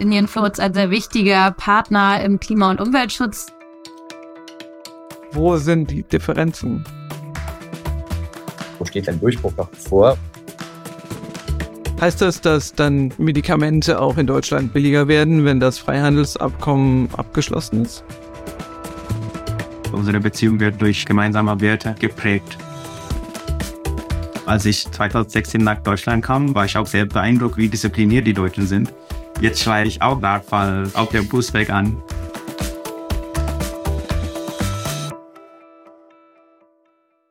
Indien 0.00 0.26
für 0.26 0.40
uns 0.40 0.58
ein 0.58 0.74
sehr 0.74 0.90
wichtiger 0.90 1.52
Partner 1.52 2.22
im 2.24 2.40
Klima- 2.40 2.70
und 2.70 2.80
Umweltschutz. 2.80 3.46
Wo 5.32 5.56
sind 5.56 5.90
die 5.90 6.02
Differenzen? 6.02 6.84
Wo 8.78 8.84
steht 8.84 9.08
ein 9.08 9.20
Durchbruch 9.20 9.52
noch 9.56 9.68
bevor? 9.68 10.16
Heißt 12.00 12.22
das, 12.22 12.40
dass 12.40 12.72
dann 12.72 13.12
Medikamente 13.18 14.00
auch 14.00 14.16
in 14.16 14.26
Deutschland 14.26 14.72
billiger 14.72 15.06
werden, 15.06 15.44
wenn 15.44 15.60
das 15.60 15.78
Freihandelsabkommen 15.78 17.10
abgeschlossen 17.14 17.84
ist? 17.84 18.02
Unsere 19.92 20.18
Beziehung 20.18 20.58
wird 20.60 20.80
durch 20.80 21.04
gemeinsame 21.04 21.60
Werte 21.60 21.94
geprägt. 21.98 22.56
Als 24.46 24.64
ich 24.64 24.90
2016 24.90 25.62
nach 25.62 25.80
Deutschland 25.80 26.24
kam, 26.24 26.54
war 26.54 26.64
ich 26.64 26.76
auch 26.76 26.86
sehr 26.86 27.04
beeindruckt, 27.04 27.56
wie 27.58 27.68
diszipliniert 27.68 28.26
die 28.26 28.32
Deutschen 28.32 28.66
sind. 28.66 28.92
Jetzt 29.40 29.62
schreie 29.62 29.86
ich 29.86 30.02
auch 30.02 30.22
Radfall 30.22 30.90
auf 30.92 31.08
der 31.08 31.22
Busweg 31.22 31.70
an. 31.70 32.02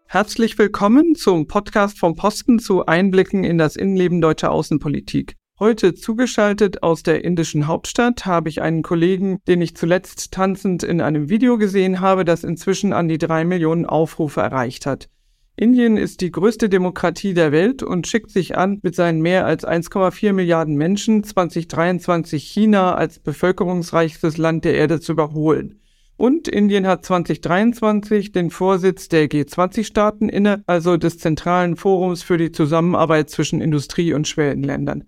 Herzlich 0.07 0.57
willkommen 0.57 1.13
zum 1.13 1.45
Podcast 1.45 1.99
vom 1.99 2.15
Posten 2.15 2.57
zu 2.57 2.83
Einblicken 2.87 3.43
in 3.43 3.59
das 3.59 3.75
Innenleben 3.75 4.21
deutscher 4.21 4.49
Außenpolitik. 4.49 5.35
Heute 5.59 5.93
zugeschaltet 5.93 6.81
aus 6.81 7.03
der 7.03 7.23
indischen 7.23 7.67
Hauptstadt 7.67 8.25
habe 8.25 8.49
ich 8.49 8.63
einen 8.63 8.81
Kollegen, 8.81 9.37
den 9.47 9.61
ich 9.61 9.75
zuletzt 9.75 10.31
tanzend 10.31 10.81
in 10.81 11.01
einem 11.01 11.29
Video 11.29 11.59
gesehen 11.59 11.99
habe, 11.99 12.25
das 12.25 12.43
inzwischen 12.43 12.91
an 12.91 13.07
die 13.07 13.19
drei 13.19 13.45
Millionen 13.45 13.85
Aufrufe 13.85 14.41
erreicht 14.41 14.87
hat. 14.87 15.09
Indien 15.59 15.97
ist 15.97 16.21
die 16.21 16.31
größte 16.31 16.69
Demokratie 16.69 17.33
der 17.33 17.51
Welt 17.51 17.83
und 17.83 18.07
schickt 18.07 18.31
sich 18.31 18.57
an, 18.57 18.79
mit 18.81 18.95
seinen 18.95 19.21
mehr 19.21 19.45
als 19.45 19.67
1,4 19.67 20.31
Milliarden 20.31 20.75
Menschen 20.75 21.21
2023 21.21 22.41
China 22.45 22.95
als 22.95 23.19
bevölkerungsreichstes 23.19 24.37
Land 24.37 24.63
der 24.63 24.75
Erde 24.75 25.01
zu 25.01 25.11
überholen. 25.11 25.81
Und 26.15 26.47
Indien 26.47 26.87
hat 26.87 27.03
2023 27.03 28.31
den 28.31 28.51
Vorsitz 28.51 29.09
der 29.09 29.29
G20-Staaten 29.29 30.29
inne, 30.29 30.63
also 30.65 30.95
des 30.95 31.17
zentralen 31.17 31.75
Forums 31.75 32.23
für 32.23 32.37
die 32.37 32.53
Zusammenarbeit 32.53 33.29
zwischen 33.29 33.59
Industrie- 33.59 34.13
und 34.13 34.29
Schwellenländern. 34.29 35.03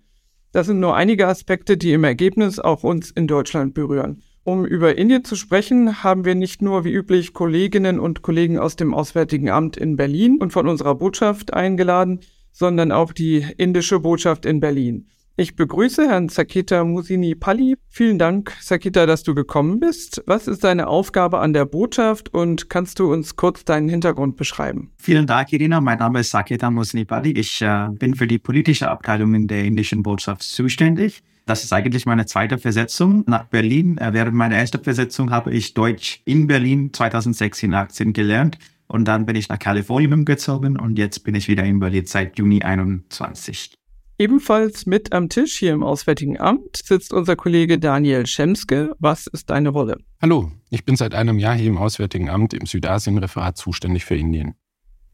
Das 0.52 0.66
sind 0.66 0.80
nur 0.80 0.94
einige 0.94 1.28
Aspekte, 1.28 1.78
die 1.78 1.94
im 1.94 2.04
Ergebnis 2.04 2.58
auch 2.58 2.84
uns 2.84 3.10
in 3.10 3.26
Deutschland 3.26 3.72
berühren. 3.72 4.22
Um 4.44 4.66
über 4.66 4.98
Indien 4.98 5.24
zu 5.24 5.36
sprechen, 5.36 6.02
haben 6.02 6.24
wir 6.24 6.34
nicht 6.34 6.62
nur 6.62 6.84
wie 6.84 6.92
üblich 6.92 7.32
Kolleginnen 7.32 8.00
und 8.00 8.22
Kollegen 8.22 8.58
aus 8.58 8.74
dem 8.74 8.92
Auswärtigen 8.92 9.50
Amt 9.50 9.76
in 9.76 9.94
Berlin 9.94 10.38
und 10.40 10.52
von 10.52 10.66
unserer 10.66 10.96
Botschaft 10.96 11.54
eingeladen, 11.54 12.20
sondern 12.50 12.90
auch 12.90 13.12
die 13.12 13.46
indische 13.56 14.00
Botschaft 14.00 14.44
in 14.44 14.58
Berlin. 14.58 15.06
Ich 15.36 15.54
begrüße 15.54 16.08
Herrn 16.08 16.28
Sakita 16.28 16.84
Musini 16.84 17.36
Pali. 17.36 17.76
Vielen 17.88 18.18
Dank, 18.18 18.52
Sakita, 18.60 19.06
dass 19.06 19.22
du 19.22 19.34
gekommen 19.34 19.78
bist. 19.78 20.22
Was 20.26 20.48
ist 20.48 20.64
deine 20.64 20.88
Aufgabe 20.88 21.38
an 21.38 21.52
der 21.52 21.64
Botschaft 21.64 22.34
und 22.34 22.68
kannst 22.68 22.98
du 22.98 23.12
uns 23.12 23.36
kurz 23.36 23.64
deinen 23.64 23.88
Hintergrund 23.88 24.36
beschreiben? 24.36 24.90
Vielen 24.98 25.26
Dank, 25.26 25.52
Irina. 25.52 25.80
Mein 25.80 25.98
Name 25.98 26.20
ist 26.20 26.30
Sakita 26.30 26.70
Musini 26.70 27.04
Pali. 27.04 27.30
Ich 27.30 27.62
äh, 27.62 27.88
bin 27.92 28.16
für 28.16 28.26
die 28.26 28.38
politische 28.38 28.90
Abteilung 28.90 29.34
in 29.34 29.46
der 29.46 29.64
indischen 29.64 30.02
Botschaft 30.02 30.42
zuständig. 30.42 31.22
Das 31.44 31.64
ist 31.64 31.72
eigentlich 31.72 32.06
meine 32.06 32.26
zweite 32.26 32.58
Versetzung 32.58 33.24
nach 33.26 33.44
Berlin. 33.46 33.98
Äh, 33.98 34.12
während 34.12 34.34
meiner 34.34 34.56
ersten 34.56 34.82
Versetzung 34.82 35.30
habe 35.30 35.52
ich 35.52 35.74
Deutsch 35.74 36.20
in 36.24 36.46
Berlin 36.46 36.92
2016 36.92 37.74
18 37.74 38.12
gelernt. 38.12 38.58
Und 38.86 39.06
dann 39.06 39.26
bin 39.26 39.36
ich 39.36 39.48
nach 39.48 39.58
Kalifornien 39.58 40.12
umgezogen 40.12 40.78
und 40.78 40.98
jetzt 40.98 41.24
bin 41.24 41.34
ich 41.34 41.48
wieder 41.48 41.64
in 41.64 41.80
Berlin 41.80 42.04
seit 42.06 42.38
Juni 42.38 42.62
21. 42.62 43.74
Ebenfalls 44.18 44.86
mit 44.86 45.12
am 45.12 45.28
Tisch 45.28 45.58
hier 45.58 45.72
im 45.72 45.82
Auswärtigen 45.82 46.38
Amt 46.38 46.76
sitzt 46.76 47.12
unser 47.12 47.34
Kollege 47.34 47.78
Daniel 47.78 48.26
Schemske. 48.26 48.94
Was 48.98 49.26
ist 49.26 49.50
deine 49.50 49.70
Rolle? 49.70 49.96
Hallo, 50.20 50.52
ich 50.70 50.84
bin 50.84 50.96
seit 50.96 51.14
einem 51.14 51.38
Jahr 51.38 51.54
hier 51.54 51.70
im 51.70 51.78
Auswärtigen 51.78 52.28
Amt 52.28 52.54
im 52.54 52.66
Südasien-Referat 52.66 53.56
zuständig 53.56 54.04
für 54.04 54.14
Indien. 54.14 54.54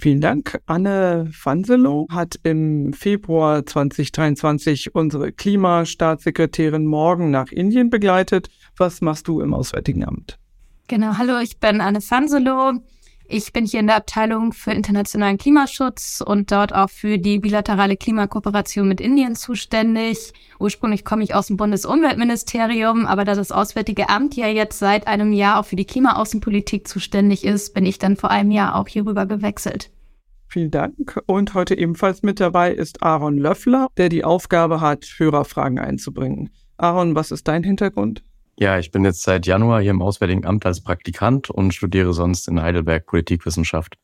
Vielen 0.01 0.21
Dank. 0.21 0.61
Anne 0.67 1.29
Fanselow 1.33 2.07
hat 2.09 2.39
im 2.45 2.93
Februar 2.93 3.67
2023 3.67 4.95
unsere 4.95 5.33
Klimastaatssekretärin 5.33 6.87
morgen 6.87 7.33
nach 7.33 7.51
Indien 7.51 7.91
begleitet. 7.91 8.49
Was 8.77 9.01
machst 9.01 9.27
du 9.27 9.41
im 9.41 9.53
Auswärtigen 9.53 10.05
Amt? 10.05 10.39
Genau, 10.87 11.19
hallo, 11.19 11.41
ich 11.41 11.59
bin 11.59 11.81
Anne 11.81 12.01
Fanselow. 12.01 12.75
Ich 13.31 13.53
bin 13.53 13.67
hier 13.67 13.81
in 13.81 13.89
der 13.89 13.97
Abteilung 13.97 14.55
für 14.55 14.71
internationalen 14.71 15.37
Klimaschutz 15.37 16.25
und 16.27 16.51
dort 16.51 16.75
auch 16.75 16.89
für 16.89 17.19
die 17.19 17.39
bilaterale 17.39 17.99
Klimakooperation 17.99 18.89
mit 18.89 19.03
Indien 19.03 19.37
zuständig. 19.37 20.33
Ursprünglich 20.59 21.05
komme 21.05 21.25
ich 21.25 21.35
aus 21.35 21.49
dem 21.49 21.59
Bundesumweltministerium, 21.59 23.05
aber 23.05 23.27
da 23.27 23.35
das 23.35 23.53
Auswärtige 23.53 24.09
Amt 24.09 24.35
ja 24.35 24.47
jetzt 24.47 24.79
seit 24.79 25.07
einem 25.07 25.35
Jahr 25.35 25.61
auch 25.61 25.67
für 25.67 25.77
die 25.77 25.85
Klimaaußenpolitik 25.85 26.89
zuständig 26.89 27.45
ist, 27.45 27.75
bin 27.75 27.85
ich 27.85 27.99
dann 27.99 28.17
vor 28.17 28.31
einem 28.31 28.51
Jahr 28.51 28.77
auch 28.77 28.89
hierüber 28.89 29.27
gewechselt. 29.27 29.91
Vielen 30.47 30.71
Dank. 30.71 31.21
Und 31.27 31.53
heute 31.53 31.77
ebenfalls 31.77 32.23
mit 32.23 32.41
dabei 32.41 32.73
ist 32.73 33.03
Aaron 33.03 33.37
Löffler, 33.37 33.89
der 33.99 34.09
die 34.09 34.25
Aufgabe 34.25 34.81
hat, 34.81 35.05
Hörerfragen 35.19 35.79
einzubringen. 35.79 36.49
Aaron, 36.79 37.15
was 37.15 37.31
ist 37.31 37.47
dein 37.47 37.63
Hintergrund? 37.63 38.23
Ja, 38.61 38.77
ich 38.77 38.91
bin 38.91 39.05
jetzt 39.05 39.23
seit 39.23 39.47
Januar 39.47 39.81
hier 39.81 39.93
im 39.93 40.03
Auswärtigen 40.03 40.45
Amt 40.45 40.67
als 40.67 40.83
Praktikant 40.83 41.49
und 41.49 41.75
studiere 41.75 42.13
sonst 42.13 42.49
in 42.49 42.61
Heidelberg 42.61 43.07
Politikwissenschaft. 43.07 43.95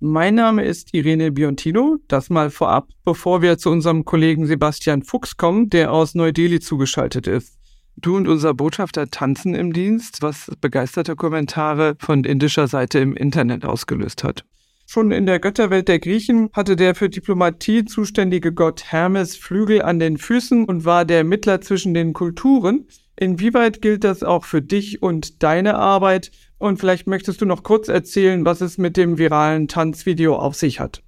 Mein 0.00 0.34
Name 0.34 0.64
ist 0.64 0.94
Irene 0.94 1.30
Biontino. 1.30 1.98
Das 2.08 2.30
mal 2.30 2.48
vorab, 2.48 2.88
bevor 3.04 3.42
wir 3.42 3.58
zu 3.58 3.68
unserem 3.68 4.06
Kollegen 4.06 4.46
Sebastian 4.46 5.02
Fuchs 5.02 5.36
kommen, 5.36 5.68
der 5.68 5.92
aus 5.92 6.14
Neu-Delhi 6.14 6.58
zugeschaltet 6.60 7.26
ist. 7.26 7.58
Du 7.96 8.16
und 8.16 8.28
unser 8.28 8.54
Botschafter 8.54 9.10
tanzen 9.10 9.54
im 9.54 9.74
Dienst, 9.74 10.22
was 10.22 10.50
begeisterte 10.60 11.14
Kommentare 11.14 11.96
von 11.98 12.24
indischer 12.24 12.66
Seite 12.66 13.00
im 13.00 13.14
Internet 13.14 13.66
ausgelöst 13.66 14.24
hat. 14.24 14.44
Schon 14.86 15.10
in 15.10 15.26
der 15.26 15.38
Götterwelt 15.38 15.86
der 15.88 15.98
Griechen 15.98 16.48
hatte 16.54 16.76
der 16.76 16.94
für 16.94 17.10
Diplomatie 17.10 17.84
zuständige 17.84 18.54
Gott 18.54 18.84
Hermes 18.90 19.36
Flügel 19.36 19.82
an 19.82 19.98
den 19.98 20.16
Füßen 20.16 20.64
und 20.64 20.86
war 20.86 21.04
der 21.04 21.24
Mittler 21.24 21.60
zwischen 21.60 21.92
den 21.92 22.14
Kulturen. 22.14 22.86
Inwieweit 23.20 23.82
gilt 23.82 24.04
das 24.04 24.22
auch 24.22 24.44
für 24.44 24.62
dich 24.62 25.02
und 25.02 25.42
deine 25.42 25.74
Arbeit? 25.74 26.30
Und 26.58 26.78
vielleicht 26.78 27.08
möchtest 27.08 27.40
du 27.40 27.46
noch 27.46 27.64
kurz 27.64 27.88
erzählen, 27.88 28.44
was 28.44 28.60
es 28.60 28.78
mit 28.78 28.96
dem 28.96 29.18
viralen 29.18 29.66
Tanzvideo 29.66 30.36
auf 30.36 30.54
sich 30.54 30.78
hat. 30.78 31.02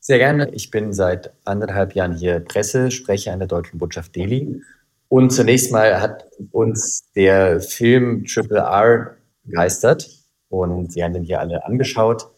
Sehr 0.00 0.18
gerne. 0.18 0.50
Ich 0.52 0.72
bin 0.72 0.92
seit 0.92 1.32
anderthalb 1.44 1.94
Jahren 1.94 2.14
hier 2.16 2.40
Pressesprecher 2.40 3.32
an 3.32 3.38
der 3.38 3.46
Deutschen 3.46 3.78
Botschaft 3.78 4.16
Delhi. 4.16 4.60
Und 5.08 5.30
zunächst 5.30 5.70
mal 5.70 6.00
hat 6.00 6.26
uns 6.50 7.10
der 7.14 7.60
Film 7.60 8.24
Triple 8.24 8.58
R 8.58 9.16
begeistert. 9.44 10.10
Und 10.48 10.96
wir 10.96 11.04
haben 11.04 11.14
den 11.14 11.22
hier 11.22 11.38
alle 11.38 11.64
angeschaut. 11.64 12.33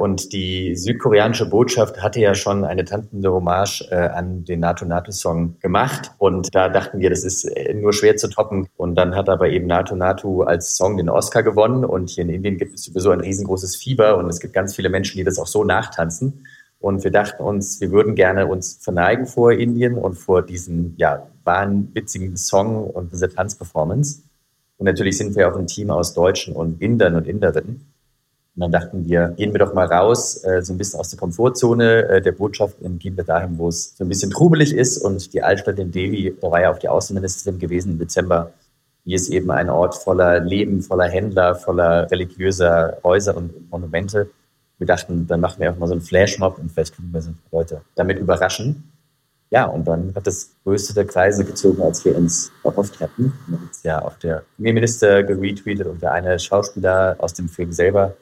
Und 0.00 0.32
die 0.32 0.76
südkoreanische 0.76 1.44
Botschaft 1.44 2.02
hatte 2.02 2.20
ja 2.20 2.34
schon 2.34 2.64
eine 2.64 2.86
tanzende 2.86 3.30
Hommage 3.30 3.86
äh, 3.90 3.96
an 3.96 4.46
den 4.46 4.60
NATO-NATO-Song 4.60 5.58
gemacht. 5.60 6.12
Und 6.16 6.54
da 6.54 6.70
dachten 6.70 7.00
wir, 7.00 7.10
das 7.10 7.22
ist 7.22 7.44
äh, 7.44 7.74
nur 7.74 7.92
schwer 7.92 8.16
zu 8.16 8.28
toppen. 8.28 8.66
Und 8.78 8.94
dann 8.94 9.14
hat 9.14 9.28
aber 9.28 9.50
eben 9.50 9.66
NATO-NATO 9.66 10.44
als 10.44 10.74
Song 10.74 10.96
den 10.96 11.10
Oscar 11.10 11.42
gewonnen. 11.42 11.84
Und 11.84 12.08
hier 12.08 12.24
in 12.24 12.30
Indien 12.30 12.56
gibt 12.56 12.76
es 12.76 12.84
sowieso 12.84 13.10
ein 13.10 13.20
riesengroßes 13.20 13.76
Fieber. 13.76 14.16
Und 14.16 14.30
es 14.30 14.40
gibt 14.40 14.54
ganz 14.54 14.74
viele 14.74 14.88
Menschen, 14.88 15.18
die 15.18 15.24
das 15.24 15.38
auch 15.38 15.46
so 15.46 15.64
nachtanzen. 15.64 16.46
Und 16.78 17.04
wir 17.04 17.10
dachten 17.10 17.42
uns, 17.42 17.82
wir 17.82 17.90
würden 17.90 18.14
gerne 18.14 18.46
uns 18.46 18.78
verneigen 18.80 19.26
vor 19.26 19.52
Indien 19.52 19.98
und 19.98 20.14
vor 20.14 20.40
diesem, 20.40 20.94
ja, 20.96 21.26
wahnwitzigen 21.44 22.38
Song 22.38 22.84
und 22.84 23.12
dieser 23.12 23.28
Tanzperformance. 23.28 24.22
Und 24.78 24.86
natürlich 24.86 25.18
sind 25.18 25.36
wir 25.36 25.52
auch 25.52 25.58
ein 25.58 25.66
Team 25.66 25.90
aus 25.90 26.14
Deutschen 26.14 26.56
und 26.56 26.80
Indern 26.80 27.16
und 27.16 27.26
Inderinnen. 27.26 27.89
Und 28.60 28.70
dann 28.70 28.82
dachten 28.82 29.08
wir, 29.08 29.28
gehen 29.38 29.54
wir 29.54 29.58
doch 29.58 29.72
mal 29.72 29.86
raus, 29.86 30.44
äh, 30.44 30.60
so 30.60 30.74
ein 30.74 30.76
bisschen 30.76 31.00
aus 31.00 31.08
der 31.08 31.18
Komfortzone 31.18 32.08
äh, 32.08 32.20
der 32.20 32.32
Botschaft 32.32 32.82
und 32.82 32.98
gehen 32.98 33.16
wir 33.16 33.24
dahin, 33.24 33.56
wo 33.56 33.68
es 33.68 33.96
so 33.96 34.04
ein 34.04 34.08
bisschen 34.08 34.30
trubelig 34.30 34.74
ist. 34.74 34.98
Und 34.98 35.32
die 35.32 35.42
Altstadt 35.42 35.78
in 35.78 35.90
Delhi, 35.90 36.36
da 36.38 36.50
war 36.50 36.60
ja 36.60 36.70
auch 36.70 36.78
die 36.78 36.90
Außenministerin 36.90 37.58
gewesen 37.58 37.92
im 37.92 37.98
Dezember, 37.98 38.52
die 39.06 39.14
ist 39.14 39.30
eben 39.30 39.50
ein 39.50 39.70
Ort 39.70 39.94
voller 39.94 40.40
Leben, 40.40 40.82
voller 40.82 41.08
Händler, 41.08 41.54
voller 41.54 42.10
religiöser 42.10 42.98
Häuser 43.02 43.34
und 43.34 43.70
Monumente. 43.70 44.28
Wir 44.76 44.86
dachten, 44.86 45.26
dann 45.26 45.40
machen 45.40 45.58
wir 45.60 45.72
auch 45.72 45.78
mal 45.78 45.86
so 45.86 45.94
einen 45.94 46.02
Flashmob 46.02 46.58
und 46.58 46.70
vielleicht 46.70 46.94
können 46.94 47.14
wir 47.14 47.22
so 47.22 47.30
Leute 47.50 47.80
damit 47.94 48.18
überraschen. 48.18 48.92
Ja, 49.48 49.64
und 49.64 49.88
dann 49.88 50.12
hat 50.14 50.26
das 50.26 50.50
größte 50.64 50.92
der 50.92 51.06
Kreise 51.06 51.46
gezogen, 51.46 51.80
als 51.80 52.04
wir 52.04 52.14
uns 52.14 52.52
erhofft 52.62 53.00
hatten. 53.00 53.32
Ja 53.84 54.02
auch 54.02 54.18
der 54.18 54.42
Premierminister 54.56 55.22
geretweetet 55.22 55.86
und 55.86 56.02
der 56.02 56.12
eine 56.12 56.38
Schauspieler 56.38 57.16
aus 57.18 57.32
dem 57.32 57.48
Film 57.48 57.72
selber 57.72 58.14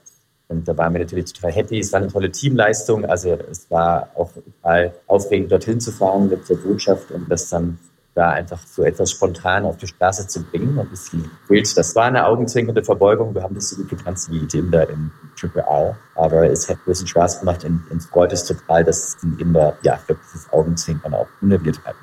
und 0.49 0.67
da 0.67 0.77
waren 0.77 0.95
wir 0.95 1.00
natürlich 1.00 1.33
total 1.33 1.53
happy. 1.53 1.79
Es 1.79 1.93
war 1.93 2.00
eine 2.00 2.09
tolle 2.09 2.33
Teamleistung. 2.33 3.05
Also 3.05 3.39
es 3.50 3.71
war 3.71 4.09
auch 4.15 4.31
total 4.33 4.95
aufregend, 5.06 5.53
dorthin 5.53 5.79
zu 5.79 5.93
fahren 5.93 6.31
mit 6.31 6.49
der 6.49 6.56
Botschaft 6.56 7.11
und 7.11 7.31
das 7.31 7.50
dann 7.50 7.79
da 8.15 8.31
einfach 8.31 8.59
so 8.67 8.83
etwas 8.83 9.11
spontan 9.12 9.65
auf 9.65 9.77
die 9.77 9.87
Straße 9.87 10.27
zu 10.27 10.43
bringen. 10.43 10.79
Und 10.79 10.91
das 10.91 11.11
Bild, 11.47 11.77
das 11.77 11.95
war 11.95 12.06
eine 12.06 12.27
augenzwinkernde 12.27 12.83
Verbeugung. 12.83 13.35
Wir 13.35 13.43
haben 13.43 13.55
das 13.55 13.69
so 13.69 13.77
gut 13.77 13.91
getanzt 13.91 14.31
wie 14.33 14.45
die 14.47 14.59
Inder 14.59 14.89
im 14.89 15.12
Triple 15.39 15.62
R. 15.62 15.97
Aber 16.17 16.50
es 16.50 16.69
hat 16.69 16.79
ein 16.79 16.85
bisschen 16.87 17.06
Spaß 17.06 17.41
gemacht 17.41 17.65
und 17.65 17.83
uns 17.91 18.06
freut 18.06 18.33
es 18.33 18.45
total, 18.45 18.85
dass 18.85 19.17
es 19.17 19.23
in 19.23 19.39
Inder 19.39 19.77
ja 19.83 20.00
das 20.09 20.50
Augenzwinkern 20.50 21.12
auch 21.15 21.29
innerviert 21.43 21.79
hat. 21.85 21.95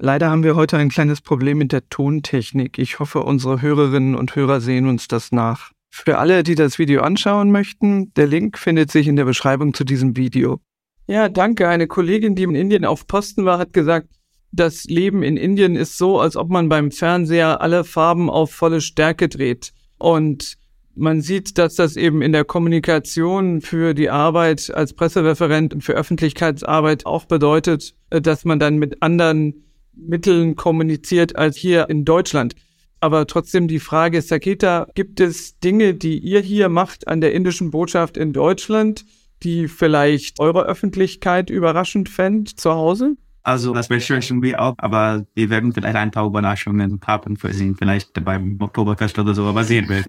Leider 0.00 0.30
haben 0.30 0.42
wir 0.42 0.54
heute 0.54 0.76
ein 0.76 0.90
kleines 0.90 1.20
Problem 1.20 1.58
mit 1.58 1.72
der 1.72 1.88
Tontechnik. 1.88 2.78
Ich 2.78 2.98
hoffe, 2.98 3.22
unsere 3.22 3.62
Hörerinnen 3.62 4.16
und 4.16 4.36
Hörer 4.36 4.60
sehen 4.60 4.88
uns 4.88 5.08
das 5.08 5.32
nach. 5.32 5.72
Für 5.90 6.18
alle, 6.18 6.42
die 6.42 6.54
das 6.54 6.78
Video 6.78 7.02
anschauen 7.02 7.50
möchten, 7.50 8.12
der 8.14 8.26
Link 8.26 8.58
findet 8.58 8.90
sich 8.90 9.08
in 9.08 9.16
der 9.16 9.24
Beschreibung 9.24 9.74
zu 9.74 9.84
diesem 9.84 10.16
Video. 10.16 10.60
Ja, 11.06 11.28
danke. 11.28 11.68
Eine 11.68 11.86
Kollegin, 11.86 12.34
die 12.34 12.42
in 12.42 12.54
Indien 12.54 12.84
auf 12.84 13.06
Posten 13.06 13.44
war, 13.44 13.58
hat 13.58 13.72
gesagt, 13.72 14.08
das 14.52 14.84
Leben 14.84 15.22
in 15.22 15.36
Indien 15.36 15.76
ist 15.76 15.98
so, 15.98 16.20
als 16.20 16.36
ob 16.36 16.50
man 16.50 16.68
beim 16.68 16.90
Fernseher 16.90 17.60
alle 17.60 17.84
Farben 17.84 18.30
auf 18.30 18.50
volle 18.52 18.80
Stärke 18.80 19.28
dreht. 19.28 19.72
Und 19.98 20.56
man 20.94 21.20
sieht, 21.20 21.58
dass 21.58 21.76
das 21.76 21.96
eben 21.96 22.22
in 22.22 22.32
der 22.32 22.44
Kommunikation 22.44 23.60
für 23.60 23.94
die 23.94 24.10
Arbeit 24.10 24.70
als 24.74 24.94
Pressereferent 24.94 25.74
und 25.74 25.82
für 25.82 25.94
Öffentlichkeitsarbeit 25.94 27.06
auch 27.06 27.24
bedeutet, 27.24 27.94
dass 28.10 28.44
man 28.44 28.58
dann 28.58 28.78
mit 28.78 29.02
anderen 29.02 29.64
Mitteln 29.94 30.56
kommuniziert 30.56 31.36
als 31.36 31.56
hier 31.56 31.88
in 31.88 32.04
Deutschland. 32.04 32.54
Aber 33.00 33.26
trotzdem 33.26 33.68
die 33.68 33.78
Frage, 33.78 34.20
Saketa, 34.22 34.88
gibt 34.94 35.20
es 35.20 35.58
Dinge, 35.60 35.94
die 35.94 36.18
ihr 36.18 36.40
hier 36.40 36.68
macht 36.68 37.06
an 37.06 37.20
der 37.20 37.32
indischen 37.32 37.70
Botschaft 37.70 38.16
in 38.16 38.32
Deutschland, 38.32 39.04
die 39.42 39.68
vielleicht 39.68 40.40
eure 40.40 40.64
Öffentlichkeit 40.64 41.48
überraschend 41.48 42.08
fände 42.08 42.54
zu 42.54 42.72
Hause? 42.72 43.16
Also 43.44 43.72
das 43.72 43.88
besprechen 43.88 44.42
wir 44.42 44.60
auch, 44.60 44.74
aber 44.78 45.24
wir 45.34 45.48
werden 45.48 45.72
vielleicht 45.72 45.96
ein 45.96 46.10
paar 46.10 46.26
Überraschungen 46.26 47.00
haben 47.06 47.36
für 47.36 47.52
Sie, 47.52 47.72
vielleicht 47.78 48.12
beim 48.24 48.58
Oktoberfest 48.60 49.18
oder 49.18 49.34
so, 49.34 49.44
aber 49.44 49.64
sehen 49.64 49.88
wir. 49.88 50.04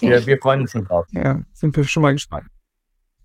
Ja, 0.00 0.26
wir 0.26 0.38
freuen 0.38 0.62
uns 0.62 0.72
schon 0.72 0.84
drauf. 0.84 1.06
Ja, 1.12 1.42
sind 1.52 1.76
wir 1.76 1.84
schon 1.84 2.02
mal 2.02 2.12
gespannt. 2.12 2.46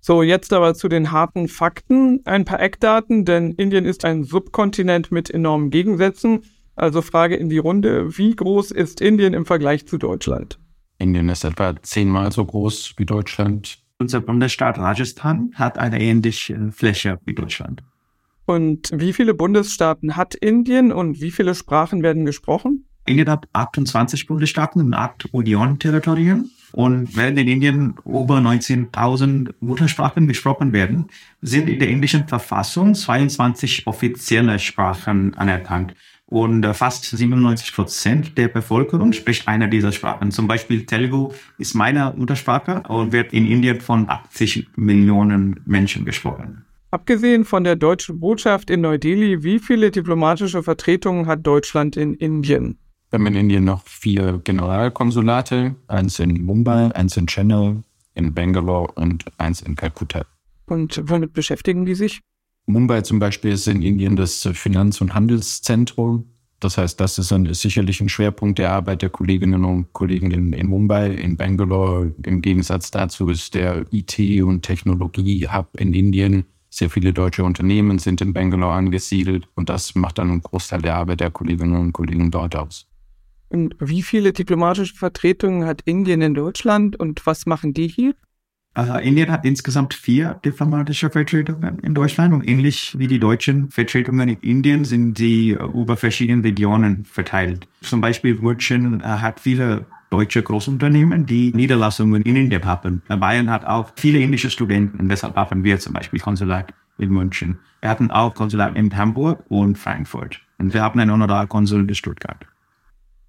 So, 0.02 0.24
jetzt 0.24 0.54
aber 0.54 0.76
zu 0.76 0.88
den 0.88 1.12
harten 1.12 1.48
Fakten. 1.48 2.22
Ein 2.26 2.46
paar 2.46 2.60
Eckdaten, 2.60 3.26
denn 3.26 3.54
Indien 3.54 3.86
ist 3.86 4.06
ein 4.06 4.24
Subkontinent 4.24 5.12
mit 5.12 5.30
enormen 5.30 5.72
Gegensätzen. 5.72 6.44
Also 6.80 7.02
Frage 7.02 7.36
in 7.36 7.50
die 7.50 7.58
Runde, 7.58 8.18
wie 8.18 8.34
groß 8.34 8.72
ist 8.72 9.02
Indien 9.02 9.34
im 9.34 9.46
Vergleich 9.46 9.86
zu 9.86 9.98
Deutschland? 9.98 10.60
Indien 10.98 11.28
ist 11.28 11.44
etwa 11.44 11.76
zehnmal 11.82 12.32
so 12.32 12.46
groß 12.46 12.94
wie 12.96 13.06
Deutschland. 13.06 13.80
Unser 13.98 14.22
Bundesstaat 14.22 14.78
Rajasthan 14.80 15.52
hat 15.56 15.78
eine 15.78 16.00
ähnliche 16.00 16.72
Fläche 16.72 17.20
wie 17.26 17.36
Deutschland. 17.36 17.84
Und 18.46 18.92
wie 18.94 19.12
viele 19.12 19.34
Bundesstaaten 19.34 20.16
hat 20.16 20.36
Indien 20.36 20.94
und 20.94 21.20
wie 21.20 21.32
viele 21.32 21.54
Sprachen 21.54 22.02
werden 22.02 22.24
gesprochen? 22.24 22.86
Indien 23.06 23.30
hat 23.30 23.50
28 23.52 24.26
Bundesstaaten 24.28 24.82
und 24.82 24.94
8 24.94 25.34
Union-Territorien. 25.34 26.50
Und 26.72 27.18
während 27.18 27.40
in 27.40 27.48
Indien 27.50 27.96
über 28.06 28.38
19.000 28.38 29.54
Muttersprachen 29.60 30.28
gesprochen 30.28 30.72
werden, 30.72 31.08
sind 31.42 31.68
in 31.68 31.80
der 31.80 31.90
indischen 31.90 32.28
Verfassung 32.28 32.96
22 32.96 33.86
offizielle 33.86 34.60
Sprachen 34.60 35.34
anerkannt. 35.34 35.94
Und 36.30 36.64
äh, 36.64 36.76
fast 36.76 37.06
97 37.06 37.74
Prozent 37.74 38.38
der 38.38 38.50
Bevölkerung 38.50 39.14
spricht 39.14 39.48
eine 39.48 39.68
dieser 39.68 39.92
Sprachen. 39.92 40.30
Zum 40.30 40.48
Beispiel 40.48 40.86
Telugu 40.86 41.32
ist 41.58 41.74
meine 41.74 42.14
Muttersprache 42.16 42.84
und 42.88 43.12
wird 43.12 43.34
in 43.34 43.48
Indien 43.48 43.82
von 43.82 44.08
80 44.08 44.68
Millionen 44.76 45.60
Menschen 45.66 46.06
gesprochen. 46.06 46.66
Abgesehen 46.92 47.46
von 47.46 47.64
der 47.64 47.76
deutschen 47.76 48.20
Botschaft 48.20 48.70
in 48.70 48.82
Neu-Delhi, 48.82 49.44
wie 49.44 49.58
viele 49.58 49.90
diplomatische 49.90 50.62
Vertretungen 50.62 51.26
hat 51.26 51.46
Deutschland 51.48 51.98
in 51.98 52.14
Indien? 52.14 52.78
Wir 53.10 53.18
haben 53.18 53.26
in 53.26 53.36
Indien 53.36 53.64
noch 53.64 53.84
vier 53.88 54.40
Generalkonsulate, 54.44 55.76
eins 55.88 56.20
in 56.20 56.46
Mumbai, 56.46 56.94
eins 56.94 57.18
in 57.18 57.26
Chennai, 57.26 57.78
in 58.14 58.36
Bangalore 58.36 58.92
und 58.94 59.26
eins 59.40 59.62
in 59.62 59.76
Kalkutta. 59.76 60.26
Und 60.68 61.02
womit 61.06 61.34
beschäftigen 61.34 61.86
die 61.86 61.96
sich? 61.96 62.22
Mumbai 62.70 63.02
zum 63.02 63.18
Beispiel 63.18 63.52
ist 63.52 63.68
in 63.68 63.82
Indien 63.82 64.16
das 64.16 64.48
Finanz- 64.54 65.02
und 65.02 65.16
Handelszentrum. 65.16 66.26
Das 66.60 66.78
heißt, 66.78 67.00
das 67.00 67.18
ist, 67.18 67.32
ein, 67.32 67.46
ist 67.48 67.62
sicherlich 67.62 68.00
ein 68.00 68.10
Schwerpunkt 68.10 68.60
der 68.60 68.72
Arbeit 68.72 69.02
der 69.02 69.10
Kolleginnen 69.10 69.66
und 69.66 69.92
Kollegen 69.94 70.30
in, 70.30 70.54
in 70.54 70.68
Mumbai. 70.68 71.12
In 71.12 71.36
Bangalore 71.36 72.14
im 72.24 72.42
Gegensatz 72.42 72.92
dazu 72.92 73.28
ist 73.30 73.56
der 73.56 73.86
IT- 73.92 74.44
und 74.44 74.62
Technologie-Hub 74.62 75.80
in 75.80 75.94
Indien. 75.94 76.46
Sehr 76.70 76.92
viele 76.92 77.12
deutsche 77.12 77.44
Unternehmen 77.44 77.98
sind 77.98 78.22
in 78.22 78.34
Bangalore 78.34 78.74
angesiedelt 78.74 79.48
und 79.56 79.70
das 79.70 79.96
macht 79.96 80.20
dann 80.20 80.30
einen 80.30 80.44
Großteil 80.44 80.84
der 80.84 80.96
Arbeit 80.96 81.22
der 81.22 81.32
Kolleginnen 81.32 81.76
und 81.76 81.94
Kollegen 81.94 82.30
dort 82.30 82.56
aus. 82.56 82.86
Und 83.48 83.76
wie 83.80 84.04
viele 84.04 84.32
diplomatische 84.32 84.96
Vertretungen 84.96 85.66
hat 85.66 85.82
Indien 85.86 86.22
in 86.22 86.36
Deutschland 86.36 87.00
und 87.00 87.26
was 87.26 87.48
machen 87.48 87.74
die 87.74 87.88
hier? 87.88 88.14
Uh, 88.80 88.98
Indien 89.00 89.30
hat 89.30 89.44
insgesamt 89.44 89.94
vier 89.94 90.40
diplomatische 90.46 91.10
Vertretungen 91.10 91.80
in 91.80 91.94
Deutschland 91.94 92.34
und 92.34 92.48
ähnlich 92.48 92.98
wie 92.98 93.08
die 93.08 93.20
deutschen 93.20 93.70
Vertretungen 93.72 94.30
in 94.30 94.38
Indien 94.40 94.86
sind 94.86 95.18
sie 95.18 95.50
über 95.52 95.98
verschiedene 95.98 96.44
Regionen 96.46 97.04
verteilt. 97.04 97.68
Zum 97.82 98.00
Beispiel 98.00 98.36
München 98.36 99.02
uh, 99.02 99.04
hat 99.04 99.42
viele 99.42 99.86
deutsche 100.10 100.42
Großunternehmen, 100.42 101.26
die 101.26 101.52
Niederlassungen 101.54 102.22
in 102.22 102.36
Indien 102.36 102.64
haben. 102.64 103.02
Bayern 103.08 103.50
hat 103.50 103.66
auch 103.66 103.92
viele 103.96 104.20
indische 104.20 104.50
Studenten 104.50 105.10
deshalb 105.10 105.36
haben 105.36 105.64
wir 105.64 105.80
zum 105.80 105.94
Beispiel 105.94 106.20
Konsulat 106.20 106.74
in 106.98 107.10
München. 107.10 107.60
Wir 107.82 107.90
hatten 107.90 108.12
auch 108.12 108.34
Konsulat 108.34 108.76
in 108.76 108.96
Hamburg 108.96 109.44
und 109.50 109.78
Frankfurt. 109.78 110.40
Und 110.58 110.74
wir 110.74 110.82
haben 110.82 111.00
ein 111.00 111.12
Honorarkonsul 111.12 111.88
in 111.88 111.96
Stuttgart. 111.96 112.46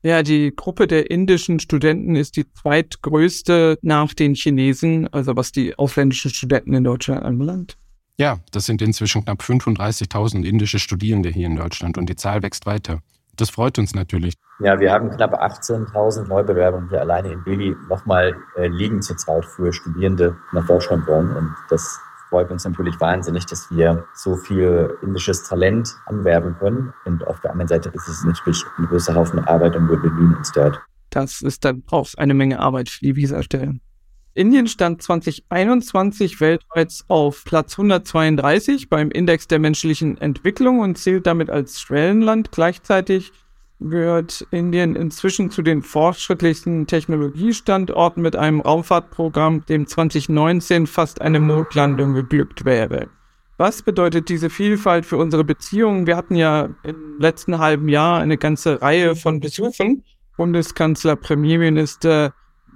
Ja, 0.03 0.23
die 0.23 0.55
Gruppe 0.57 0.87
der 0.87 1.11
indischen 1.11 1.61
Studenten 1.61 2.17
ist 2.17 2.37
die 2.37 2.51
zweitgrößte 2.51 3.79
nach 3.83 4.15
den 4.15 4.35
Chinesen, 4.35 5.13
also 5.13 5.37
was 5.37 5.53
die 5.53 5.79
ausländischen 5.79 6.31
Studenten 6.31 6.73
in 6.73 6.85
Deutschland 6.85 7.23
anbelangt. 7.23 7.77
Ja, 8.19 8.39
das 8.53 8.67
sind 8.67 8.81
inzwischen 8.81 9.25
knapp 9.25 9.43
35.000 9.43 10.45
indische 10.45 10.79
Studierende 10.79 11.29
hier 11.29 11.47
in 11.47 11.57
Deutschland 11.57 11.99
und 11.99 12.09
die 12.09 12.17
Zahl 12.17 12.43
wächst 12.43 12.67
weiter. 12.67 13.01
Das 13.37 13.51
freut 13.51 13.79
uns 13.79 13.95
natürlich. 13.95 14.35
Ja, 14.61 14.79
wir 14.79 14.93
haben 14.93 15.11
knapp 15.11 15.35
18.000 15.35 16.29
Neubewerbungen 16.29 16.89
hier 16.91 17.01
alleine 17.01 17.33
in 17.33 17.45
Delhi 17.45 17.75
nochmal 17.89 18.37
äh, 18.57 18.69
liegen 18.69 19.01
zurzeit 19.01 19.45
für 19.45 19.73
Studierende 19.73 20.37
nach 20.53 20.67
Deutschland 20.67 21.07
wollen 21.07 21.35
und 21.35 21.55
das 21.71 21.99
freut 22.31 22.51
uns 22.51 22.65
natürlich 22.65 22.99
wahnsinnig, 23.01 23.45
dass 23.47 23.71
wir 23.71 24.07
so 24.15 24.37
viel 24.37 24.97
indisches 25.03 25.43
Talent 25.43 25.95
anwerben 26.07 26.57
können. 26.59 26.95
Und 27.05 27.27
auf 27.27 27.41
der 27.41 27.51
anderen 27.51 27.69
Seite 27.69 27.91
ist 27.91 28.09
es 28.09 28.25
natürlich 28.25 28.65
ein 28.79 28.87
größer 28.87 29.15
Haufen 29.15 29.41
Arbeit 29.41 29.77
und 29.77 29.91
wir 29.91 29.99
bemühen 29.99 30.35
uns 30.37 30.51
dort. 30.53 30.81
Das 31.11 31.43
ist 31.43 31.65
dann 31.65 31.83
auch 31.91 32.09
eine 32.17 32.35
Menge 32.35 32.61
Arbeit 32.61 32.89
für 32.89 33.05
die 33.05 33.17
Visa-Stellen. 33.17 33.81
Indien 34.33 34.69
stand 34.69 35.03
2021 35.03 36.41
weltweit 36.41 37.01
auf 37.09 37.45
Platz 37.45 37.73
132 37.73 38.89
beim 38.89 39.11
Index 39.11 39.49
der 39.49 39.59
menschlichen 39.59 40.19
Entwicklung 40.19 40.79
und 40.79 40.97
zählt 40.97 41.27
damit 41.27 41.51
als 41.51 41.81
Schwellenland. 41.81 42.53
Gleichzeitig 42.53 43.33
gehört 43.81 44.47
Indien 44.51 44.95
inzwischen 44.95 45.51
zu 45.51 45.63
den 45.63 45.83
fortschrittlichsten 45.83 46.87
Technologiestandorten 46.87 48.23
mit 48.23 48.37
einem 48.37 48.61
Raumfahrtprogramm, 48.61 49.65
dem 49.67 49.87
2019 49.87 50.87
fast 50.87 51.21
eine 51.21 51.41
Mondlandung 51.41 52.15
geglückt 52.15 52.65
wäre. 52.65 53.09
Was 53.57 53.83
bedeutet 53.83 54.29
diese 54.29 54.49
Vielfalt 54.49 55.05
für 55.05 55.19
unsere 55.19 55.45
Beziehungen? 55.45 56.07
Wir 56.07 56.17
hatten 56.17 56.35
ja 56.35 56.71
im 56.83 57.19
letzten 57.19 57.59
halben 57.59 57.89
Jahr 57.89 58.21
eine 58.21 58.39
ganze 58.39 58.81
Reihe 58.81 59.17
von 59.17 59.41
Besuchen. 59.41 60.05
Bundeskanzler, 60.37 61.17
Premierminister, 61.17 62.33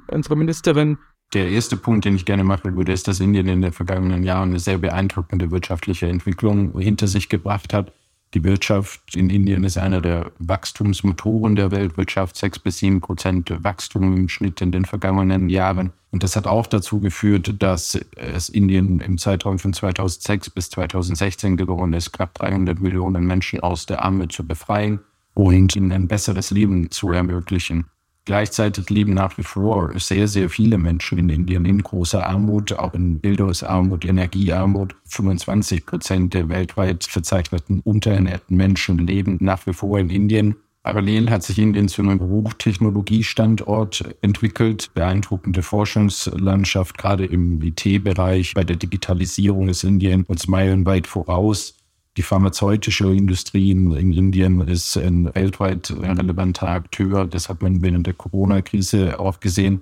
unsere 0.09 0.37
Ministerin. 0.37 0.99
Der 1.33 1.49
erste 1.49 1.79
Punkt, 1.79 2.05
den 2.05 2.15
ich 2.15 2.27
gerne 2.27 2.45
machen 2.45 2.77
würde, 2.77 2.93
ist, 2.93 3.09
dass 3.09 3.21
Indien 3.21 3.49
in 3.49 3.63
den 3.63 3.73
vergangenen 3.73 4.23
Jahren 4.23 4.51
eine 4.51 4.59
sehr 4.59 4.79
beeindruckende 4.79 5.51
wirtschaftliche 5.51 6.07
Entwicklung 6.07 6.79
hinter 6.79 7.07
sich 7.07 7.29
gebracht 7.31 7.73
hat. 7.73 7.93
Die 8.35 8.43
Wirtschaft 8.43 9.15
in 9.15 9.31
Indien 9.31 9.63
ist 9.63 9.79
einer 9.79 10.01
der 10.01 10.33
Wachstumsmotoren 10.41 11.55
der 11.55 11.71
Weltwirtschaft, 11.71 12.37
sechs 12.37 12.59
bis 12.59 12.79
sieben 12.79 13.01
Prozent 13.01 13.55
Wachstum 13.63 14.17
im 14.17 14.29
Schnitt 14.29 14.61
in 14.61 14.73
den 14.73 14.85
vergangenen 14.85 15.49
Jahren. 15.49 15.93
Und 16.11 16.25
das 16.25 16.35
hat 16.35 16.49
auch 16.49 16.67
dazu 16.67 16.99
geführt, 16.99 17.55
dass 17.63 17.97
es 18.17 18.49
Indien 18.49 18.99
im 18.99 19.19
Zeitraum 19.19 19.61
von 19.61 19.73
2006 19.73 20.51
bis 20.51 20.71
2016 20.71 21.57
gelungen 21.57 21.93
ist, 21.93 22.13
knapp 22.13 22.35
300 22.35 22.81
Millionen 22.81 23.25
Menschen 23.25 23.61
aus 23.61 23.87
der 23.87 24.05
Armut 24.05 24.33
zu 24.33 24.45
befreien 24.45 24.99
und 25.35 25.77
ihnen 25.77 25.93
ein 25.93 26.09
besseres 26.09 26.51
Leben 26.51 26.91
zu 26.91 27.13
ermöglichen. 27.13 27.87
Gleichzeitig 28.27 28.89
leben 28.89 29.13
nach 29.13 29.37
wie 29.37 29.43
vor 29.43 29.93
sehr, 29.99 30.29
sehr 30.29 30.49
viele 30.49 30.79
Menschen 30.79 31.19
in 31.19 31.29
Indien 31.29 31.67
in 31.67 31.83
großer 31.83 32.27
Armut, 32.27 32.73
auch 32.73 32.95
in 32.95 33.21
Bildungsarmut, 33.21 34.07
Energiearmut. 34.07 34.95
25 35.05 35.85
Prozent 35.85 36.33
der 36.33 36.49
weltweit 36.49 37.05
verzeichneten 37.05 37.81
unterernährten 37.81 38.57
Menschen 38.57 38.99
leben 38.99 39.37
nach 39.41 39.67
wie 39.67 39.75
vor 39.75 39.99
in 39.99 40.09
Indien. 40.09 40.57
Parallel 40.83 41.31
hat 41.31 41.43
sich 41.43 41.59
Indien 41.59 41.89
zu 41.89 42.03
einem 42.03 42.21
Hochtechnologiestandort 42.21 44.05
entwickelt, 44.23 44.91
beeindruckende 44.95 45.63
Forschungslandschaft, 45.63 46.97
gerade 46.97 47.27
im 47.27 47.61
IT-Bereich. 47.63 48.55
Bei 48.55 48.65
der 48.65 48.77
Digitalisierung 48.77 49.69
ist 49.69 49.85
Indien 49.85 50.25
uns 50.25 50.47
meilenweit 50.47 51.07
voraus. 51.07 51.75
Die 52.17 52.23
pharmazeutische 52.23 53.13
Industrie 53.13 53.73
in 53.73 54.13
Indien 54.13 54.61
ist 54.61 54.97
ein 54.97 55.35
weltweit 55.35 55.91
relevanter 55.91 56.69
Akteur. 56.69 57.27
Das 57.27 57.49
hat 57.49 57.61
man 57.61 57.83
während 57.83 58.07
der 58.07 58.15
Corona-Krise 58.15 59.19
auch 59.19 59.41
gesehen. 59.41 59.81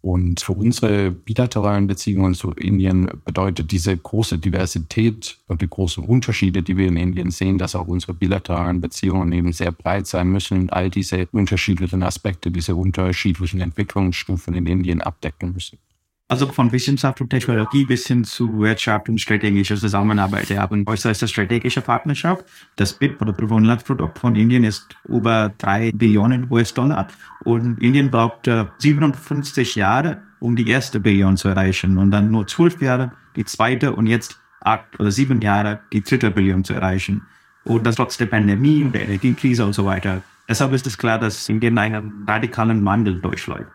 Und 0.00 0.40
für 0.40 0.52
unsere 0.52 1.10
bilateralen 1.10 1.86
Beziehungen 1.86 2.34
zu 2.34 2.50
Indien 2.52 3.10
bedeutet 3.24 3.72
diese 3.72 3.96
große 3.96 4.38
Diversität 4.38 5.38
und 5.48 5.62
die 5.62 5.68
großen 5.68 6.04
Unterschiede, 6.04 6.62
die 6.62 6.76
wir 6.76 6.88
in 6.88 6.98
Indien 6.98 7.30
sehen, 7.30 7.56
dass 7.56 7.74
auch 7.74 7.88
unsere 7.88 8.12
bilateralen 8.12 8.82
Beziehungen 8.82 9.32
eben 9.32 9.52
sehr 9.52 9.72
breit 9.72 10.06
sein 10.06 10.28
müssen 10.28 10.60
und 10.60 10.72
all 10.74 10.90
diese 10.90 11.26
unterschiedlichen 11.32 12.02
Aspekte, 12.02 12.50
diese 12.50 12.76
unterschiedlichen 12.76 13.62
Entwicklungsstufen 13.62 14.54
in 14.54 14.66
Indien 14.66 15.00
abdecken 15.00 15.54
müssen. 15.54 15.78
Also 16.34 16.48
von 16.48 16.72
Wissenschaft 16.72 17.20
und 17.20 17.30
Technologie 17.30 17.84
bis 17.84 18.08
hin 18.08 18.24
zu 18.24 18.58
Wirtschaft 18.58 19.08
und 19.08 19.20
strategischer 19.20 19.76
Zusammenarbeit. 19.76 20.50
Wir 20.50 20.60
haben 20.60 20.84
äußerst 20.84 21.30
strategische 21.30 21.80
Partnerschaft. 21.80 22.44
Das 22.74 22.94
BIP 22.94 23.22
oder 23.22 23.32
Bruttoinlandsprodukt 23.32 24.18
von 24.18 24.34
Indien 24.34 24.64
ist 24.64 24.96
über 25.06 25.52
drei 25.58 25.92
Billionen 25.94 26.50
US-Dollar. 26.50 27.06
Und 27.44 27.80
Indien 27.80 28.10
braucht 28.10 28.50
57 28.78 29.76
Jahre, 29.76 30.22
um 30.40 30.56
die 30.56 30.68
erste 30.68 30.98
Billion 30.98 31.36
zu 31.36 31.46
erreichen. 31.46 31.98
Und 31.98 32.10
dann 32.10 32.32
nur 32.32 32.48
zwölf 32.48 32.82
Jahre 32.82 33.12
die 33.36 33.44
zweite 33.44 33.92
und 33.92 34.08
jetzt 34.08 34.40
acht 34.60 34.98
oder 34.98 35.12
sieben 35.12 35.40
Jahre 35.40 35.82
die 35.92 36.02
dritte 36.02 36.32
Billion 36.32 36.64
zu 36.64 36.74
erreichen. 36.74 37.22
Und 37.62 37.86
das 37.86 37.94
trotz 37.94 38.16
der 38.16 38.26
Pandemie 38.26 38.82
und 38.82 38.92
der 38.92 39.02
Energiekrise 39.02 39.64
und 39.64 39.74
so 39.74 39.84
weiter. 39.84 40.22
Deshalb 40.48 40.72
ist 40.72 40.88
es 40.88 40.98
klar, 40.98 41.20
dass 41.20 41.48
Indien 41.48 41.78
einen 41.78 42.24
radikalen 42.26 42.84
Wandel 42.84 43.20
durchläuft. 43.20 43.70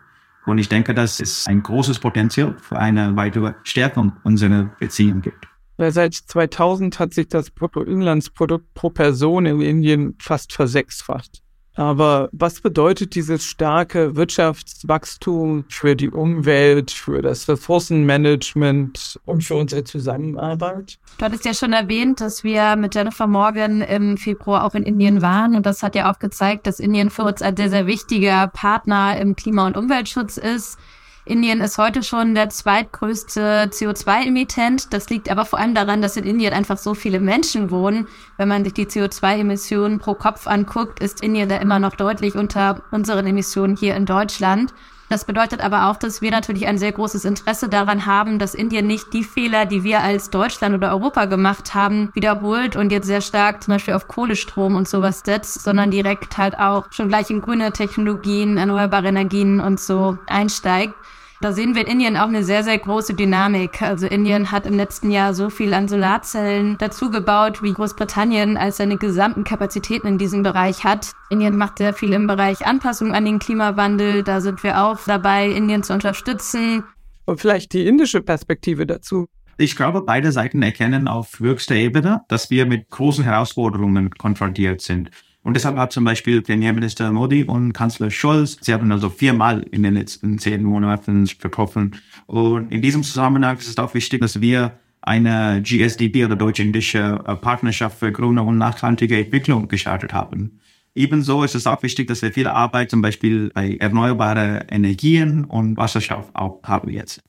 Und 0.46 0.58
ich 0.58 0.68
denke, 0.68 0.94
dass 0.94 1.20
es 1.20 1.46
ein 1.46 1.62
großes 1.62 1.98
Potenzial 1.98 2.56
für 2.58 2.78
eine 2.78 3.16
weitere 3.16 3.54
Stärkung 3.62 4.12
unserer 4.24 4.70
Beziehung 4.78 5.20
gibt. 5.20 5.46
Seit 5.78 6.14
2000 6.14 6.98
hat 6.98 7.14
sich 7.14 7.28
das 7.28 7.50
Bruttoinlandsprodukt 7.50 8.74
pro 8.74 8.90
Person 8.90 9.46
in 9.46 9.60
Indien 9.62 10.16
fast 10.20 10.52
versechsfacht. 10.52 11.42
Aber 11.80 12.28
was 12.32 12.60
bedeutet 12.60 13.14
dieses 13.14 13.42
starke 13.42 14.14
Wirtschaftswachstum 14.14 15.64
für 15.70 15.96
die 15.96 16.10
Umwelt, 16.10 16.90
für 16.90 17.22
das 17.22 17.48
Ressourcenmanagement 17.48 19.18
und 19.24 19.42
für 19.42 19.54
unsere 19.54 19.82
Zusammenarbeit? 19.84 20.98
Du 21.16 21.24
hattest 21.24 21.46
ja 21.46 21.54
schon 21.54 21.72
erwähnt, 21.72 22.20
dass 22.20 22.44
wir 22.44 22.76
mit 22.76 22.94
Jennifer 22.94 23.26
Morgan 23.26 23.80
im 23.80 24.18
Februar 24.18 24.64
auch 24.64 24.74
in 24.74 24.82
Indien 24.82 25.22
waren. 25.22 25.56
Und 25.56 25.64
das 25.64 25.82
hat 25.82 25.94
ja 25.94 26.12
auch 26.12 26.18
gezeigt, 26.18 26.66
dass 26.66 26.80
Indien 26.80 27.08
für 27.08 27.22
uns 27.22 27.40
ein 27.40 27.56
sehr, 27.56 27.70
sehr 27.70 27.86
wichtiger 27.86 28.48
Partner 28.48 29.18
im 29.18 29.34
Klima- 29.34 29.66
und 29.66 29.78
Umweltschutz 29.78 30.36
ist. 30.36 30.78
Indien 31.26 31.60
ist 31.60 31.76
heute 31.76 32.02
schon 32.02 32.34
der 32.34 32.48
zweitgrößte 32.48 33.70
CO2-Emittent. 33.70 34.92
Das 34.92 35.10
liegt 35.10 35.30
aber 35.30 35.44
vor 35.44 35.58
allem 35.58 35.74
daran, 35.74 36.00
dass 36.00 36.16
in 36.16 36.24
Indien 36.24 36.54
einfach 36.54 36.78
so 36.78 36.94
viele 36.94 37.20
Menschen 37.20 37.70
wohnen. 37.70 38.08
Wenn 38.38 38.48
man 38.48 38.64
sich 38.64 38.72
die 38.72 38.86
CO2-Emissionen 38.86 39.98
pro 39.98 40.14
Kopf 40.14 40.46
anguckt, 40.46 41.00
ist 41.00 41.22
Indien 41.22 41.48
da 41.48 41.56
immer 41.58 41.78
noch 41.78 41.94
deutlich 41.94 42.36
unter 42.36 42.82
unseren 42.90 43.26
Emissionen 43.26 43.76
hier 43.76 43.96
in 43.96 44.06
Deutschland. 44.06 44.72
Das 45.10 45.24
bedeutet 45.24 45.60
aber 45.60 45.90
auch, 45.90 45.96
dass 45.96 46.22
wir 46.22 46.30
natürlich 46.30 46.68
ein 46.68 46.78
sehr 46.78 46.92
großes 46.92 47.24
Interesse 47.24 47.68
daran 47.68 48.06
haben, 48.06 48.38
dass 48.38 48.54
Indien 48.54 48.86
nicht 48.86 49.12
die 49.12 49.24
Fehler, 49.24 49.66
die 49.66 49.82
wir 49.82 50.02
als 50.02 50.30
Deutschland 50.30 50.72
oder 50.72 50.92
Europa 50.92 51.24
gemacht 51.24 51.74
haben, 51.74 52.10
wiederholt 52.14 52.76
und 52.76 52.92
jetzt 52.92 53.08
sehr 53.08 53.20
stark 53.20 53.60
zum 53.64 53.74
Beispiel 53.74 53.94
auf 53.94 54.06
Kohlestrom 54.06 54.76
und 54.76 54.86
sowas 54.88 55.22
setzt, 55.24 55.64
sondern 55.64 55.90
direkt 55.90 56.38
halt 56.38 56.56
auch 56.60 56.86
schon 56.92 57.08
gleich 57.08 57.28
in 57.28 57.40
grüne 57.40 57.72
Technologien, 57.72 58.56
erneuerbare 58.56 59.08
Energien 59.08 59.58
und 59.58 59.80
so 59.80 60.16
einsteigt. 60.28 60.94
Da 61.42 61.54
sehen 61.54 61.74
wir 61.74 61.86
in 61.86 61.92
Indien 61.92 62.18
auch 62.18 62.28
eine 62.28 62.44
sehr, 62.44 62.62
sehr 62.62 62.76
große 62.76 63.14
Dynamik. 63.14 63.80
Also 63.80 64.06
Indien 64.06 64.52
hat 64.52 64.66
im 64.66 64.76
letzten 64.76 65.10
Jahr 65.10 65.32
so 65.32 65.48
viel 65.48 65.72
an 65.72 65.88
Solarzellen 65.88 66.76
dazugebaut, 66.76 67.62
wie 67.62 67.72
Großbritannien 67.72 68.58
als 68.58 68.76
seine 68.76 68.98
gesamten 68.98 69.42
Kapazitäten 69.42 70.06
in 70.06 70.18
diesem 70.18 70.42
Bereich 70.42 70.84
hat. 70.84 71.12
Indien 71.30 71.56
macht 71.56 71.78
sehr 71.78 71.94
viel 71.94 72.12
im 72.12 72.26
Bereich 72.26 72.66
Anpassung 72.66 73.14
an 73.14 73.24
den 73.24 73.38
Klimawandel. 73.38 74.22
Da 74.22 74.42
sind 74.42 74.62
wir 74.62 74.84
auch 74.84 74.98
dabei, 75.06 75.48
Indien 75.48 75.82
zu 75.82 75.94
unterstützen. 75.94 76.84
Und 77.24 77.40
vielleicht 77.40 77.72
die 77.72 77.86
indische 77.86 78.20
Perspektive 78.20 78.86
dazu. 78.86 79.26
Ich 79.56 79.76
glaube, 79.76 80.02
beide 80.02 80.32
Seiten 80.32 80.60
erkennen 80.62 81.08
auf 81.08 81.38
höchster 81.38 81.74
Ebene, 81.74 82.20
dass 82.28 82.50
wir 82.50 82.66
mit 82.66 82.90
großen 82.90 83.24
Herausforderungen 83.24 84.10
konfrontiert 84.10 84.82
sind. 84.82 85.10
Und 85.42 85.54
deshalb 85.54 85.76
hat 85.76 85.92
zum 85.92 86.04
Beispiel 86.04 86.42
Premierminister 86.42 87.10
Modi 87.12 87.44
und 87.44 87.72
Kanzler 87.72 88.10
Scholz, 88.10 88.58
sie 88.60 88.74
haben 88.74 88.92
also 88.92 89.08
viermal 89.08 89.62
in 89.70 89.82
den 89.82 89.94
letzten 89.94 90.38
zehn 90.38 90.62
Monaten 90.62 91.24
getroffen. 91.40 91.96
Und 92.26 92.70
in 92.70 92.82
diesem 92.82 93.02
Zusammenhang 93.02 93.56
ist 93.56 93.68
es 93.68 93.78
auch 93.78 93.94
wichtig, 93.94 94.20
dass 94.20 94.40
wir 94.40 94.72
eine 95.00 95.62
GSDP 95.62 96.26
oder 96.26 96.36
deutsch-indische 96.36 97.24
äh, 97.26 97.36
Partnerschaft 97.36 97.98
für 97.98 98.12
grüne 98.12 98.42
und 98.42 98.58
nachhaltige 98.58 99.18
Entwicklung 99.18 99.68
gestartet 99.68 100.12
haben. 100.12 100.60
Ebenso 100.94 101.44
ist 101.44 101.54
es 101.54 101.66
auch 101.66 101.82
wichtig, 101.82 102.08
dass 102.08 102.20
wir 102.20 102.32
viel 102.32 102.48
Arbeit 102.48 102.90
zum 102.90 103.00
Beispiel 103.00 103.50
bei 103.54 103.76
erneuerbaren 103.76 104.68
Energien 104.68 105.44
und 105.44 105.76
Wasserstoff 105.76 106.30
auch 106.34 106.60
haben 106.64 106.90
jetzt. 106.90 107.22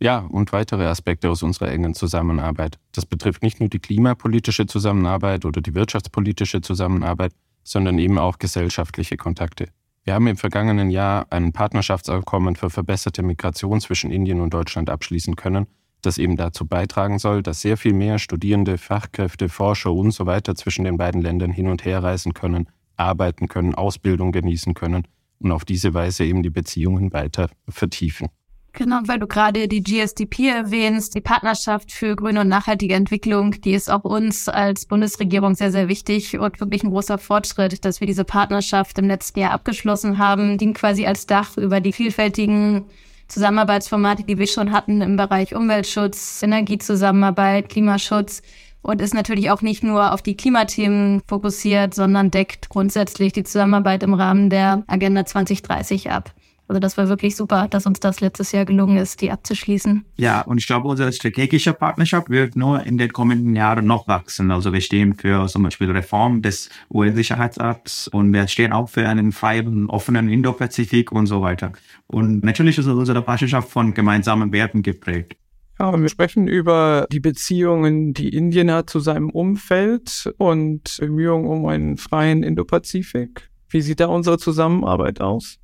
Ja, 0.00 0.18
und 0.18 0.52
weitere 0.52 0.86
Aspekte 0.86 1.30
aus 1.30 1.42
unserer 1.42 1.70
engen 1.70 1.94
Zusammenarbeit. 1.94 2.78
Das 2.92 3.06
betrifft 3.06 3.42
nicht 3.42 3.60
nur 3.60 3.68
die 3.68 3.78
klimapolitische 3.78 4.66
Zusammenarbeit 4.66 5.44
oder 5.44 5.60
die 5.60 5.74
wirtschaftspolitische 5.74 6.60
Zusammenarbeit, 6.60 7.32
sondern 7.64 7.98
eben 7.98 8.18
auch 8.18 8.38
gesellschaftliche 8.38 9.16
Kontakte. 9.16 9.66
Wir 10.04 10.14
haben 10.14 10.26
im 10.26 10.36
vergangenen 10.36 10.90
Jahr 10.90 11.26
ein 11.30 11.52
Partnerschaftsabkommen 11.52 12.56
für 12.56 12.68
verbesserte 12.68 13.22
Migration 13.22 13.80
zwischen 13.80 14.10
Indien 14.10 14.40
und 14.40 14.52
Deutschland 14.52 14.90
abschließen 14.90 15.34
können, 15.34 15.66
das 16.02 16.18
eben 16.18 16.36
dazu 16.36 16.66
beitragen 16.66 17.18
soll, 17.18 17.42
dass 17.42 17.62
sehr 17.62 17.78
viel 17.78 17.94
mehr 17.94 18.18
Studierende, 18.18 18.76
Fachkräfte, 18.76 19.48
Forscher 19.48 19.92
und 19.92 20.10
so 20.10 20.26
weiter 20.26 20.54
zwischen 20.54 20.84
den 20.84 20.98
beiden 20.98 21.22
Ländern 21.22 21.50
hin 21.50 21.68
und 21.68 21.86
her 21.86 22.02
reisen 22.02 22.34
können, 22.34 22.68
arbeiten 22.96 23.48
können, 23.48 23.74
Ausbildung 23.74 24.30
genießen 24.30 24.74
können 24.74 25.08
und 25.38 25.52
auf 25.52 25.64
diese 25.64 25.94
Weise 25.94 26.24
eben 26.24 26.42
die 26.42 26.50
Beziehungen 26.50 27.12
weiter 27.12 27.48
vertiefen. 27.68 28.28
Genau, 28.76 28.98
weil 29.06 29.20
du 29.20 29.28
gerade 29.28 29.68
die 29.68 29.84
GSDP 29.84 30.48
erwähnst, 30.48 31.14
die 31.14 31.20
Partnerschaft 31.20 31.92
für 31.92 32.16
grüne 32.16 32.40
und 32.40 32.48
nachhaltige 32.48 32.94
Entwicklung, 32.94 33.52
die 33.60 33.72
ist 33.72 33.88
auch 33.88 34.02
uns 34.02 34.48
als 34.48 34.86
Bundesregierung 34.86 35.54
sehr, 35.54 35.70
sehr 35.70 35.86
wichtig 35.86 36.36
und 36.40 36.58
wirklich 36.58 36.82
ein 36.82 36.90
großer 36.90 37.18
Fortschritt, 37.18 37.84
dass 37.84 38.00
wir 38.00 38.08
diese 38.08 38.24
Partnerschaft 38.24 38.98
im 38.98 39.06
letzten 39.06 39.38
Jahr 39.38 39.52
abgeschlossen 39.52 40.18
haben, 40.18 40.58
dient 40.58 40.76
quasi 40.76 41.06
als 41.06 41.26
Dach 41.26 41.56
über 41.56 41.80
die 41.80 41.92
vielfältigen 41.92 42.84
Zusammenarbeitsformate, 43.28 44.24
die 44.24 44.38
wir 44.38 44.48
schon 44.48 44.72
hatten 44.72 45.02
im 45.02 45.16
Bereich 45.16 45.54
Umweltschutz, 45.54 46.42
Energiezusammenarbeit, 46.42 47.68
Klimaschutz 47.68 48.42
und 48.82 49.00
ist 49.00 49.14
natürlich 49.14 49.52
auch 49.52 49.62
nicht 49.62 49.84
nur 49.84 50.12
auf 50.12 50.20
die 50.20 50.36
Klimathemen 50.36 51.22
fokussiert, 51.28 51.94
sondern 51.94 52.32
deckt 52.32 52.70
grundsätzlich 52.70 53.32
die 53.32 53.44
Zusammenarbeit 53.44 54.02
im 54.02 54.14
Rahmen 54.14 54.50
der 54.50 54.82
Agenda 54.88 55.24
2030 55.24 56.10
ab. 56.10 56.34
Also 56.66 56.80
das 56.80 56.96
war 56.96 57.08
wirklich 57.08 57.36
super, 57.36 57.68
dass 57.68 57.86
uns 57.86 58.00
das 58.00 58.20
letztes 58.20 58.52
Jahr 58.52 58.64
gelungen 58.64 58.96
ist, 58.96 59.20
die 59.20 59.30
abzuschließen. 59.30 60.04
Ja, 60.16 60.40
und 60.42 60.58
ich 60.58 60.66
glaube, 60.66 60.88
unsere 60.88 61.12
strategische 61.12 61.74
Partnerschaft 61.74 62.30
wird 62.30 62.56
nur 62.56 62.84
in 62.84 62.96
den 62.96 63.12
kommenden 63.12 63.54
Jahren 63.54 63.86
noch 63.86 64.08
wachsen. 64.08 64.50
Also 64.50 64.72
wir 64.72 64.80
stehen 64.80 65.14
für 65.14 65.46
zum 65.46 65.62
Beispiel 65.62 65.90
Reform 65.90 66.40
des 66.40 66.70
UN-Sicherheitsrats 66.90 68.08
und 68.08 68.32
wir 68.32 68.48
stehen 68.48 68.72
auch 68.72 68.88
für 68.88 69.06
einen 69.06 69.32
freien, 69.32 69.90
offenen 69.90 70.28
Indo-Pazifik 70.28 71.12
und 71.12 71.26
so 71.26 71.42
weiter. 71.42 71.72
Und 72.06 72.42
natürlich 72.42 72.78
ist 72.78 72.86
unsere 72.86 73.20
Partnerschaft 73.20 73.68
von 73.68 73.92
gemeinsamen 73.92 74.52
Werten 74.52 74.82
geprägt. 74.82 75.36
Ja, 75.78 76.00
wir 76.00 76.08
sprechen 76.08 76.46
über 76.46 77.06
die 77.10 77.20
Beziehungen, 77.20 78.14
die 78.14 78.28
Indien 78.28 78.70
hat 78.70 78.88
zu 78.88 79.00
seinem 79.00 79.28
Umfeld 79.28 80.32
und 80.38 80.96
Bemühungen 81.00 81.46
um 81.46 81.66
einen 81.66 81.96
freien 81.96 82.44
Indo-Pazifik. 82.44 83.50
Wie 83.68 83.80
sieht 83.80 83.98
da 83.98 84.06
unsere 84.06 84.38
Zusammenarbeit 84.38 85.20
aus? 85.20 85.58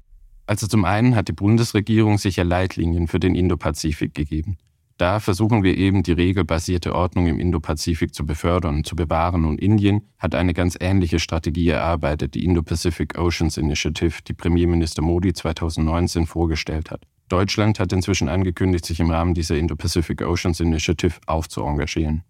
Also 0.50 0.66
zum 0.66 0.85
einen 0.85 1.14
hat 1.14 1.28
die 1.28 1.33
Bundesregierung 1.33 2.19
sicher 2.19 2.42
Leitlinien 2.42 3.07
für 3.07 3.21
den 3.21 3.37
Indopazifik 3.37 4.16
gegeben. 4.16 4.59
Da 4.97 5.21
versuchen 5.21 5.62
wir 5.62 5.78
eben 5.78 6.02
die 6.02 6.11
regelbasierte 6.11 6.92
Ordnung 6.92 7.28
im 7.28 7.38
Indopazifik 7.38 8.12
zu 8.12 8.26
befördern 8.26 8.78
und 8.78 8.85
zu 8.85 8.97
bewahren 8.97 9.45
und 9.45 9.61
Indien 9.61 10.09
hat 10.19 10.35
eine 10.35 10.52
ganz 10.52 10.76
ähnliche 10.80 11.21
Strategie 11.21 11.69
erarbeitet, 11.69 12.35
die 12.35 12.45
Indo-Pacific 12.45 13.16
Oceans 13.16 13.59
Initiative, 13.59 14.23
die 14.26 14.33
Premierminister 14.33 15.02
Modi 15.02 15.33
2019 15.33 16.26
vorgestellt 16.26 16.90
hat. 16.90 17.04
Deutschland 17.28 17.78
hat 17.78 17.92
inzwischen 17.92 18.28
angekündigt, 18.28 18.85
sich 18.87 18.99
im 18.99 19.12
Rahmen 19.12 19.35
dieser 19.35 19.57
Indo-Pacific 19.57 20.21
Oceans 20.23 20.59
Initiative 20.59 21.14
auch 21.26 21.47
zu 21.47 21.62
engagieren. 21.62 22.25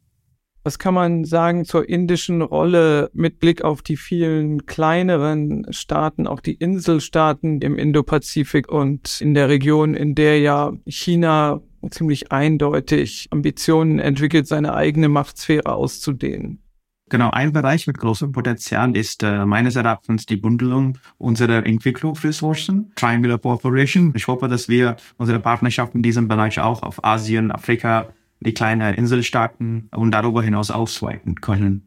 Was 0.63 0.79
kann 0.79 0.93
man 0.93 1.25
sagen 1.25 1.65
zur 1.65 1.89
indischen 1.89 2.43
Rolle 2.43 3.11
mit 3.15 3.41
Blick 3.41 3.63
auf 3.63 3.81
die 3.81 3.97
vielen 3.97 4.67
kleineren 4.67 5.67
Staaten, 5.71 6.27
auch 6.27 6.41
die 6.41 6.53
Inselstaaten 6.55 7.63
im 7.63 7.79
Indopazifik 7.79 8.69
und 8.69 9.23
in 9.23 9.33
der 9.33 9.49
Region, 9.49 9.95
in 9.95 10.15
der 10.15 10.39
ja 10.41 10.73
China 10.87 11.63
ziemlich 11.91 12.31
eindeutig 12.31 13.29
Ambitionen 13.31 13.99
entwickelt, 14.01 14.47
seine 14.47 14.75
eigene 14.75 15.09
Machtsphäre 15.09 15.75
auszudehnen? 15.75 16.63
Genau, 17.09 17.31
ein 17.31 17.53
Bereich 17.53 17.89
mit 17.89 17.99
großem 17.99 18.31
Potenzial 18.31 18.97
ist 18.97 19.25
äh, 19.25 19.45
meines 19.45 19.75
Erachtens 19.75 20.27
die 20.27 20.37
Bündelung 20.37 20.97
unserer 21.19 21.67
Entwicklungsressourcen, 21.67 22.93
Triangular 22.95 23.39
Cooperation. 23.39 24.13
Ich 24.15 24.29
hoffe, 24.29 24.47
dass 24.47 24.69
wir 24.69 24.95
unsere 25.17 25.41
Partnerschaft 25.41 25.95
in 25.97 26.03
diesem 26.03 26.29
Bereich 26.29 26.61
auch 26.61 26.85
auf 26.85 27.03
Asien, 27.03 27.51
Afrika, 27.51 28.11
die 28.41 28.55
kleinen 28.55 28.95
Inselstaaten 28.95 29.89
und 29.95 30.11
darüber 30.11 30.43
hinaus 30.43 30.71
ausweiten 30.71 31.37
können. 31.37 31.87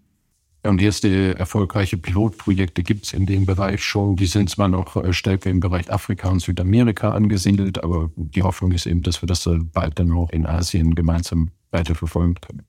Und 0.65 0.81
erste 0.81 1.37
erfolgreiche 1.37 1.97
Pilotprojekte 1.97 2.83
gibt 2.83 3.05
es 3.05 3.13
in 3.13 3.25
dem 3.25 3.45
Bereich 3.45 3.83
schon. 3.83 4.15
Die 4.15 4.27
sind 4.27 4.49
zwar 4.49 4.69
noch 4.69 4.95
äh, 4.95 5.11
stärker 5.11 5.49
im 5.49 5.59
Bereich 5.59 5.91
Afrika 5.91 6.29
und 6.29 6.39
Südamerika 6.39 7.11
angesiedelt, 7.11 7.83
aber 7.83 8.11
die 8.15 8.43
Hoffnung 8.43 8.71
ist 8.71 8.85
eben, 8.85 9.01
dass 9.01 9.21
wir 9.21 9.27
das 9.27 9.49
bald 9.73 9.99
dann 9.99 10.11
auch 10.13 10.29
in 10.29 10.45
Asien 10.45 10.95
gemeinsam 10.95 11.51
weiterverfolgen 11.71 12.35
können. 12.35 12.61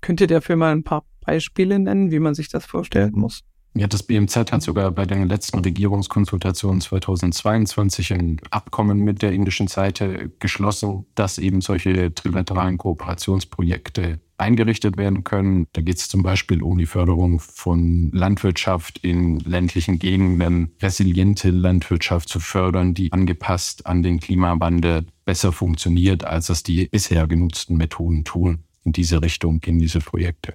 Könnt 0.00 0.20
ihr 0.20 0.26
dafür 0.26 0.56
mal 0.56 0.72
ein 0.72 0.82
paar 0.82 1.04
Beispiele 1.24 1.78
nennen, 1.78 2.10
wie 2.10 2.18
man 2.18 2.34
sich 2.34 2.48
das 2.48 2.66
vorstellen 2.66 3.12
muss? 3.14 3.44
Ja, 3.78 3.86
das 3.86 4.02
BMZ 4.02 4.50
hat 4.50 4.60
sogar 4.60 4.90
bei 4.90 5.06
der 5.06 5.24
letzten 5.24 5.60
Regierungskonsultation 5.60 6.80
2022 6.80 8.12
ein 8.12 8.40
Abkommen 8.50 8.98
mit 8.98 9.22
der 9.22 9.30
indischen 9.30 9.68
Seite 9.68 10.32
geschlossen, 10.40 11.06
dass 11.14 11.38
eben 11.38 11.60
solche 11.60 12.12
trilateralen 12.12 12.76
Kooperationsprojekte 12.76 14.18
eingerichtet 14.36 14.96
werden 14.96 15.22
können. 15.22 15.68
Da 15.74 15.82
geht 15.82 15.98
es 15.98 16.08
zum 16.08 16.24
Beispiel 16.24 16.60
um 16.60 16.76
die 16.76 16.86
Förderung 16.86 17.38
von 17.38 18.10
Landwirtschaft 18.10 18.98
in 18.98 19.38
ländlichen 19.38 20.00
Gegenden, 20.00 20.72
resiliente 20.82 21.50
Landwirtschaft 21.50 22.28
zu 22.28 22.40
fördern, 22.40 22.94
die 22.94 23.12
angepasst 23.12 23.86
an 23.86 24.02
den 24.02 24.18
Klimawandel 24.18 25.06
besser 25.24 25.52
funktioniert, 25.52 26.24
als 26.24 26.48
das 26.48 26.64
die 26.64 26.88
bisher 26.88 27.28
genutzten 27.28 27.76
Methoden 27.76 28.24
tun. 28.24 28.64
In 28.82 28.90
diese 28.90 29.22
Richtung 29.22 29.60
gehen 29.60 29.78
diese 29.78 30.00
Projekte. 30.00 30.54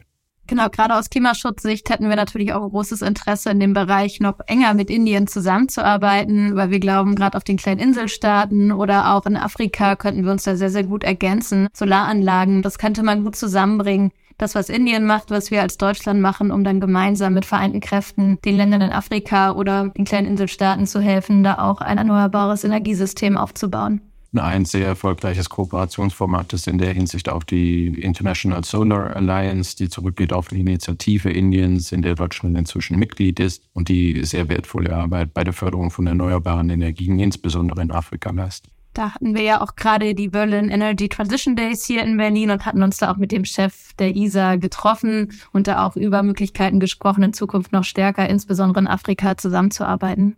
Genau, 0.53 0.69
gerade 0.69 0.93
aus 0.93 1.09
Klimaschutzsicht 1.09 1.89
hätten 1.89 2.09
wir 2.09 2.15
natürlich 2.15 2.53
auch 2.53 2.61
ein 2.61 2.69
großes 2.69 3.01
Interesse 3.01 3.49
in 3.49 3.59
dem 3.59 3.73
Bereich 3.73 4.19
noch 4.19 4.35
enger 4.45 4.75
mit 4.75 4.91
Indien 4.91 5.25
zusammenzuarbeiten, 5.25 6.55
weil 6.55 6.69
wir 6.69 6.79
glauben, 6.79 7.15
gerade 7.15 7.35
auf 7.35 7.43
den 7.43 7.57
kleinen 7.57 7.79
Inselstaaten 7.79 8.71
oder 8.71 9.15
auch 9.15 9.25
in 9.25 9.35
Afrika 9.35 9.95
könnten 9.95 10.23
wir 10.25 10.31
uns 10.31 10.43
da 10.43 10.55
sehr, 10.55 10.69
sehr 10.69 10.83
gut 10.83 11.03
ergänzen. 11.03 11.69
Solaranlagen, 11.73 12.61
das 12.61 12.77
könnte 12.77 13.01
man 13.01 13.23
gut 13.23 13.35
zusammenbringen. 13.35 14.11
Das, 14.37 14.53
was 14.53 14.69
Indien 14.69 15.07
macht, 15.07 15.31
was 15.31 15.49
wir 15.49 15.63
als 15.63 15.79
Deutschland 15.79 16.21
machen, 16.21 16.51
um 16.51 16.63
dann 16.63 16.79
gemeinsam 16.79 17.33
mit 17.33 17.45
vereinten 17.45 17.79
Kräften 17.79 18.37
den 18.45 18.55
Ländern 18.55 18.81
in 18.81 18.91
Afrika 18.91 19.53
oder 19.53 19.89
den 19.97 20.05
kleinen 20.05 20.27
Inselstaaten 20.27 20.85
zu 20.85 21.01
helfen, 21.01 21.43
da 21.43 21.57
auch 21.57 21.81
ein 21.81 21.97
erneuerbares 21.97 22.63
Energiesystem 22.63 23.37
aufzubauen 23.37 24.01
ein 24.39 24.65
sehr 24.65 24.87
erfolgreiches 24.87 25.49
Kooperationsformat 25.49 26.53
ist 26.53 26.67
in 26.67 26.77
der 26.77 26.93
Hinsicht 26.93 27.29
auch 27.29 27.43
die 27.43 27.87
International 27.87 28.63
Solar 28.63 29.15
Alliance, 29.15 29.75
die 29.75 29.89
zurückgeht 29.89 30.33
auf 30.33 30.47
die 30.47 30.59
Initiative 30.59 31.29
Indiens, 31.29 31.91
in 31.91 32.01
der 32.01 32.15
Deutschland 32.15 32.57
inzwischen 32.57 32.97
Mitglied 32.97 33.39
ist 33.39 33.63
und 33.73 33.89
die 33.89 34.23
sehr 34.25 34.49
wertvolle 34.49 34.95
Arbeit 34.95 35.33
bei 35.33 35.43
der 35.43 35.53
Förderung 35.53 35.91
von 35.91 36.07
erneuerbaren 36.07 36.69
Energien, 36.69 37.19
insbesondere 37.19 37.81
in 37.81 37.91
Afrika 37.91 38.31
leistet. 38.31 38.71
Da 38.93 39.15
hatten 39.15 39.33
wir 39.33 39.41
ja 39.41 39.61
auch 39.61 39.75
gerade 39.75 40.13
die 40.13 40.27
Berlin 40.27 40.69
Energy 40.69 41.09
Transition 41.09 41.55
Days 41.55 41.85
hier 41.85 42.03
in 42.03 42.15
Berlin 42.17 42.51
und 42.51 42.65
hatten 42.65 42.83
uns 42.83 42.97
da 42.97 43.11
auch 43.11 43.17
mit 43.17 43.31
dem 43.31 43.43
Chef 43.43 43.93
der 43.97 44.15
ISA 44.15 44.57
getroffen 44.57 45.31
und 45.51 45.67
da 45.67 45.85
auch 45.85 45.95
über 45.95 46.21
Möglichkeiten 46.21 46.79
gesprochen, 46.79 47.23
in 47.23 47.33
Zukunft 47.33 47.71
noch 47.71 47.83
stärker, 47.83 48.29
insbesondere 48.29 48.81
in 48.81 48.87
Afrika, 48.87 49.35
zusammenzuarbeiten. 49.35 50.37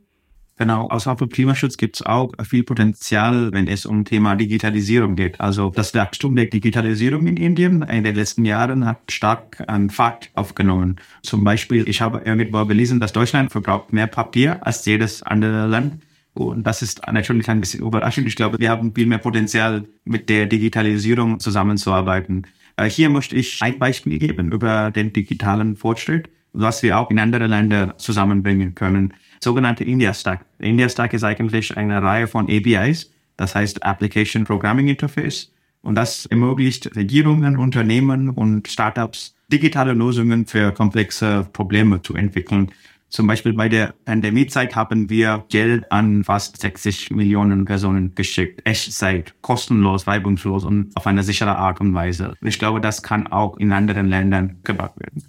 Genau, 0.58 0.88
außerhalb 0.88 1.20
vom 1.20 1.28
Klimaschutz 1.28 1.76
gibt 1.76 1.98
es 1.98 2.06
auch 2.06 2.32
viel 2.46 2.64
Potenzial, 2.64 3.52
wenn 3.52 3.68
es 3.68 3.86
um 3.86 4.06
Thema 4.06 4.38
Digitalisierung 4.38 5.18
geht. 5.18 5.42
Also 5.42 5.70
das 5.70 5.94
Wachstum 5.94 6.34
der 6.34 6.46
Digitalisierung 6.46 7.28
in 7.28 7.36
Indien 7.36 7.82
in 7.82 8.06
den 8.06 8.16
letzten 8.16 8.46
Jahren 8.46 8.86
hat 8.86 9.12
stark 9.12 9.62
an 9.68 9.90
Fahrt 9.90 10.30
aufgenommen. 10.34 10.96
Zum 11.24 11.44
Beispiel, 11.44 11.90
ich 11.90 12.00
habe 12.00 12.22
irgendwo 12.24 12.66
gelesen, 12.66 13.02
dass 13.02 13.12
Deutschland 13.12 13.52
verbraucht 13.52 13.92
mehr 13.92 14.08
Papier 14.08 14.66
als 14.66 14.86
jedes 14.86 15.24
andere 15.24 15.68
Land. 15.68 16.02
Und 16.34 16.66
das 16.66 16.82
ist 16.82 17.02
natürlich 17.06 17.50
ein 17.50 17.60
bisschen 17.60 17.86
überraschend. 17.86 18.28
Ich 18.28 18.38
glaube, 18.38 18.58
wir 18.58 18.70
haben 18.70 18.96
viel 18.96 19.08
mehr 19.08 19.18
Potenzial, 19.18 19.84
mit 20.06 20.30
der 20.30 20.46
Digitalisierung 20.46 21.42
zusammenzuarbeiten. 21.42 22.48
Äh, 22.78 22.90
hier 22.90 23.10
möchte 23.10 23.36
ich 23.36 23.62
ein 23.62 23.78
Beispiel 23.78 24.20
geben 24.20 24.54
über 24.54 24.92
den 24.92 25.12
digitalen 25.12 25.76
Fortschritt, 25.76 26.30
was 26.54 26.82
wir 26.82 26.98
auch 26.98 27.12
in 27.12 27.20
andere 27.20 27.48
Länder 27.48 27.98
zusammenbringen 27.98 28.74
können 28.74 29.14
sogenannte 29.44 29.84
India 29.84 30.14
Stack. 30.14 30.46
India 30.60 30.90
Stack 30.90 31.14
ist 31.14 31.24
eigentlich 31.24 31.76
eine 31.78 32.02
Reihe 32.02 32.28
von 32.28 32.50
APIs, 32.50 33.12
das 33.38 33.56
heißt 33.56 33.84
Application 33.84 34.44
Programming 34.44 34.88
Interface. 34.88 35.52
Und 35.82 35.96
das 35.96 36.26
ermöglicht 36.26 36.96
Regierungen, 36.96 37.58
Unternehmen 37.58 38.30
und 38.30 38.68
Startups, 38.68 39.36
digitale 39.52 39.94
Lösungen 39.94 40.48
für 40.48 40.72
komplexe 40.72 41.48
Probleme 41.54 42.02
zu 42.02 42.16
entwickeln. 42.16 42.72
Zum 43.10 43.28
Beispiel 43.28 43.54
bei 43.54 43.70
der 43.70 43.94
Pandemiezeit 44.04 44.76
haben 44.76 45.10
wir 45.10 45.46
Geld 45.50 45.90
an 45.92 46.24
fast 46.24 46.60
60 46.60 47.12
Millionen 47.12 47.66
Personen 47.66 48.16
geschickt. 48.16 48.62
Echtzeit, 48.66 49.36
kostenlos, 49.42 50.08
reibungslos 50.08 50.66
und 50.66 50.92
auf 50.98 51.06
eine 51.06 51.24
sichere 51.24 51.56
Art 51.56 51.80
und 51.80 51.94
Weise. 51.94 52.34
Ich 52.42 52.60
glaube, 52.60 52.82
das 52.82 53.04
kann 53.04 53.28
auch 53.28 53.58
in 53.58 53.72
anderen 53.72 54.08
Ländern 54.08 54.58
gemacht 54.64 55.00
werden. 55.00 55.24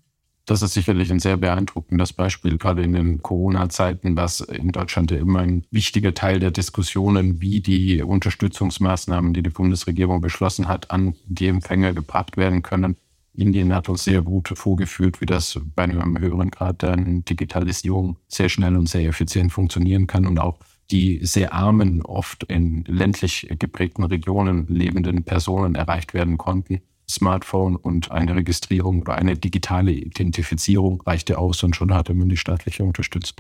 Das 0.46 0.62
ist 0.62 0.74
sicherlich 0.74 1.10
ein 1.10 1.18
sehr 1.18 1.36
beeindruckendes 1.36 2.12
Beispiel, 2.12 2.56
gerade 2.56 2.82
in 2.82 2.92
den 2.92 3.20
Corona-Zeiten, 3.20 4.16
was 4.16 4.38
in 4.38 4.70
Deutschland 4.70 5.10
ja 5.10 5.18
immer 5.18 5.40
ein 5.40 5.64
wichtiger 5.72 6.14
Teil 6.14 6.38
der 6.38 6.52
Diskussionen, 6.52 7.40
wie 7.40 7.60
die 7.60 8.00
Unterstützungsmaßnahmen, 8.00 9.34
die 9.34 9.42
die 9.42 9.50
Bundesregierung 9.50 10.20
beschlossen 10.20 10.68
hat, 10.68 10.92
an 10.92 11.16
die 11.26 11.48
Empfänger 11.48 11.94
gebracht 11.94 12.36
werden 12.36 12.62
können. 12.62 12.96
Indien 13.34 13.74
hat 13.74 13.88
uns 13.88 14.04
sehr 14.04 14.22
gut 14.22 14.52
vorgeführt, 14.54 15.20
wie 15.20 15.26
das 15.26 15.60
bei 15.74 15.82
einem 15.82 16.16
höheren 16.16 16.52
Grad 16.52 16.82
der 16.82 16.96
Digitalisierung 16.96 18.16
sehr 18.28 18.48
schnell 18.48 18.76
und 18.76 18.88
sehr 18.88 19.08
effizient 19.08 19.52
funktionieren 19.52 20.06
kann 20.06 20.26
und 20.26 20.38
auch 20.38 20.60
die 20.92 21.18
sehr 21.22 21.52
armen, 21.54 22.02
oft 22.02 22.44
in 22.44 22.84
ländlich 22.86 23.48
geprägten 23.58 24.04
Regionen 24.04 24.68
lebenden 24.68 25.24
Personen 25.24 25.74
erreicht 25.74 26.14
werden 26.14 26.38
konnten. 26.38 26.82
Smartphone 27.08 27.76
und 27.76 28.10
eine 28.10 28.34
Registrierung 28.34 29.02
oder 29.02 29.14
eine 29.14 29.36
digitale 29.36 29.92
Identifizierung 29.92 31.02
reichte 31.06 31.38
aus 31.38 31.62
und 31.62 31.76
schon 31.76 31.94
hatte 31.94 32.14
man 32.14 32.28
die 32.28 32.36
staatliche 32.36 32.84
Unterstützung. 32.84 33.36